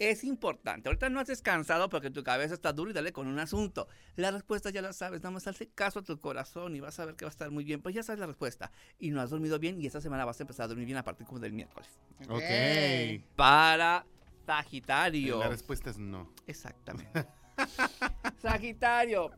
Es 0.00 0.24
importante. 0.24 0.88
Ahorita 0.88 1.10
no 1.10 1.20
has 1.20 1.26
descansado 1.26 1.90
porque 1.90 2.10
tu 2.10 2.24
cabeza 2.24 2.54
está 2.54 2.72
dura 2.72 2.90
y 2.90 2.94
dale 2.94 3.12
con 3.12 3.26
un 3.26 3.38
asunto. 3.38 3.86
La 4.16 4.30
respuesta 4.30 4.70
ya 4.70 4.80
la 4.80 4.94
sabes, 4.94 5.20
nada 5.20 5.30
más 5.30 5.46
hazle 5.46 5.68
caso 5.68 5.98
a 5.98 6.02
tu 6.02 6.18
corazón 6.18 6.74
y 6.74 6.80
vas 6.80 6.98
a 6.98 7.04
ver 7.04 7.16
que 7.16 7.26
va 7.26 7.28
a 7.28 7.30
estar 7.32 7.50
muy 7.50 7.64
bien. 7.64 7.82
Pues 7.82 7.94
ya 7.94 8.02
sabes 8.02 8.18
la 8.18 8.26
respuesta. 8.26 8.72
Y 8.98 9.10
no 9.10 9.20
has 9.20 9.28
dormido 9.28 9.58
bien 9.58 9.78
y 9.78 9.84
esta 9.84 10.00
semana 10.00 10.24
vas 10.24 10.40
a 10.40 10.44
empezar 10.44 10.64
a 10.64 10.68
dormir 10.68 10.86
bien 10.86 10.96
a 10.96 11.04
partir 11.04 11.26
como 11.26 11.38
del 11.38 11.52
miércoles. 11.52 11.90
Ok. 12.30 13.26
Para 13.36 14.06
Sagitario. 14.46 15.38
La 15.38 15.48
respuesta 15.48 15.90
es 15.90 15.98
no. 15.98 16.32
Exactamente. 16.46 17.26
Sagitario, 18.40 19.32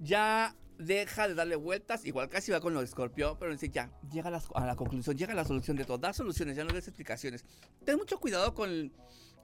ya 0.00 0.56
deja 0.78 1.28
de 1.28 1.34
darle 1.34 1.54
vueltas, 1.54 2.04
igual 2.04 2.28
casi 2.28 2.50
va 2.50 2.60
con 2.60 2.74
lo 2.74 2.80
de 2.80 2.86
Escorpio, 2.86 3.38
pero 3.38 3.52
dice 3.52 3.68
ya, 3.68 3.90
llega 4.10 4.28
a 4.28 4.32
la, 4.32 4.42
a 4.54 4.66
la 4.66 4.74
conclusión, 4.74 5.16
llega 5.16 5.32
a 5.32 5.36
la 5.36 5.44
solución 5.44 5.76
de 5.76 5.84
todo, 5.84 5.98
da 5.98 6.12
soluciones, 6.12 6.56
ya 6.56 6.64
no 6.64 6.74
des 6.74 6.88
explicaciones. 6.88 7.44
Ten 7.84 7.96
mucho 7.96 8.18
cuidado 8.18 8.52
con, 8.52 8.92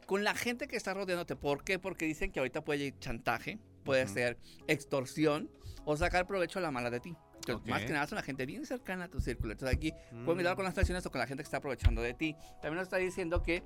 con 0.06 0.24
la 0.24 0.34
gente 0.34 0.68
que 0.68 0.76
está 0.76 0.94
rodeándote. 0.94 1.36
¿Por 1.36 1.64
qué? 1.64 1.78
Porque 1.78 2.04
dicen 2.06 2.30
que 2.32 2.40
ahorita 2.40 2.62
puede 2.64 2.84
ir 2.86 2.98
chantaje, 2.98 3.58
puede 3.84 4.06
ser 4.08 4.38
extorsión 4.68 5.50
o 5.84 5.96
sacar 5.96 6.26
provecho 6.26 6.58
a 6.58 6.62
la 6.62 6.70
mala 6.70 6.90
de 6.90 7.00
ti. 7.00 7.16
Entonces. 7.36 7.68
Más 7.68 7.82
que 7.82 7.92
nada 7.92 8.06
son 8.06 8.16
la 8.16 8.22
gente 8.22 8.46
bien 8.46 8.64
cercana 8.66 9.04
a 9.04 9.08
tu 9.08 9.20
círculo. 9.20 9.52
Entonces 9.52 9.76
aquí, 9.76 9.92
Mm. 10.12 10.24
puedes 10.24 10.36
mirar 10.38 10.54
con 10.54 10.64
las 10.64 10.74
traiciones 10.74 11.04
o 11.06 11.10
con 11.10 11.18
la 11.20 11.26
gente 11.26 11.42
que 11.42 11.46
está 11.46 11.56
aprovechando 11.56 12.00
de 12.00 12.14
ti. 12.14 12.36
También 12.60 12.76
nos 12.76 12.84
está 12.84 12.98
diciendo 12.98 13.42
que 13.42 13.64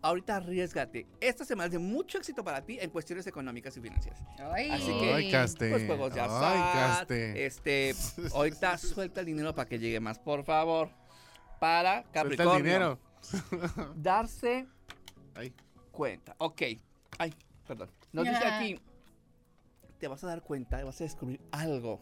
ahorita 0.00 0.36
arriesgate. 0.36 1.06
Esta 1.20 1.44
semana 1.44 1.66
es 1.66 1.72
de 1.72 1.78
mucho 1.78 2.16
éxito 2.16 2.42
para 2.42 2.62
ti 2.64 2.78
en 2.80 2.88
cuestiones 2.90 3.26
económicas 3.26 3.76
y 3.76 3.80
financieras. 3.82 4.20
Ay. 4.38 4.70
Así 4.70 4.86
que- 4.98 5.12
Ay, 5.12 5.30
caste. 5.30 5.70
Pues 5.70 5.84
juegos 5.86 6.14
de 6.14 6.20
Ay, 6.20 6.26
azar. 6.28 6.98
caste. 6.98 7.44
Este, 7.46 7.94
ahorita 8.34 8.78
suelta 8.78 9.20
el 9.20 9.26
dinero 9.26 9.54
para 9.54 9.68
que 9.68 9.78
llegue 9.78 10.00
más, 10.00 10.18
por 10.18 10.42
favor. 10.44 10.88
Para 11.60 12.02
Suelta 12.04 12.12
Capricornio. 12.12 12.56
el 12.56 12.62
dinero. 12.62 12.98
Darse 13.96 14.66
Ay. 15.34 15.52
cuenta. 15.90 16.34
Ok. 16.38 16.62
Ay, 17.18 17.34
perdón. 17.66 17.90
Nos 18.12 18.24
dice 18.24 18.44
aquí, 18.44 18.80
te 19.98 20.08
vas 20.08 20.22
a 20.24 20.26
dar 20.26 20.42
cuenta, 20.42 20.82
vas 20.84 21.00
a 21.00 21.04
descubrir 21.04 21.40
algo 21.52 22.00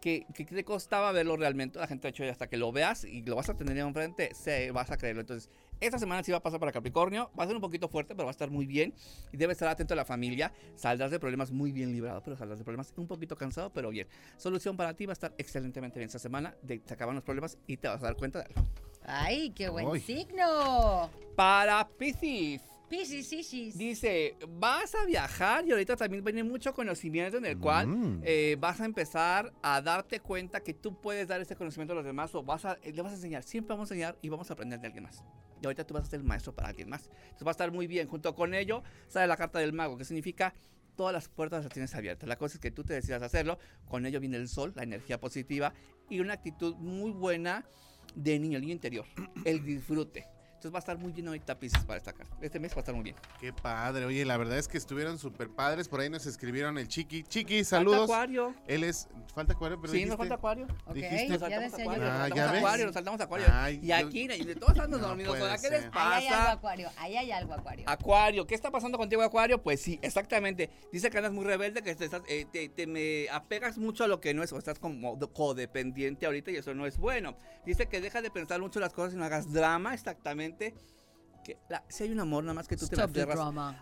que, 0.00 0.26
que 0.34 0.44
te 0.44 0.64
costaba 0.64 1.12
verlo 1.12 1.36
realmente. 1.36 1.78
La 1.78 1.86
gente 1.86 2.08
ha 2.08 2.10
hecho 2.10 2.24
hasta 2.24 2.48
que 2.48 2.56
lo 2.56 2.72
veas 2.72 3.04
y 3.04 3.22
lo 3.22 3.36
vas 3.36 3.48
a 3.50 3.56
tener 3.56 3.76
enfrente, 3.78 4.34
se 4.34 4.70
vas 4.70 4.90
a 4.90 4.96
creerlo. 4.96 5.20
Entonces, 5.20 5.50
esta 5.80 5.98
semana 5.98 6.22
sí 6.22 6.32
va 6.32 6.38
a 6.38 6.42
pasar 6.42 6.58
para 6.58 6.72
Capricornio. 6.72 7.30
Va 7.38 7.44
a 7.44 7.46
ser 7.46 7.56
un 7.56 7.62
poquito 7.62 7.88
fuerte, 7.88 8.14
pero 8.14 8.26
va 8.26 8.30
a 8.30 8.32
estar 8.32 8.50
muy 8.50 8.66
bien. 8.66 8.94
Y 9.32 9.36
debe 9.36 9.52
estar 9.52 9.68
atento 9.68 9.94
a 9.94 9.96
la 9.96 10.04
familia. 10.04 10.52
Saldrás 10.74 11.10
de 11.10 11.20
problemas 11.20 11.50
muy 11.50 11.72
bien 11.72 11.92
librado, 11.92 12.22
pero 12.22 12.36
saldrás 12.36 12.58
de 12.58 12.64
problemas 12.64 12.92
un 12.96 13.06
poquito 13.06 13.36
cansado, 13.36 13.72
pero 13.72 13.90
bien. 13.90 14.08
Solución 14.36 14.76
para 14.76 14.94
ti 14.94 15.06
va 15.06 15.12
a 15.12 15.14
estar 15.14 15.34
excelentemente 15.38 15.98
bien 15.98 16.06
esta 16.06 16.18
semana. 16.18 16.54
De, 16.62 16.78
te 16.78 16.94
acaban 16.94 17.14
los 17.14 17.24
problemas 17.24 17.58
y 17.66 17.76
te 17.76 17.88
vas 17.88 18.02
a 18.02 18.06
dar 18.06 18.16
cuenta 18.16 18.40
de 18.40 18.46
algo. 18.46 18.66
Ay, 19.02 19.50
qué 19.50 19.68
buen 19.68 19.86
Uy. 19.86 20.00
signo. 20.00 21.10
Para 21.36 21.88
Piscis. 21.88 22.62
Piscis, 22.88 23.28
Piscis. 23.28 23.78
Dice, 23.78 24.36
vas 24.48 24.94
a 24.96 25.04
viajar 25.04 25.64
y 25.64 25.70
ahorita 25.70 25.94
también 25.96 26.24
viene 26.24 26.42
mucho 26.42 26.74
conocimiento 26.74 27.38
en 27.38 27.46
el 27.46 27.56
cual 27.56 27.86
Mm. 27.86 28.20
eh, 28.24 28.56
vas 28.58 28.80
a 28.80 28.84
empezar 28.84 29.52
a 29.62 29.80
darte 29.80 30.18
cuenta 30.18 30.60
que 30.60 30.74
tú 30.74 31.00
puedes 31.00 31.28
dar 31.28 31.40
ese 31.40 31.54
conocimiento 31.54 31.92
a 31.92 31.96
los 31.96 32.04
demás 32.04 32.34
o 32.34 32.42
vas 32.42 32.64
a, 32.64 32.78
eh, 32.82 32.92
le 32.92 33.00
vas 33.02 33.12
a 33.12 33.14
enseñar. 33.14 33.44
Siempre 33.44 33.74
vamos 33.76 33.90
a 33.90 33.94
enseñar 33.94 34.18
y 34.22 34.28
vamos 34.28 34.50
a 34.50 34.54
aprender 34.54 34.80
de 34.80 34.86
alguien 34.88 35.04
más. 35.04 35.22
Y 35.62 35.66
ahorita 35.66 35.86
tú 35.86 35.94
vas 35.94 36.02
a 36.02 36.06
ser 36.10 36.18
el 36.20 36.26
maestro 36.26 36.52
para 36.52 36.68
alguien 36.68 36.88
más. 36.88 37.08
Entonces 37.22 37.46
va 37.46 37.50
a 37.50 37.52
estar 37.52 37.70
muy 37.70 37.86
bien. 37.86 38.08
Junto 38.08 38.34
con 38.34 38.54
ello 38.54 38.82
sale 39.06 39.28
la 39.28 39.36
carta 39.36 39.60
del 39.60 39.72
mago, 39.72 39.96
que 39.96 40.04
significa 40.04 40.52
todas 40.96 41.12
las 41.12 41.28
puertas 41.28 41.62
las 41.62 41.72
tienes 41.72 41.94
abiertas. 41.94 42.28
La 42.28 42.36
cosa 42.36 42.54
es 42.56 42.60
que 42.60 42.72
tú 42.72 42.82
te 42.82 42.94
decidas 42.94 43.22
hacerlo. 43.22 43.58
Con 43.86 44.04
ello 44.04 44.18
viene 44.18 44.36
el 44.36 44.48
sol, 44.48 44.72
la 44.74 44.82
energía 44.82 45.20
positiva 45.20 45.72
y 46.08 46.18
una 46.18 46.34
actitud 46.34 46.74
muy 46.76 47.12
buena 47.12 47.64
de 48.14 48.38
niño, 48.38 48.56
el 48.56 48.62
niño 48.62 48.74
interior. 48.74 49.04
El 49.44 49.64
disfrute. 49.64 50.26
Entonces 50.60 50.74
va 50.74 50.78
a 50.78 50.80
estar 50.80 50.98
muy 50.98 51.10
bien 51.10 51.26
ahorita 51.26 51.58
Pisces 51.58 51.82
para 51.84 51.96
esta 51.96 52.12
carta. 52.12 52.36
Este 52.42 52.60
mes 52.60 52.72
va 52.72 52.76
a 52.76 52.78
estar 52.80 52.94
muy 52.94 53.02
bien. 53.02 53.16
Qué 53.40 53.50
padre. 53.50 54.04
Oye, 54.04 54.26
la 54.26 54.36
verdad 54.36 54.58
es 54.58 54.68
que 54.68 54.76
estuvieron 54.76 55.18
súper 55.18 55.48
padres. 55.48 55.88
Por 55.88 56.00
ahí 56.00 56.10
nos 56.10 56.26
escribieron 56.26 56.76
el 56.76 56.86
Chiqui. 56.86 57.22
Chiqui, 57.22 57.64
Falta 57.64 57.68
saludos. 57.78 58.02
Acuario. 58.04 58.54
Él 58.66 58.84
es. 58.84 59.08
Falta 59.34 59.54
acuario, 59.54 59.80
pero 59.80 59.90
Sí, 59.90 59.98
dijiste- 60.00 60.10
nos 60.10 60.18
falta 60.18 60.34
Acuario. 60.34 60.66
Ok, 60.84 60.94
Dijiste- 60.96 61.28
Nos 61.28 61.40
ya 61.40 61.46
saltamos 61.48 61.70
decía 61.72 61.84
Acuario, 61.84 62.02
yo. 62.04 62.10
nos 62.10 62.12
Ah, 62.14 62.18
saltamos 62.20 62.36
¿ya 62.36 62.52
ves? 62.52 62.58
Acuario, 62.60 62.84
nos 62.86 62.94
saltamos 62.94 63.20
Acuario. 63.22 63.46
Ay, 63.50 63.80
y 63.82 63.86
yo- 63.86 63.96
aquí, 63.96 64.20
y 64.20 64.44
de 64.44 64.54
todos 64.56 64.78
andan 64.78 65.00
No 65.00 65.06
dormidos. 65.08 65.30
puede 65.30 65.42
¿ahora 65.44 65.54
¿Qué 65.54 65.60
ser. 65.68 65.72
les 65.72 65.82
Ahí 65.84 65.90
hay 65.94 66.26
algo, 66.26 66.38
pasa? 66.40 66.52
Acuario. 66.52 66.90
Ahí 66.98 67.16
hay 67.16 67.30
algo, 67.30 67.54
Acuario. 67.54 67.84
Acuario, 67.88 68.46
¿qué 68.46 68.54
está 68.54 68.70
pasando 68.70 68.98
contigo, 68.98 69.22
Acuario? 69.22 69.62
Pues 69.62 69.80
sí, 69.80 69.98
exactamente. 70.02 70.68
Dice 70.92 71.08
que 71.10 71.16
andas 71.16 71.32
muy 71.32 71.44
rebelde, 71.46 71.82
que 71.82 71.94
te, 71.94 72.04
estás, 72.04 72.20
eh, 72.28 72.44
te, 72.52 72.68
te 72.68 72.86
me 72.86 73.28
apegas 73.30 73.78
mucho 73.78 74.04
a 74.04 74.08
lo 74.08 74.20
que 74.20 74.34
no 74.34 74.42
es, 74.42 74.52
o 74.52 74.58
estás 74.58 74.78
como 74.78 75.18
codependiente 75.32 76.26
ahorita 76.26 76.50
y 76.50 76.56
eso 76.56 76.74
no 76.74 76.84
es 76.86 76.98
bueno. 76.98 77.34
Dice 77.64 77.86
que 77.86 78.00
deja 78.02 78.20
de 78.20 78.30
pensar 78.30 78.60
mucho 78.60 78.78
las 78.80 78.92
cosas 78.92 79.14
y 79.14 79.16
no 79.16 79.24
hagas 79.24 79.52
drama, 79.52 79.94
exactamente. 79.94 80.49
Que 81.44 81.56
la- 81.70 81.82
si 81.88 82.04
hay 82.04 82.12
un 82.12 82.20
amor, 82.20 82.44
nada 82.44 82.54
más 82.54 82.68
que 82.68 82.76
tú 82.76 82.86
te 82.86 82.94
Stop 82.96 83.12
the 83.12 83.22
aferras 83.22 83.38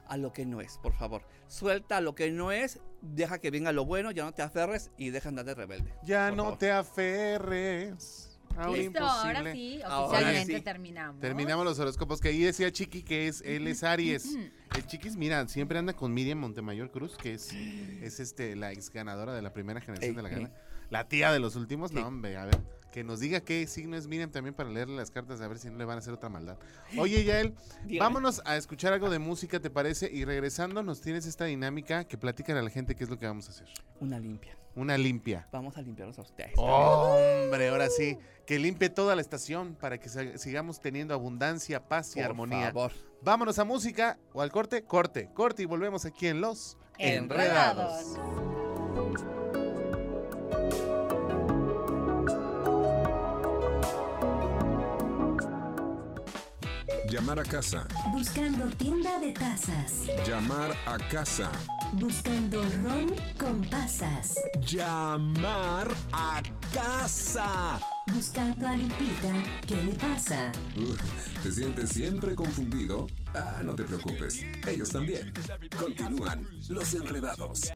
a 0.06 0.16
lo 0.16 0.32
que 0.32 0.46
no 0.46 0.60
es, 0.60 0.78
por 0.78 0.94
favor. 0.94 1.22
Suelta 1.48 2.00
lo 2.00 2.14
que 2.14 2.30
no 2.30 2.52
es, 2.52 2.78
deja 3.02 3.38
que 3.40 3.50
venga 3.50 3.72
lo 3.72 3.84
bueno, 3.84 4.10
ya 4.12 4.24
no 4.24 4.32
te 4.32 4.42
aferres 4.42 4.90
y 4.96 5.10
deja 5.10 5.28
andar 5.28 5.44
de 5.44 5.54
rebelde. 5.54 5.92
Ya 6.04 6.30
no 6.30 6.44
favor. 6.44 6.58
te 6.58 6.70
aferres. 6.72 8.24
Listo, 8.72 9.04
ahora 9.04 9.52
sí, 9.52 9.80
Ahora 9.84 10.06
oficialmente 10.18 10.56
sí. 10.56 10.60
terminamos. 10.62 11.20
Terminamos 11.20 11.64
los 11.64 11.78
horóscopos 11.78 12.20
que 12.20 12.28
ahí 12.28 12.40
decía 12.42 12.72
Chiqui 12.72 13.02
que 13.04 13.28
es 13.28 13.40
él 13.42 13.68
es 13.68 13.84
Aries. 13.84 14.36
El 14.74 14.84
Chiquis, 14.86 15.14
mira, 15.16 15.46
siempre 15.46 15.78
anda 15.78 15.92
con 15.92 16.12
Miriam 16.12 16.38
Montemayor 16.38 16.90
Cruz, 16.90 17.16
que 17.16 17.34
es, 17.34 17.52
es 17.52 18.18
este 18.18 18.56
la 18.56 18.72
ex 18.72 18.90
ganadora 18.90 19.32
de 19.32 19.42
la 19.42 19.52
primera 19.52 19.80
generación 19.80 20.10
Ey, 20.10 20.16
de 20.16 20.22
la 20.22 20.28
ey. 20.30 20.34
gana. 20.34 20.50
La 20.90 21.06
tía 21.06 21.30
de 21.32 21.38
los 21.38 21.54
últimos, 21.54 21.90
Sí. 21.90 21.96
no, 21.96 22.08
hombre, 22.08 22.36
a 22.36 22.46
ver, 22.46 22.58
que 22.92 23.04
nos 23.04 23.20
diga 23.20 23.40
qué 23.40 23.66
signo 23.66 23.96
es 23.96 24.06
Miriam 24.06 24.30
también 24.30 24.54
para 24.54 24.70
leerle 24.70 24.96
las 24.96 25.10
cartas, 25.10 25.40
a 25.40 25.48
ver 25.48 25.58
si 25.58 25.68
no 25.70 25.76
le 25.78 25.84
van 25.84 25.96
a 25.96 25.98
hacer 25.98 26.12
otra 26.14 26.28
maldad. 26.28 26.56
Oye, 26.96 27.24
Yael, 27.24 27.54
vámonos 27.98 28.40
a 28.44 28.56
escuchar 28.56 28.92
algo 28.92 29.10
de 29.10 29.18
música, 29.18 29.60
¿te 29.60 29.70
parece? 29.70 30.10
Y 30.12 30.24
regresando 30.24 30.82
nos 30.82 31.00
tienes 31.00 31.26
esta 31.26 31.44
dinámica 31.44 32.04
que 32.04 32.16
platican 32.18 32.56
a 32.56 32.62
la 32.62 32.70
gente 32.70 32.94
qué 32.94 33.04
es 33.04 33.10
lo 33.10 33.18
que 33.18 33.26
vamos 33.26 33.48
a 33.48 33.50
hacer. 33.50 33.68
Una 34.00 34.18
limpia. 34.18 34.56
Una 34.74 34.96
limpia. 34.96 35.48
Vamos 35.50 35.76
a 35.76 35.82
limpiarnos 35.82 36.18
a 36.18 36.22
ustedes. 36.22 36.52
Hombre, 36.56 37.68
ahora 37.68 37.88
sí, 37.90 38.16
que 38.46 38.58
limpie 38.58 38.88
toda 38.90 39.16
la 39.16 39.22
estación 39.22 39.74
para 39.74 39.98
que 39.98 40.08
sigamos 40.38 40.80
teniendo 40.80 41.14
abundancia, 41.14 41.88
paz 41.88 42.12
y 42.12 42.20
Por 42.20 42.24
armonía. 42.24 42.66
favor. 42.66 42.92
Vámonos 43.22 43.58
a 43.58 43.64
música 43.64 44.18
o 44.32 44.40
al 44.40 44.52
corte, 44.52 44.84
corte, 44.84 45.30
corte 45.34 45.62
y 45.62 45.66
volvemos 45.66 46.04
aquí 46.04 46.28
en 46.28 46.40
Los 46.40 46.78
Enredados. 46.98 48.16
Llamar 57.10 57.40
a 57.40 57.42
casa. 57.42 57.86
Buscando 58.12 58.66
tienda 58.76 59.18
de 59.18 59.32
tazas. 59.32 60.06
Llamar 60.26 60.76
a 60.84 60.98
casa. 61.08 61.50
Buscando 61.94 62.62
ron 62.82 63.14
con 63.38 63.62
pasas. 63.70 64.34
Llamar 64.60 65.88
a 66.12 66.42
casa. 66.74 67.80
Buscando 68.12 68.68
a 68.68 68.76
Lupita. 68.76 69.32
¿Qué 69.66 69.76
le 69.76 69.94
pasa? 69.94 70.52
Uh, 70.76 71.42
¿Te 71.42 71.50
sientes 71.50 71.88
siempre 71.90 72.34
confundido? 72.34 73.06
Ah, 73.34 73.62
no 73.64 73.74
te 73.74 73.84
preocupes. 73.84 74.44
Ellos 74.66 74.90
también. 74.90 75.32
Continúan 75.78 76.46
los 76.68 76.92
enredados. 76.92 77.72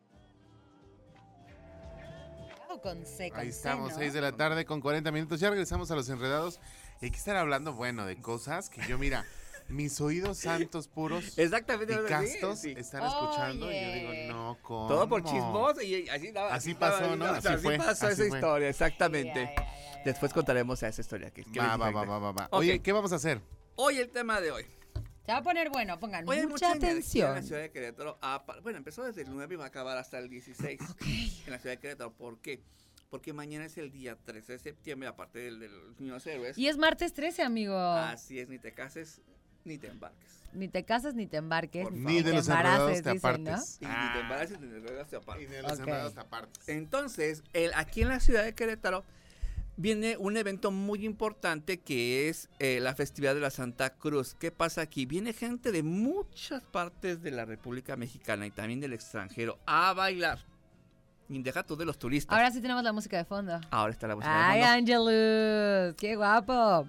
Con 2.83 3.07
C, 3.07 3.31
con 3.31 3.39
Ahí 3.39 3.53
C, 3.53 3.59
estamos, 3.59 3.93
¿no? 3.93 3.99
6 3.99 4.13
de 4.13 4.21
la 4.21 4.33
tarde 4.33 4.65
con 4.65 4.81
40 4.81 5.13
minutos. 5.13 5.39
Ya 5.39 5.51
regresamos 5.51 5.91
a 5.93 5.95
Los 5.95 6.09
Enredados. 6.09 6.59
Y 7.03 7.07
hay 7.07 7.11
que 7.11 7.19
estar 7.19 7.37
hablando, 7.37 7.73
bueno, 7.75 8.07
de 8.07 8.17
cosas 8.21 8.71
que 8.71 8.81
yo, 8.87 8.97
mira, 8.97 9.27
mis 9.69 10.01
oídos 10.01 10.39
santos 10.39 10.87
puros 10.87 11.25
Exactamente. 11.37 11.95
y 11.95 12.09
castos 12.09 12.61
sí. 12.61 12.75
están 12.77 13.03
escuchando. 13.05 13.71
Y 13.71 13.75
yo 13.75 13.89
Oye. 13.89 13.95
digo, 14.23 14.33
no, 14.33 14.59
¿cómo? 14.63 14.87
Todo 14.89 15.09
por 15.09 15.25
chismoso 15.25 15.83
y 15.83 16.09
así, 16.09 16.31
daba- 16.31 16.55
Así 16.55 16.75
pasó, 16.75 17.17
¿no? 17.17 17.25
Así 17.27 17.49
Así, 17.49 17.63
fue, 17.63 17.77
pasó 17.77 18.07
así 18.07 18.23
esa 18.23 18.29
fue. 18.29 18.39
historia, 18.39 18.69
exactamente. 18.69 19.35
Ya, 19.57 19.63
ya, 19.65 19.97
ya. 19.97 20.03
Después 20.05 20.33
contaremos 20.33 20.81
esa 20.81 21.01
historia. 21.01 21.31
Que, 21.33 21.43
que 21.45 21.59
Va, 21.59 21.77
va, 21.77 21.91
va, 21.91 22.05
va, 22.05 22.19
va, 22.19 22.33
va. 22.33 22.45
Ok. 22.47 22.55
Oye, 22.55 22.81
¿qué 22.81 22.93
vamos 22.93 23.13
a 23.13 23.17
hacer? 23.17 23.41
Hoy 23.75 23.99
el 23.99 24.09
tema 24.11 24.41
de 24.41 24.53
hoy. 24.53 24.65
Se 25.27 25.33
va 25.33 25.39
a 25.39 25.43
poner 25.43 25.71
bueno, 25.71 25.99
pongan 26.01 26.29
Hoy 26.29 26.39
hay 26.39 26.47
mucha 26.47 26.67
energía 26.73 26.91
En 26.91 26.97
atención. 26.97 27.35
la 27.37 27.43
ciudad 27.43 27.61
de 27.63 27.71
Querétaro. 27.71 28.19
a 28.23 28.45
bueno, 28.63 28.79
empezó 28.79 29.05
desde 29.05 29.23
el 29.23 29.31
9 29.31 29.55
y 29.55 29.57
va 29.57 29.65
a 29.65 29.69
acabar 29.69 29.97
hasta 29.99 30.19
el 30.19 30.29
16 30.29 30.81
en 31.47 31.51
la 31.53 31.59
ciudad 31.59 31.75
de 31.77 31.79
Querétaro. 31.81 32.13
¿Por 32.13 32.39
qué? 32.41 32.61
Porque 32.61 32.92
mañana 33.33 33.67
es 33.67 33.77
el 33.79 33.91
día 33.91 34.17
13 34.17 34.53
de 34.53 34.59
septiembre, 34.59 35.09
aparte 35.09 35.39
del, 35.39 35.61
de 35.61 35.69
los 35.69 36.01
niños 36.01 36.27
héroes. 36.27 36.57
Y 36.57 36.69
es 36.69 36.77
martes 36.79 37.13
13, 37.13 37.43
amigo. 37.43 37.77
Así 37.79 38.39
es, 38.39 38.49
ni 38.49 38.59
te 38.59 38.73
cases 38.73 39.21
ni 39.65 39.79
te 39.79 39.87
embarques. 39.89 40.41
Ni 40.55 40.67
te 40.69 40.85
casas, 40.85 41.15
ni 41.15 41.27
te 41.27 41.37
embarques, 41.37 41.85
Por 41.85 41.93
ni 41.93 42.21
de 42.23 42.33
los 42.33 42.49
embaraces, 42.49 43.03
te 43.03 43.13
dicen, 43.13 43.45
¿no? 43.45 43.51
apartes. 43.53 43.79
Y 43.81 43.87
ni 43.87 44.13
te 44.13 44.21
embaraces 44.21 44.61
ni 44.61 44.69
te 44.69 44.77
enredas 44.77 45.09
te 45.09 45.17
apartes. 45.17 45.45
Y 45.49 45.53
de 45.53 45.63
los 45.63 45.73
Ok. 45.73 45.79
enredados 45.81 46.15
te 46.15 46.21
apartes. 46.21 46.69
Entonces, 46.69 47.43
el- 47.53 47.73
aquí 47.75 48.03
en 48.03 48.09
la 48.09 48.19
ciudad 48.21 48.45
de 48.45 48.55
Querétaro 48.55 49.05
viene 49.77 50.17
un 50.19 50.37
evento 50.37 50.71
muy 50.71 51.07
importante 51.07 51.79
que 51.79 52.29
es 52.29 52.51
eh, 52.59 52.81
la 52.81 52.95
festividad 52.95 53.35
de 53.35 53.41
la 53.41 53.51
Santa 53.51 53.95
Cruz. 53.95 54.35
¿Qué 54.35 54.51
pasa 54.51 54.83
aquí? 54.83 55.07
Viene 55.07 55.33
gente 55.33 55.71
de 55.73 55.83
muchas 55.83 56.65
partes 56.65 57.23
de 57.23 57.31
la 57.31 57.45
República 57.45 57.97
Mexicana 57.97 58.47
y 58.47 58.51
también 58.51 58.81
del 58.81 58.93
extranjero 58.93 59.59
a 59.67 59.93
bailar. 59.95 60.41
Tú 61.67 61.77
de 61.77 61.85
los 61.85 61.99
turistas. 61.99 62.37
Ahora 62.37 62.51
sí 62.51 62.61
tenemos 62.61 62.83
la 62.83 62.93
música 62.93 63.17
de 63.17 63.25
fondo. 63.25 63.61
Ahora 63.71 63.93
está 63.93 64.07
la 64.07 64.17
música 64.17 64.33
de 64.35 64.43
Ay, 64.43 64.61
fondo. 64.61 64.75
Angelus, 64.75 65.95
qué 65.97 66.15
guapo. 66.17 66.87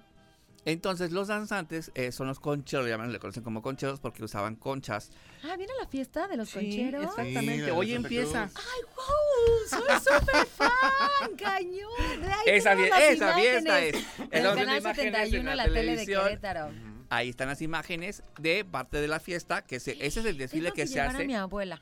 Entonces, 0.66 1.12
los 1.12 1.28
danzantes 1.28 1.92
eh, 1.94 2.14
son 2.14 2.28
los 2.28 2.40
concheros, 2.40 2.88
llaman, 2.88 3.12
le 3.12 3.20
conocen 3.20 3.44
como 3.44 3.62
concheros 3.62 4.00
porque 4.00 4.24
usaban 4.24 4.56
conchas. 4.56 5.12
Ah, 5.44 5.58
¿viene 5.58 5.74
la 5.82 5.88
fiesta 5.88 6.28
de 6.30 6.38
los 6.38 6.50
Sí, 6.50 6.60
concheros? 6.60 7.04
exactamente. 7.04 7.56
Sí, 7.56 7.62
de 7.62 7.72
Hoy 7.72 7.94
empieza. 7.94 8.48
Cruz. 8.48 8.66
¡Ay, 8.74 8.82
wow! 8.96 9.82
¡Soy 10.00 10.00
súper 10.20 10.46
fan! 10.46 11.36
¡Cañón! 11.38 12.22
De 12.22 12.28
ahí 12.28 12.44
Esa, 12.58 12.74
esa 12.74 13.36
fiesta 13.36 13.86
imágenes. 13.86 13.96
es. 13.96 14.30
Viendo 14.32 14.50
canal 14.56 14.80
imágenes 14.80 14.96
71 14.96 15.38
en 15.40 15.46
la, 15.46 15.56
la 15.56 15.64
tele 15.66 15.80
de 15.80 15.86
televisión. 15.88 16.24
Querétaro. 16.24 16.72
Ahí 17.10 17.30
están 17.30 17.50
las 17.50 17.62
imágenes 17.62 18.24
de 18.40 18.64
parte 18.64 19.02
de 19.02 19.08
la 19.10 19.20
fiesta, 19.20 19.64
que 19.64 19.82
se, 19.82 19.92
ese 20.04 20.22
es 20.22 20.26
el 20.26 20.38
desfile 20.38 20.64
Tengo 20.72 20.76
que, 20.76 20.82
que 20.84 20.88
se 20.88 21.02
hace 21.02 21.24
a 21.24 21.26
mi 21.26 21.36
abuela. 21.36 21.82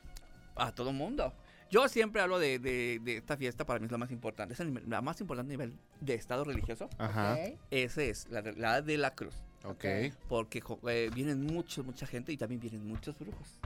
a 0.56 0.72
todo 0.72 0.92
mundo. 0.92 1.32
Yo 1.72 1.88
siempre 1.88 2.20
hablo 2.20 2.38
de, 2.38 2.58
de- 2.58 3.00
de 3.02 3.16
esta 3.16 3.34
fiesta, 3.36 3.64
para 3.64 3.80
mí 3.80 3.86
es 3.86 3.92
la 3.92 3.96
más 3.98 4.10
importante. 4.12 4.52
Es 4.52 4.60
el 4.60 4.68
nivel- 4.74 4.84
la 4.88 5.00
más 5.00 5.18
importante 5.22 5.50
a 5.50 5.56
nivel 5.56 5.72
de 6.02 6.14
estado 6.14 6.44
religioso. 6.44 6.88
Ajá. 6.98 7.32
¿ok? 7.32 7.58
Ese 7.70 8.10
es, 8.10 8.28
la, 8.30 8.42
de- 8.42 8.52
la 8.52 8.82
de 8.82 8.98
la 8.98 9.14
cruz. 9.14 9.34
Ok. 9.64 9.84
Porque 10.28 10.62
eh, 10.88 11.10
vienen 11.14 11.42
mucho, 11.46 11.82
mucha 11.82 12.06
gente 12.06 12.30
y 12.30 12.36
también 12.36 12.60
vienen 12.60 12.86
muchos 12.86 13.18
brujos. 13.18 13.58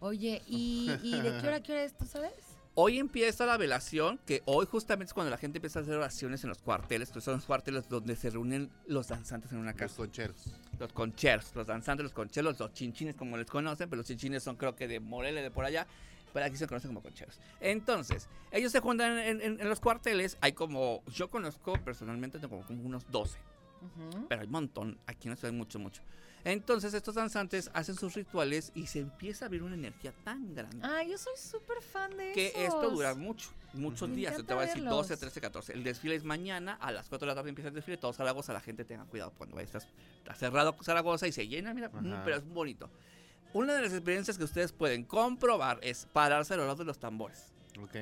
Oye, 0.00 0.42
¿y, 0.46 0.90
¿y 1.02 1.12
de 1.20 1.40
qué 1.40 1.46
hora 1.48 1.56
a 1.56 1.62
qué 1.62 1.72
hora 1.72 1.84
es, 1.84 1.96
tú 1.96 2.04
sabes? 2.04 2.32
Hoy 2.74 2.98
empieza 2.98 3.46
la 3.46 3.56
velación, 3.56 4.20
que 4.26 4.42
hoy 4.44 4.66
justamente 4.66 5.08
es 5.08 5.14
cuando 5.14 5.30
la 5.30 5.38
gente 5.38 5.56
empieza 5.56 5.78
a 5.78 5.82
hacer 5.82 5.94
oraciones 5.96 6.42
en 6.44 6.50
los 6.50 6.58
cuarteles, 6.58 7.10
que 7.10 7.22
son 7.22 7.36
los 7.36 7.46
cuarteles 7.46 7.88
donde 7.88 8.14
se 8.16 8.28
reúnen 8.28 8.70
los 8.86 9.08
danzantes 9.08 9.50
en 9.52 9.58
una 9.58 9.70
Los 9.70 9.80
casa. 9.80 9.96
concheros. 9.96 10.52
Los 10.78 10.92
concheros, 10.92 11.52
los 11.54 11.66
danzantes, 11.66 12.04
los 12.04 12.12
concheros, 12.12 12.60
los 12.60 12.74
chinchines 12.74 13.16
como 13.16 13.38
les 13.38 13.46
conocen, 13.46 13.88
pero 13.88 14.00
los 14.00 14.06
chinchines 14.06 14.42
son 14.42 14.56
creo 14.56 14.76
que 14.76 14.86
de 14.86 15.00
Morelia, 15.00 15.40
de 15.40 15.50
por 15.50 15.64
allá, 15.64 15.86
pero 16.36 16.44
aquí 16.48 16.56
se 16.58 16.66
conocen 16.66 16.90
como 16.90 17.00
concheros. 17.00 17.40
Entonces, 17.60 18.28
ellos 18.50 18.70
se 18.70 18.80
juntan 18.80 19.18
en, 19.18 19.40
en- 19.40 19.58
en 19.58 19.68
los 19.70 19.80
cuarteles, 19.80 20.36
hay 20.42 20.52
como, 20.52 21.02
yo 21.06 21.30
conozco 21.30 21.72
personalmente 21.82 22.38
tengo 22.38 22.60
como 22.66 22.82
unos 22.82 23.10
12. 23.10 23.38
pero 24.28 24.42
hay 24.42 24.46
un 24.46 24.52
montón. 24.52 24.98
Aquí 25.06 25.30
la 25.30 25.36
ciudad 25.36 25.50
hay 25.52 25.56
mucho, 25.56 25.78
mucho. 25.78 26.02
Entonces 26.44 26.92
estos 26.92 27.14
danzantes 27.14 27.70
hacen 27.72 27.94
sus 27.96 28.12
rituales 28.14 28.70
y 28.74 28.86
se 28.86 29.00
empieza 29.00 29.44
a 29.44 29.46
abrir 29.46 29.62
una 29.62 29.74
energía 29.76 30.12
tan 30.24 30.54
grande 30.54 30.78
Ah, 30.82 31.02
yo 31.02 31.16
soy 31.18 31.32
súper 31.38 31.80
fan 31.82 32.14
de 32.16 32.32
que 32.32 32.48
esos. 32.48 32.64
esto 32.64 32.90
dura 32.90 33.14
mucho, 33.14 33.48
muchos 33.72 34.08
Me 34.10 34.16
días. 34.16 34.36
Te 34.36 34.42
voy 34.54 34.62
a 34.64 34.66
decir 34.66 34.82
verlos. 34.82 35.08
12, 35.08 35.16
13, 35.16 35.40
14. 35.40 35.72
El 35.72 35.82
desfile 35.84 36.14
es 36.16 36.22
mañana, 36.24 36.74
a 36.74 36.92
las 36.92 37.08
4 37.08 37.26
de 37.26 37.30
la 37.30 37.34
tarde 37.34 37.48
empieza 37.48 37.68
el 37.70 37.74
desfile, 37.74 37.96
todo 37.96 38.12
Zaragoza, 38.12 38.52
la 38.52 38.60
gente 38.60 38.84
tenga 38.84 39.04
cuidado 39.06 39.32
cuando 39.38 39.56
vayas. 39.56 39.74
Está, 39.74 40.34
cerrado 40.34 40.76
Zaragoza 40.82 41.26
y 41.26 41.32
se 41.32 41.48
llena, 41.48 41.72
mira, 41.72 41.86
Ajá. 41.92 42.22
pero 42.24 42.36
es 42.36 42.44
bonito. 42.46 42.90
Una 43.52 43.74
de 43.74 43.82
las 43.82 43.92
experiencias 43.92 44.36
que 44.38 44.44
ustedes 44.44 44.72
pueden 44.72 45.04
comprobar 45.04 45.78
es 45.82 46.06
pararse 46.12 46.54
a 46.54 46.56
los 46.58 46.66
lados 46.66 46.78
de 46.78 46.84
los 46.84 46.98
tambores. 46.98 47.52
Ok. 47.82 47.96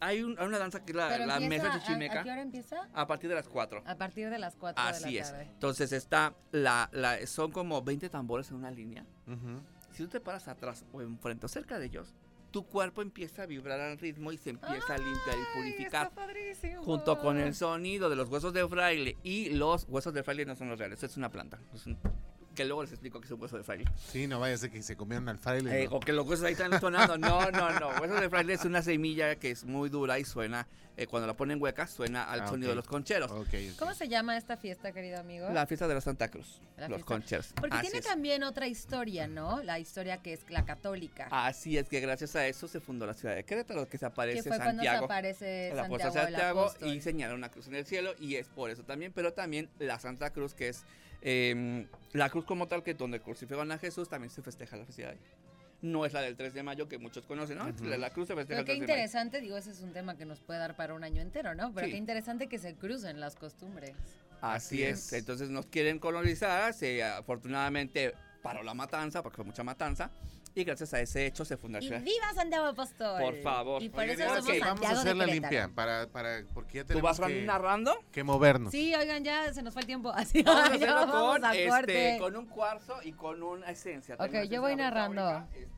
Hay, 0.00 0.22
un- 0.22 0.36
hay 0.38 0.46
una 0.48 0.58
danza 0.58 0.84
que 0.84 0.90
es 0.92 0.96
la, 0.96 1.16
la 1.18 1.36
empieza, 1.36 1.48
mesa 1.64 1.74
¿a- 1.74 1.80
chichimeca 1.80 2.20
¿A 2.20 2.24
qué 2.24 2.30
hora 2.32 2.42
empieza? 2.42 2.88
a 2.92 3.06
partir 3.06 3.28
de 3.28 3.36
las 3.36 3.48
4. 3.48 3.82
A 3.86 3.94
partir 3.96 4.30
de 4.30 4.38
las 4.38 4.56
4 4.56 4.82
de 4.82 4.90
Así 4.90 5.14
la 5.14 5.20
es. 5.20 5.30
tarde. 5.30 5.44
Entonces 5.52 5.92
está 5.92 6.34
la, 6.50 6.88
la- 6.92 7.24
son 7.26 7.52
como 7.52 7.82
20 7.82 8.08
tambores 8.08 8.50
en 8.50 8.56
una 8.56 8.70
línea. 8.70 9.04
Ujú. 9.28 9.60
Si 9.92 10.02
tú 10.02 10.08
te 10.08 10.20
paras 10.20 10.48
atrás 10.48 10.84
o 10.92 11.02
enfrente 11.02 11.46
o 11.46 11.48
cerca 11.48 11.78
de 11.78 11.86
ellos, 11.86 12.14
tu 12.50 12.66
cuerpo 12.66 13.00
empieza 13.02 13.44
a 13.44 13.46
vibrar 13.46 13.78
al 13.80 13.96
ritmo 13.98 14.32
y 14.32 14.38
se 14.38 14.50
empieza 14.50 14.94
a 14.94 14.98
limpiar 14.98 15.36
y 15.38 15.56
purificar. 15.56 16.06
Está 16.08 16.14
padrísimo. 16.14 16.82
Junto 16.82 17.18
con 17.20 17.38
el 17.38 17.54
sonido 17.54 18.10
de 18.10 18.16
los 18.16 18.28
huesos 18.28 18.52
de 18.52 18.66
fraile 18.68 19.16
y 19.22 19.50
los 19.50 19.84
huesos 19.88 20.12
de 20.12 20.22
fraile 20.24 20.44
no 20.46 20.56
son 20.56 20.68
los 20.68 20.78
reales, 20.78 21.02
es 21.02 21.16
una 21.16 21.30
planta. 21.30 21.58
es 21.74 21.86
un- 21.86 21.96
que 22.54 22.64
luego 22.64 22.82
les 22.82 22.92
explico 22.92 23.20
que 23.20 23.26
es 23.26 23.32
un 23.32 23.40
hueso 23.40 23.56
de 23.56 23.64
fraile. 23.64 23.84
Sí, 24.08 24.26
no 24.26 24.40
vaya 24.40 24.54
a 24.54 24.58
ser 24.58 24.70
que 24.70 24.82
se 24.82 24.96
comieron 24.96 25.28
al 25.28 25.38
fraile. 25.38 25.82
Eh, 25.82 25.88
¿no? 25.90 25.96
o 25.96 26.00
que 26.00 26.12
los 26.12 26.26
huesos 26.26 26.44
ahí 26.46 26.52
están 26.52 26.78
sonando. 26.80 27.18
No, 27.18 27.50
no, 27.50 27.70
no. 27.78 27.88
Huesos 28.00 28.20
de 28.20 28.28
fraile 28.28 28.54
es 28.54 28.64
una 28.64 28.82
semilla 28.82 29.36
que 29.36 29.50
es 29.50 29.64
muy 29.64 29.88
dura 29.88 30.18
y 30.18 30.24
suena, 30.24 30.66
eh, 30.96 31.06
cuando 31.06 31.26
la 31.26 31.34
ponen 31.34 31.60
hueca, 31.60 31.86
suena 31.86 32.24
al 32.24 32.42
Ah, 32.42 32.48
sonido 32.48 32.68
de 32.70 32.76
los 32.76 32.86
concheros. 32.86 33.30
¿Cómo 33.78 33.94
se 33.94 34.08
llama 34.08 34.36
esta 34.36 34.56
fiesta, 34.56 34.92
querido 34.92 35.18
amigo? 35.20 35.48
La 35.50 35.66
fiesta 35.66 35.88
de 35.88 35.94
la 35.94 36.00
Santa 36.00 36.28
Cruz, 36.28 36.60
La 36.76 36.88
los 36.88 36.96
fiesta. 36.98 37.06
concheros. 37.06 37.52
Porque 37.56 37.74
Así 37.76 37.82
tiene 37.86 37.98
es. 38.00 38.04
también 38.06 38.42
otra 38.42 38.66
historia, 38.66 39.26
¿no? 39.26 39.62
La 39.62 39.78
historia 39.78 40.18
que 40.18 40.34
es 40.34 40.40
la 40.50 40.64
católica. 40.64 41.28
Así 41.30 41.78
es 41.78 41.88
que 41.88 42.00
gracias 42.00 42.36
a 42.36 42.46
eso 42.46 42.68
se 42.68 42.80
fundó 42.80 43.06
la 43.06 43.14
ciudad 43.14 43.34
de 43.34 43.44
Querétaro, 43.44 43.88
que 43.88 43.96
se 43.98 44.04
aparece 44.06 44.42
que 44.42 44.48
fue 44.50 44.56
cuando 44.58 44.82
se 44.82 44.86
Santiago. 44.88 45.04
aparece 45.06 45.72
la 45.74 45.88
puerta 45.88 46.10
Santiago, 46.10 46.64
de 46.64 46.68
Santiago 46.70 46.92
y 46.94 47.00
señala 47.00 47.34
una 47.34 47.48
cruz 47.50 47.68
en 47.68 47.74
el 47.76 47.86
cielo 47.86 48.14
y 48.18 48.36
es 48.36 48.48
por 48.48 48.70
eso 48.70 48.82
también, 48.84 49.12
pero 49.14 49.32
también 49.32 49.70
la 49.78 49.98
Santa 49.98 50.30
Cruz 50.30 50.52
que 50.54 50.68
es 50.68 50.84
eh, 51.22 51.86
la 52.12 52.28
cruz 52.30 52.44
como 52.44 52.66
tal 52.68 52.82
que 52.82 52.94
donde 52.94 53.20
crucifican 53.20 53.70
a 53.72 53.78
Jesús 53.78 54.08
también 54.08 54.30
se 54.30 54.42
festeja 54.42 54.76
la 54.76 54.84
festividad 54.84 55.12
ahí. 55.12 55.18
No 55.82 56.06
es 56.06 56.12
la 56.12 56.20
del 56.22 56.36
3 56.36 56.54
de 56.54 56.62
mayo 56.62 56.88
que 56.88 56.96
muchos 56.98 57.26
conocen, 57.26 57.58
¿no? 57.58 57.66
Ujú. 57.66 57.84
La, 57.84 57.98
la 57.98 58.10
cruz 58.10 58.28
se 58.28 58.34
festeja 58.36 58.60
Pero 58.60 58.60
el 58.60 58.66
qué 58.66 58.72
3 58.72 58.80
de 58.80 58.86
mayo. 58.86 58.92
interesante, 58.94 59.40
digo, 59.40 59.56
ese 59.56 59.72
es 59.72 59.80
un 59.80 59.92
tema 59.92 60.16
que 60.16 60.24
nos 60.24 60.40
puede 60.40 60.60
dar 60.60 60.76
para 60.76 60.94
un 60.94 61.02
año 61.02 61.20
entero, 61.20 61.54
¿no? 61.56 61.72
Pero 61.74 61.86
Sí. 61.86 61.92
qué 61.92 61.98
interesante 61.98 62.48
que 62.48 62.58
se 62.58 62.74
crucen 62.76 63.18
las 63.20 63.34
costumbres. 63.36 63.90
Así 64.40 64.76
Así 64.76 64.82
es. 64.84 65.06
es. 65.08 65.12
Entonces 65.14 65.50
nos 65.50 65.66
quieren 65.66 65.98
colonizar, 65.98 66.72
se 66.72 67.02
afortunadamente 67.02 68.14
paró 68.42 68.62
la 68.62 68.74
matanza 68.74 69.22
porque 69.22 69.36
fue 69.36 69.44
mucha 69.44 69.62
matanza 69.64 70.10
y 70.54 70.64
gracias 70.64 70.92
a 70.94 71.00
ese 71.00 71.24
hecho 71.26 71.44
se 71.44 71.56
funda 71.56 71.78
la 71.78 71.84
Y 71.84 71.88
ciudad. 71.88 72.02
viva 72.02 72.34
Santiago 72.34 72.66
Apóstol. 72.66 73.20
Por 73.22 73.36
favor. 73.42 73.82
Y 73.82 73.88
por 73.88 74.00
Oigan, 74.00 74.20
eso 74.20 74.28
somos 74.28 74.44
sí, 74.44 74.50
Santiago 74.60 74.74
vamos 74.74 74.86
a 74.98 75.00
hacer 75.00 75.16
la 75.16 75.26
limpia 75.26 75.70
para, 75.74 76.06
para, 76.08 76.44
porque 76.52 76.78
ya 76.78 76.82
¿Tú 76.84 76.88
tenemos 76.88 77.18
vas 77.18 77.28
que, 77.28 77.42
narrando? 77.42 77.94
que 78.12 78.22
movernos. 78.24 78.70
Sí, 78.70 78.94
oigan, 78.94 79.24
ya 79.24 79.52
se 79.54 79.62
nos 79.62 79.72
fue 79.72 79.80
el 79.82 79.86
tiempo. 79.86 80.10
Así 80.14 80.42
Vamos 80.42 80.62
a 80.64 80.68
ya 80.68 80.74
hacerlo 80.74 80.94
vamos 81.12 81.32
con, 81.36 81.44
a 81.46 81.54
este, 81.54 82.18
con 82.18 82.36
un 82.36 82.46
cuarzo 82.46 82.96
y 83.02 83.12
con 83.12 83.42
una 83.42 83.70
esencia. 83.70 84.16
Ok, 84.18 84.42
yo 84.50 84.60
voy 84.60 84.76
narrando. 84.76 85.44
tú- 85.52 85.72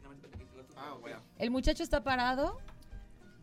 Ah, 0.77 0.97
voy 1.01 1.13
a- 1.13 1.21
El 1.39 1.51
muchacho 1.53 1.83
está 1.85 2.03
parado. 2.03 2.59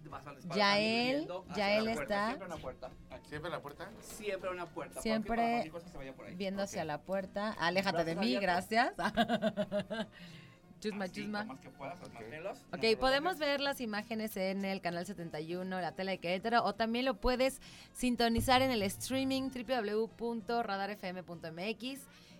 vas 0.09 0.27
a 0.27 0.33
disparar 0.35 0.57
Ya 0.57 0.77
él- 0.79 1.27
ya 1.55 1.71
él 1.77 1.87
está- 1.87 2.27
Siempre 2.27 2.47
una 2.47 2.57
puerta. 2.57 2.89
¿Siempre 3.29 3.49
la 3.51 3.61
puerta? 3.61 3.89
Siempre 4.01 4.49
una 4.51 4.65
puerta. 4.65 5.01
Siempre. 5.01 5.71
Viendo 6.35 6.63
hacia 6.63 6.83
la 6.83 6.97
puerta. 7.01 7.53
Aléjate 7.57 8.03
de 8.03 8.15
mí, 8.17 8.35
gracias. 8.35 8.91
chusma, 10.81 11.05
Así, 11.05 11.21
chusma. 11.21 11.43
lo 11.43 11.53
más 11.53 11.59
que 11.61 11.69
puedas. 11.69 11.97
Ok, 12.01 12.11
No 12.71 12.77
lo 12.91 12.99
podemos 12.99 13.37
ver 13.37 13.61
las 13.61 13.79
imágenes 13.79 14.35
en 14.35 14.65
el 14.65 14.81
canal 14.81 15.05
71, 15.05 15.79
la 15.79 15.93
tele 15.93 16.11
de 16.11 16.17
Querétaro, 16.17 16.65
o 16.65 16.75
también 16.75 17.05
lo 17.05 17.13
puedes 17.13 17.61
sintonizar 17.93 18.61
en 18.61 18.71
el 18.71 18.83
streaming 18.83 19.49
www.radarfm.mx. 19.51 21.99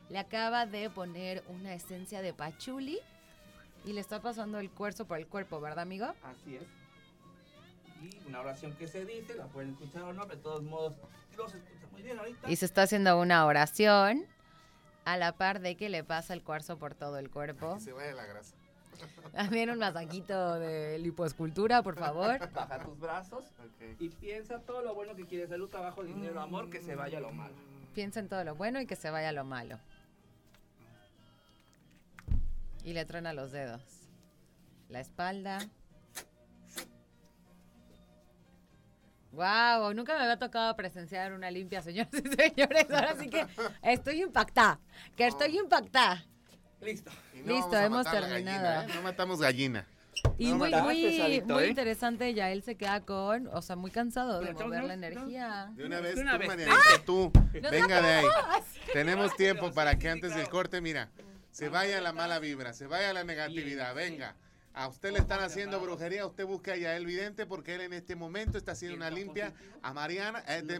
Le 0.09 0.19
acaba 0.19 0.65
de 0.65 0.89
poner 0.89 1.43
una 1.47 1.73
esencia 1.73 2.21
de 2.21 2.33
pachuli 2.33 2.99
y 3.85 3.93
le 3.93 4.01
está 4.01 4.21
pasando 4.21 4.59
el 4.59 4.69
cuerzo 4.69 5.05
por 5.05 5.17
el 5.17 5.27
cuerpo, 5.27 5.61
¿verdad, 5.61 5.79
amigo? 5.79 6.07
Así 6.23 6.57
es. 6.57 6.63
Y 8.01 8.27
una 8.27 8.41
oración 8.41 8.73
que 8.73 8.87
se 8.87 9.05
dice, 9.05 9.35
la 9.35 9.45
pueden 9.45 9.71
escuchar 9.71 10.03
o 10.03 10.13
no, 10.13 10.23
pero 10.23 10.35
de 10.35 10.41
todos 10.43 10.63
modos 10.63 10.93
los 11.37 11.53
escucha 11.53 11.87
muy 11.91 12.01
bien 12.01 12.17
ahorita. 12.19 12.49
Y 12.49 12.55
se 12.55 12.65
está 12.65 12.83
haciendo 12.83 13.19
una 13.19 13.45
oración 13.45 14.25
a 15.05 15.17
la 15.17 15.33
par 15.33 15.59
de 15.59 15.75
que 15.75 15.89
le 15.89 16.03
pasa 16.03 16.33
el 16.33 16.43
cuarzo 16.43 16.77
por 16.77 16.95
todo 16.95 17.17
el 17.17 17.29
cuerpo. 17.29 17.75
Que 17.75 17.81
se 17.81 17.93
vaya 17.93 18.13
la 18.13 18.25
grasa. 18.25 18.55
También 19.33 19.69
un 19.69 19.79
masajito 19.79 20.59
de 20.59 20.99
lipoescultura, 20.99 21.81
por 21.81 21.95
favor. 21.95 22.39
Baja 22.53 22.79
tus 22.79 22.99
brazos 22.99 23.45
y 23.99 24.09
piensa 24.09 24.59
todo 24.59 24.81
lo 24.81 24.93
bueno 24.93 25.15
que 25.15 25.25
quieres, 25.25 25.49
salud, 25.49 25.69
trabajo, 25.69 26.03
dinero, 26.03 26.41
amor, 26.41 26.69
que 26.69 26.81
se 26.81 26.95
vaya 26.95 27.19
lo 27.19 27.31
malo. 27.31 27.55
Piensa 27.93 28.19
en 28.19 28.29
todo 28.29 28.43
lo 28.43 28.55
bueno 28.55 28.79
y 28.79 28.85
que 28.85 28.95
se 28.95 29.09
vaya 29.09 29.31
lo 29.31 29.43
malo. 29.43 29.79
Y 32.83 32.93
le 32.93 33.05
truena 33.05 33.33
los 33.33 33.51
dedos. 33.51 33.81
La 34.89 34.99
espalda. 34.99 35.59
Wow, 39.31 39.93
nunca 39.93 40.15
me 40.17 40.23
había 40.23 40.37
tocado 40.37 40.75
presenciar 40.75 41.31
una 41.33 41.49
limpia, 41.49 41.81
señoras 41.81 42.11
y 42.13 42.27
señores. 42.35 42.85
Ahora 42.91 43.15
sí 43.17 43.29
que 43.29 43.45
estoy 43.81 44.21
impactada. 44.21 44.79
Que 45.15 45.27
estoy 45.27 45.57
impactada. 45.57 46.25
Listo. 46.81 47.11
Y 47.33 47.41
Listo, 47.47 47.77
hemos 47.77 48.09
terminado. 48.09 48.29
gallina, 48.63 48.85
¿eh? 48.85 48.87
No 48.95 49.01
matamos 49.03 49.39
gallina. 49.39 49.85
Y 50.37 50.49
No, 50.51 50.57
muy, 50.57 50.71
muy, 50.71 51.01
pesadito, 51.03 51.53
muy 51.53 51.63
¿eh? 51.63 51.69
interesante, 51.69 52.33
ya 52.33 52.51
él 52.51 52.61
se 52.63 52.75
queda 52.75 53.01
con, 53.01 53.47
o 53.47 53.61
sea, 53.61 53.75
muy 53.75 53.89
cansado 53.91 54.41
de 54.41 54.53
mover 54.53 54.69
la 54.69 54.79
no, 54.81 54.87
no. 54.87 54.93
energía. 54.93 55.71
De 55.75 55.85
una 55.85 55.95
De 55.97 56.01
vez, 56.01 56.17
una 56.17 56.33
tú, 56.33 56.39
vez. 56.39 56.47
Marianita, 56.47 56.77
¡Ah! 56.93 57.01
tú. 57.05 57.31
Venga 57.53 58.01
de 58.01 58.09
ahí. 58.13 58.25
Tenemos 58.93 59.35
tiempo 59.35 59.71
para 59.71 59.97
que 59.97 60.09
antes 60.09 60.35
del 60.35 60.49
corte, 60.49 60.81
mira, 60.81 61.09
se 61.51 61.69
vaya 61.69 62.01
la 62.01 62.11
mala 62.13 62.39
vibra, 62.39 62.73
se 62.73 62.87
vaya 62.87 63.13
la 63.13 63.23
negatividad, 63.23 63.95
venga. 63.95 64.35
A 64.73 64.87
usted 64.87 65.11
le 65.11 65.19
están 65.19 65.41
haciendo 65.41 65.81
brujería, 65.81 66.25
usted 66.25 66.45
busca 66.45 66.77
ya 66.77 66.95
el 66.95 67.05
vidente 67.05 67.45
porque 67.45 67.75
él 67.75 67.81
en 67.81 67.91
este 67.93 68.15
momento 68.15 68.57
está 68.57 68.71
haciendo 68.71 68.95
una 68.95 69.09
limpia 69.09 69.53
a 69.81 69.93
Mariana. 69.93 70.43
eh, 70.47 70.61
de- 70.61 70.79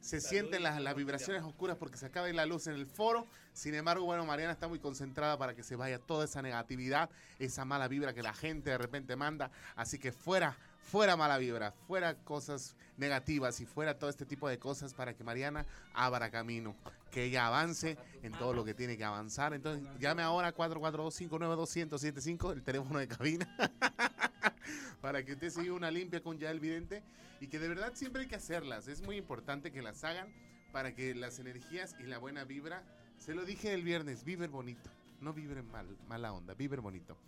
se 0.00 0.20
sienten 0.20 0.62
las, 0.64 0.80
las 0.80 0.94
vibraciones 0.96 1.42
oscuras 1.44 1.76
porque 1.76 1.96
se 1.96 2.06
acaba 2.06 2.26
de 2.26 2.30
ir 2.32 2.36
la 2.36 2.46
luz 2.46 2.66
en 2.66 2.74
el 2.74 2.86
foro. 2.86 3.28
Sin 3.52 3.74
embargo, 3.74 4.04
bueno, 4.04 4.24
Mariana 4.26 4.52
está 4.52 4.66
muy 4.66 4.80
concentrada 4.80 5.38
para 5.38 5.54
que 5.54 5.62
se 5.62 5.76
vaya 5.76 6.00
toda 6.00 6.24
esa 6.24 6.42
negatividad, 6.42 7.10
esa 7.38 7.64
mala 7.64 7.86
vibra 7.86 8.12
que 8.12 8.22
la 8.24 8.34
gente 8.34 8.70
de 8.70 8.78
repente 8.78 9.14
manda. 9.14 9.52
Así 9.76 9.98
que 10.00 10.10
fuera, 10.10 10.56
fuera 10.90 11.16
mala 11.16 11.38
vibra, 11.38 11.72
fuera 11.86 12.14
cosas 12.14 12.74
negativas 12.96 13.60
y 13.60 13.66
fuera 13.66 13.98
todo 13.98 14.08
este 14.08 14.24
tipo 14.24 14.48
de 14.48 14.58
cosas 14.58 14.94
para 14.94 15.14
que 15.14 15.22
Mariana 15.22 15.66
abra 15.92 16.30
camino, 16.30 16.74
que 17.10 17.24
ella 17.24 17.46
avance 17.46 17.98
en 18.22 18.32
todo 18.32 18.54
lo 18.54 18.64
que 18.64 18.72
tiene 18.74 18.96
que 18.96 19.04
avanzar. 19.04 19.52
Entonces, 19.52 19.86
llame 20.00 20.22
ahora 20.22 20.54
442-592-1075, 20.54 22.52
el 22.52 22.62
teléfono 22.62 22.98
de 22.98 23.08
cabina, 23.08 23.46
para 25.02 25.22
que 25.24 25.34
usted 25.34 25.50
siga 25.50 25.74
una 25.74 25.90
limpia 25.90 26.22
con 26.22 26.38
ya 26.38 26.50
el 26.50 26.60
vidente 26.60 27.02
y 27.40 27.48
que 27.48 27.58
de 27.58 27.68
verdad 27.68 27.92
siempre 27.94 28.22
hay 28.22 28.28
que 28.28 28.36
hacerlas. 28.36 28.88
Es 28.88 29.02
muy 29.02 29.16
importante 29.16 29.70
que 29.70 29.82
las 29.82 30.04
hagan 30.04 30.32
para 30.72 30.94
que 30.94 31.14
las 31.14 31.38
energías 31.38 31.94
y 32.00 32.04
la 32.04 32.16
buena 32.18 32.44
vibra, 32.44 32.82
se 33.18 33.34
lo 33.34 33.44
dije 33.44 33.74
el 33.74 33.82
viernes, 33.82 34.24
vibren 34.24 34.50
bonito, 34.50 34.88
no 35.20 35.34
vibren 35.34 35.70
mal, 35.70 35.86
mala 36.08 36.32
onda, 36.32 36.54
vibren 36.54 36.82
bonito. 36.82 37.18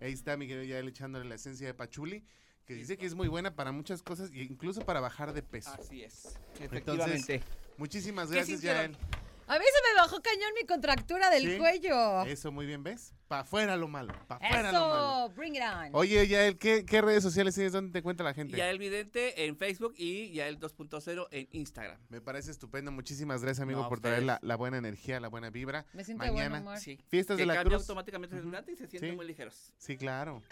Ahí 0.00 0.12
está 0.12 0.36
mi 0.36 0.46
querido 0.46 0.64
Yael 0.64 0.86
echándole 0.86 1.24
la 1.28 1.34
esencia 1.34 1.66
de 1.66 1.74
pachuli, 1.74 2.22
que 2.68 2.74
dice 2.74 2.98
que 2.98 3.06
es 3.06 3.14
muy 3.14 3.28
buena 3.28 3.56
para 3.56 3.72
muchas 3.72 4.02
cosas 4.02 4.30
e 4.30 4.42
incluso 4.42 4.82
para 4.82 5.00
bajar 5.00 5.32
de 5.32 5.42
peso. 5.42 5.70
Así 5.72 6.02
es. 6.02 6.38
Entonces, 6.60 6.66
Efectivamente. 6.66 7.42
muchísimas 7.78 8.28
¿Qué 8.28 8.34
gracias? 8.34 8.60
Yael. 8.60 8.94
A 9.48 9.58
mí 9.58 9.64
se 9.64 9.94
me 9.94 10.00
bajó 10.00 10.20
cañón 10.20 10.50
mi 10.60 10.66
contractura 10.66 11.30
del 11.30 11.42
Sí. 11.52 11.58
cuello. 11.58 12.22
Eso, 12.26 12.52
muy 12.52 12.66
bien, 12.66 12.82
¿ves? 12.82 13.14
Pa' 13.28 13.40
afuera 13.40 13.76
lo 13.76 13.88
malo, 13.88 14.14
pa' 14.26 14.36
afuera 14.36 14.72
lo 14.72 14.80
malo. 14.80 15.26
Eso, 15.26 15.34
bring 15.34 15.54
it 15.56 15.62
on. 15.62 15.90
Oye, 15.92 16.26
Yael, 16.28 16.56
¿qué, 16.58 16.84
¿qué 16.86 17.00
redes 17.02 17.22
sociales 17.22 17.54
tienes 17.54 17.72
donde 17.72 17.92
te 17.92 17.98
encuentra 17.98 18.24
la 18.24 18.32
gente? 18.34 18.56
Yael 18.56 18.78
Vidente 18.78 19.44
en 19.46 19.56
Facebook 19.56 19.94
y 19.98 20.30
Yael 20.32 20.58
2.0 20.58 21.28
en 21.30 21.48
Instagram. 21.52 21.98
Me 22.08 22.20
parece 22.22 22.50
estupendo. 22.50 22.90
Muchísimas 22.90 23.42
gracias, 23.42 23.62
amigo, 23.62 23.82
No, 23.82 23.88
por 23.88 24.00
traer 24.00 24.22
la, 24.22 24.56
buena 24.56 24.78
energía, 24.78 25.20
la 25.20 25.28
buena 25.28 25.50
vibra. 25.50 25.84
Me 25.92 26.04
siento 26.04 26.24
Mañana. 26.24 26.48
buen 26.48 26.62
humor. 26.62 26.78
Sí. 26.78 26.98
Fiestas 27.08 27.36
que 27.36 27.42
de 27.42 27.46
la 27.46 27.54
cambia 27.56 27.76
Cruz. 27.76 27.82
automáticamente 27.88 28.34
Ujú. 28.36 28.42
celular 28.44 28.64
y 28.68 28.76
se 28.76 28.86
sienten 28.86 29.10
Sí. 29.10 29.16
muy 29.16 29.26
ligeros. 29.26 29.72
Sí, 29.76 29.96
claro. 29.98 30.42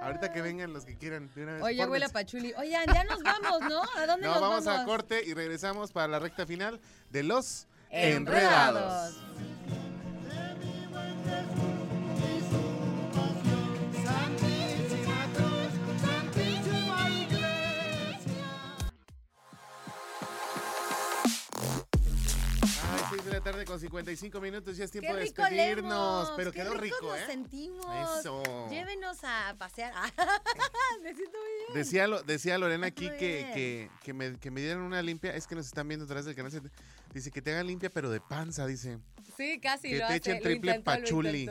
Ahorita 0.00 0.32
que 0.32 0.42
vengan 0.42 0.72
los 0.72 0.84
que 0.84 0.96
quieran. 0.96 1.28
de 1.34 1.42
una 1.42 1.54
vez, 1.54 1.62
Oye, 1.62 1.86
huele 1.86 2.04
a 2.04 2.08
pachuli. 2.08 2.52
Oigan, 2.56 2.86
ya 2.92 3.04
nos 3.04 3.22
vamos, 3.22 3.60
¿no? 3.68 3.82
¿A 3.96 4.06
dónde 4.06 4.26
No, 4.26 4.32
nos 4.34 4.40
vamos, 4.40 4.64
vamos? 4.64 4.82
a 4.82 4.84
corte 4.84 5.22
y 5.24 5.34
regresamos 5.34 5.92
para 5.92 6.06
la 6.08 6.18
recta 6.18 6.46
final 6.46 6.80
de 7.10 7.22
los 7.24 7.66
Enredados. 7.90 9.16
La 23.38 23.44
tarde 23.44 23.64
con 23.64 23.78
55 23.78 24.40
minutos, 24.40 24.76
ya 24.76 24.84
es 24.84 24.90
tiempo 24.90 25.14
de 25.14 25.22
rico 25.22 25.42
despedirnos. 25.42 26.32
Pero 26.36 26.52
qué 26.52 26.60
quedó 26.60 26.74
rico, 26.74 26.96
nos 27.02 27.18
¿eh? 27.18 27.24
sentimos. 27.26 28.18
Eso. 28.20 28.42
Llévenos 28.68 29.18
a 29.22 29.54
pasear. 29.58 29.92
Me 31.02 31.14
siento 31.14 31.38
muy 31.38 31.48
bien. 31.66 31.74
Decía, 31.74 32.08
Lo- 32.08 32.22
decía 32.22 32.58
Lorena 32.58 32.88
aquí 32.88 33.08
que, 33.10 33.50
que, 33.54 33.90
que 34.02 34.12
me, 34.12 34.38
que 34.38 34.50
me 34.50 34.60
dieran 34.60 34.80
una 34.82 35.00
limpia. 35.02 35.34
Es 35.34 35.46
que 35.46 35.54
nos 35.54 35.66
están 35.66 35.86
viendo 35.86 36.04
atrás 36.04 36.24
del 36.24 36.34
canal. 36.34 36.50
Dice 37.14 37.30
que 37.30 37.40
te 37.40 37.52
hagan 37.52 37.66
limpia, 37.66 37.90
pero 37.90 38.10
de 38.10 38.20
panza, 38.20 38.66
dice. 38.66 38.98
Sí, 39.36 39.60
casi 39.60 39.88
Que 39.90 39.94
lo 39.98 39.98
te 40.00 40.04
hace. 40.04 40.16
echen 40.16 40.36
lo 40.36 40.42
triple 40.42 40.70
intentó, 40.76 40.90
pachuli. 40.90 41.50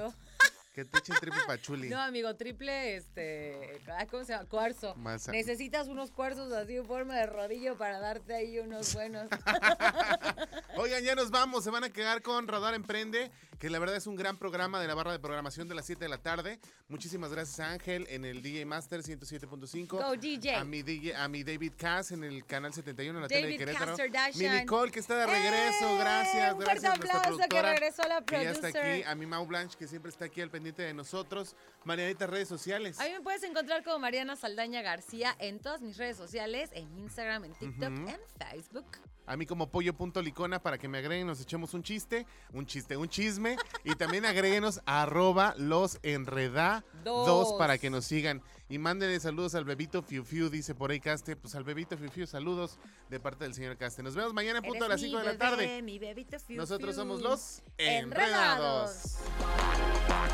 Que 0.78 0.86
te 0.86 1.00
echen 1.00 1.16
triple 1.20 1.40
pachuli. 1.48 1.90
No, 1.90 2.00
amigo, 2.00 2.36
triple, 2.36 2.98
este, 2.98 3.82
ah, 3.98 4.06
¿cómo 4.06 4.24
se 4.24 4.34
llama? 4.34 4.46
Cuarzo. 4.48 4.94
Más 4.94 5.28
a- 5.28 5.32
Necesitas 5.32 5.88
unos 5.88 6.12
cuarzos 6.12 6.54
así 6.54 6.76
en 6.78 6.86
forma 6.86 7.16
de 7.16 7.26
rodillo 7.26 7.76
para 7.80 8.00
darte 8.00 8.36
ahí 8.36 8.60
unos 8.60 8.94
buenos. 8.94 9.28
Oigan, 10.78 11.04
ya 11.04 11.16
nos 11.16 11.32
vamos. 11.32 11.64
Se 11.64 11.72
van 11.72 11.84
a 11.84 11.90
quedar 11.90 12.22
con 12.22 12.48
Radar 12.48 12.76
Emprende, 12.76 13.32
que 13.58 13.72
la 13.72 13.80
verdad 13.80 13.96
es 13.96 14.06
un 14.06 14.16
gran 14.16 14.38
programa 14.38 14.80
de 14.80 14.88
la 14.88 14.94
barra 14.94 15.12
de 15.14 15.18
programación 15.18 15.68
de 15.68 15.74
las 15.74 15.88
7 15.88 16.06
de 16.06 16.10
la 16.10 16.20
tarde. 16.20 16.60
Muchísimas 16.90 17.32
gracias 17.32 17.60
a 17.60 17.72
Ángel 17.72 18.06
en 18.12 18.24
el 18.26 18.44
DJ 18.44 18.66
Master 18.68 19.02
107.5. 19.02 19.88
Go, 19.88 20.16
DJ. 20.16 20.54
A 20.58 20.64
mi, 20.64 20.84
DJ, 20.84 21.16
a 21.16 21.28
mi 21.28 21.44
David 21.44 21.74
Cass 21.76 22.12
en 22.12 22.24
el 22.24 22.46
canal 22.46 22.72
71 22.72 23.18
en 23.18 23.22
la 23.24 23.28
tele 23.28 23.48
de 23.48 23.58
Querétaro. 23.58 23.96
Mi 24.36 24.48
Nicole, 24.48 24.92
que 24.92 25.00
está 25.00 25.16
de 25.18 25.26
regreso. 25.26 25.90
¡Eh! 25.90 25.98
Gracias, 25.98 26.54
Un 26.54 26.60
gracias 26.60 26.82
fuerte 26.82 26.88
a 26.88 26.90
nuestra 26.90 26.92
aplauso 26.92 27.38
que 27.40 27.48
productora. 27.48 27.72
regresó 27.72 28.02
la 28.04 28.10
ya 28.10 28.52
está 28.52 28.62
producer. 28.70 28.92
aquí. 28.94 29.04
A 29.04 29.16
mi 29.16 29.26
Mau 29.26 29.46
Blanche, 29.48 29.76
que 29.76 29.88
siempre 29.88 30.12
está 30.12 30.26
aquí 30.26 30.42
al 30.42 30.52
pendiente 30.52 30.67
de 30.76 30.94
nosotros. 30.94 31.56
Marianita, 31.84 32.28
redes 32.28 32.48
sociales. 32.48 33.00
A 33.00 33.04
mí 33.06 33.12
me 33.12 33.22
puedes 33.22 33.44
encontrar 33.44 33.84
como 33.84 34.00
Mariana 34.00 34.36
Saldaña 34.36 34.82
García 34.82 35.36
en 35.40 35.60
todas 35.60 35.82
mis 35.82 35.98
redes 35.98 36.18
sociales, 36.18 36.70
en 36.74 36.92
Instagram, 36.98 37.46
en 37.46 37.54
TikTok, 37.54 37.92
Ujú. 37.94 38.10
en 38.10 38.20
Facebook. 38.38 38.86
A 39.26 39.36
mí 39.36 39.46
como 39.46 39.70
pollo.licona 39.70 40.62
para 40.62 40.78
que 40.78 40.88
me 40.88 41.00
agreguen, 41.00 41.28
nos 41.28 41.42
echemos 41.42 41.74
un 41.74 41.84
chiste, 41.84 42.26
un 42.54 42.66
chiste, 42.66 42.96
un 42.96 43.10
chisme. 43.10 43.58
y 43.84 43.94
también 43.96 44.26
agréguenos 44.26 44.80
a 44.86 45.02
arroba 45.04 45.54
los 45.58 46.00
enredados 46.04 46.84
Dos. 47.04 47.54
para 47.58 47.78
que 47.78 47.90
nos 47.90 48.06
sigan. 48.06 48.42
Y 48.70 48.80
mándenle 48.80 49.20
saludos 49.22 49.56
al 49.56 49.64
bebito 49.64 50.02
Fiu 50.04 50.24
Fiu, 50.26 50.50
dice 50.50 50.76
por 50.76 50.92
ahí 50.92 51.00
Caste. 51.00 51.36
Pues 51.38 51.56
al 51.56 51.64
bebito 51.64 51.98
Fiu 51.98 52.10
Fiu, 52.10 52.28
saludos 52.28 52.78
de 53.10 53.20
parte 53.20 53.46
del 53.46 53.54
señor 53.54 53.78
Caste. 53.78 54.04
Nos 54.04 54.16
vemos 54.16 54.34
mañana 54.34 54.60
en 54.60 54.66
punto 54.66 54.86
a 54.86 54.90
las 54.90 55.02
mi 55.02 55.08
5 55.08 55.20
de 55.20 55.26
la 55.26 55.38
tarde. 55.38 55.82
mi 55.82 55.98
bebito 56.00 56.38
fiu, 56.40 56.58
Nosotros 56.58 56.94
fiu. 56.96 57.02
somos 57.04 57.22
los 57.22 57.62
Enredados. 57.78 59.20
enredados. 59.22 60.28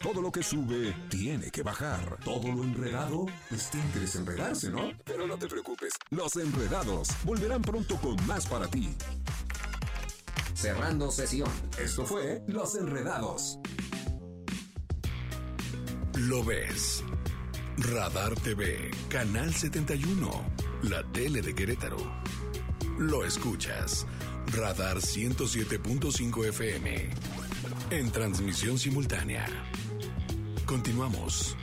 Todo 0.00 0.22
lo 0.22 0.30
que 0.30 0.42
sube 0.42 0.94
tiene 1.10 1.50
que 1.50 1.62
bajar. 1.62 2.18
Todo 2.24 2.52
lo 2.52 2.62
enredado, 2.62 3.26
pues 3.48 3.68
tiene 3.70 3.90
que 3.90 3.98
desenredarse, 4.00 4.70
¿no? 4.70 4.92
Pero 5.04 5.26
no 5.26 5.36
te 5.36 5.48
preocupes. 5.48 5.92
Los 6.10 6.36
enredados 6.36 7.08
volverán 7.24 7.60
pronto 7.62 7.96
con 7.96 8.16
más 8.26 8.46
para 8.46 8.68
ti. 8.68 8.94
Cerrando 10.60 11.12
sesión. 11.12 11.48
Esto 11.78 12.04
fue 12.04 12.42
Los 12.48 12.74
Enredados. 12.74 13.60
Lo 16.16 16.42
ves. 16.42 17.04
Radar 17.76 18.34
TV, 18.34 18.90
Canal 19.08 19.54
71, 19.54 20.28
la 20.82 21.04
tele 21.12 21.42
de 21.42 21.54
Querétaro. 21.54 21.98
Lo 22.98 23.24
escuchas. 23.24 24.04
Radar 24.48 24.96
107.5 24.96 26.46
FM. 26.48 27.08
En 27.90 28.10
transmisión 28.10 28.80
simultánea. 28.80 29.46
Continuamos. 30.66 31.56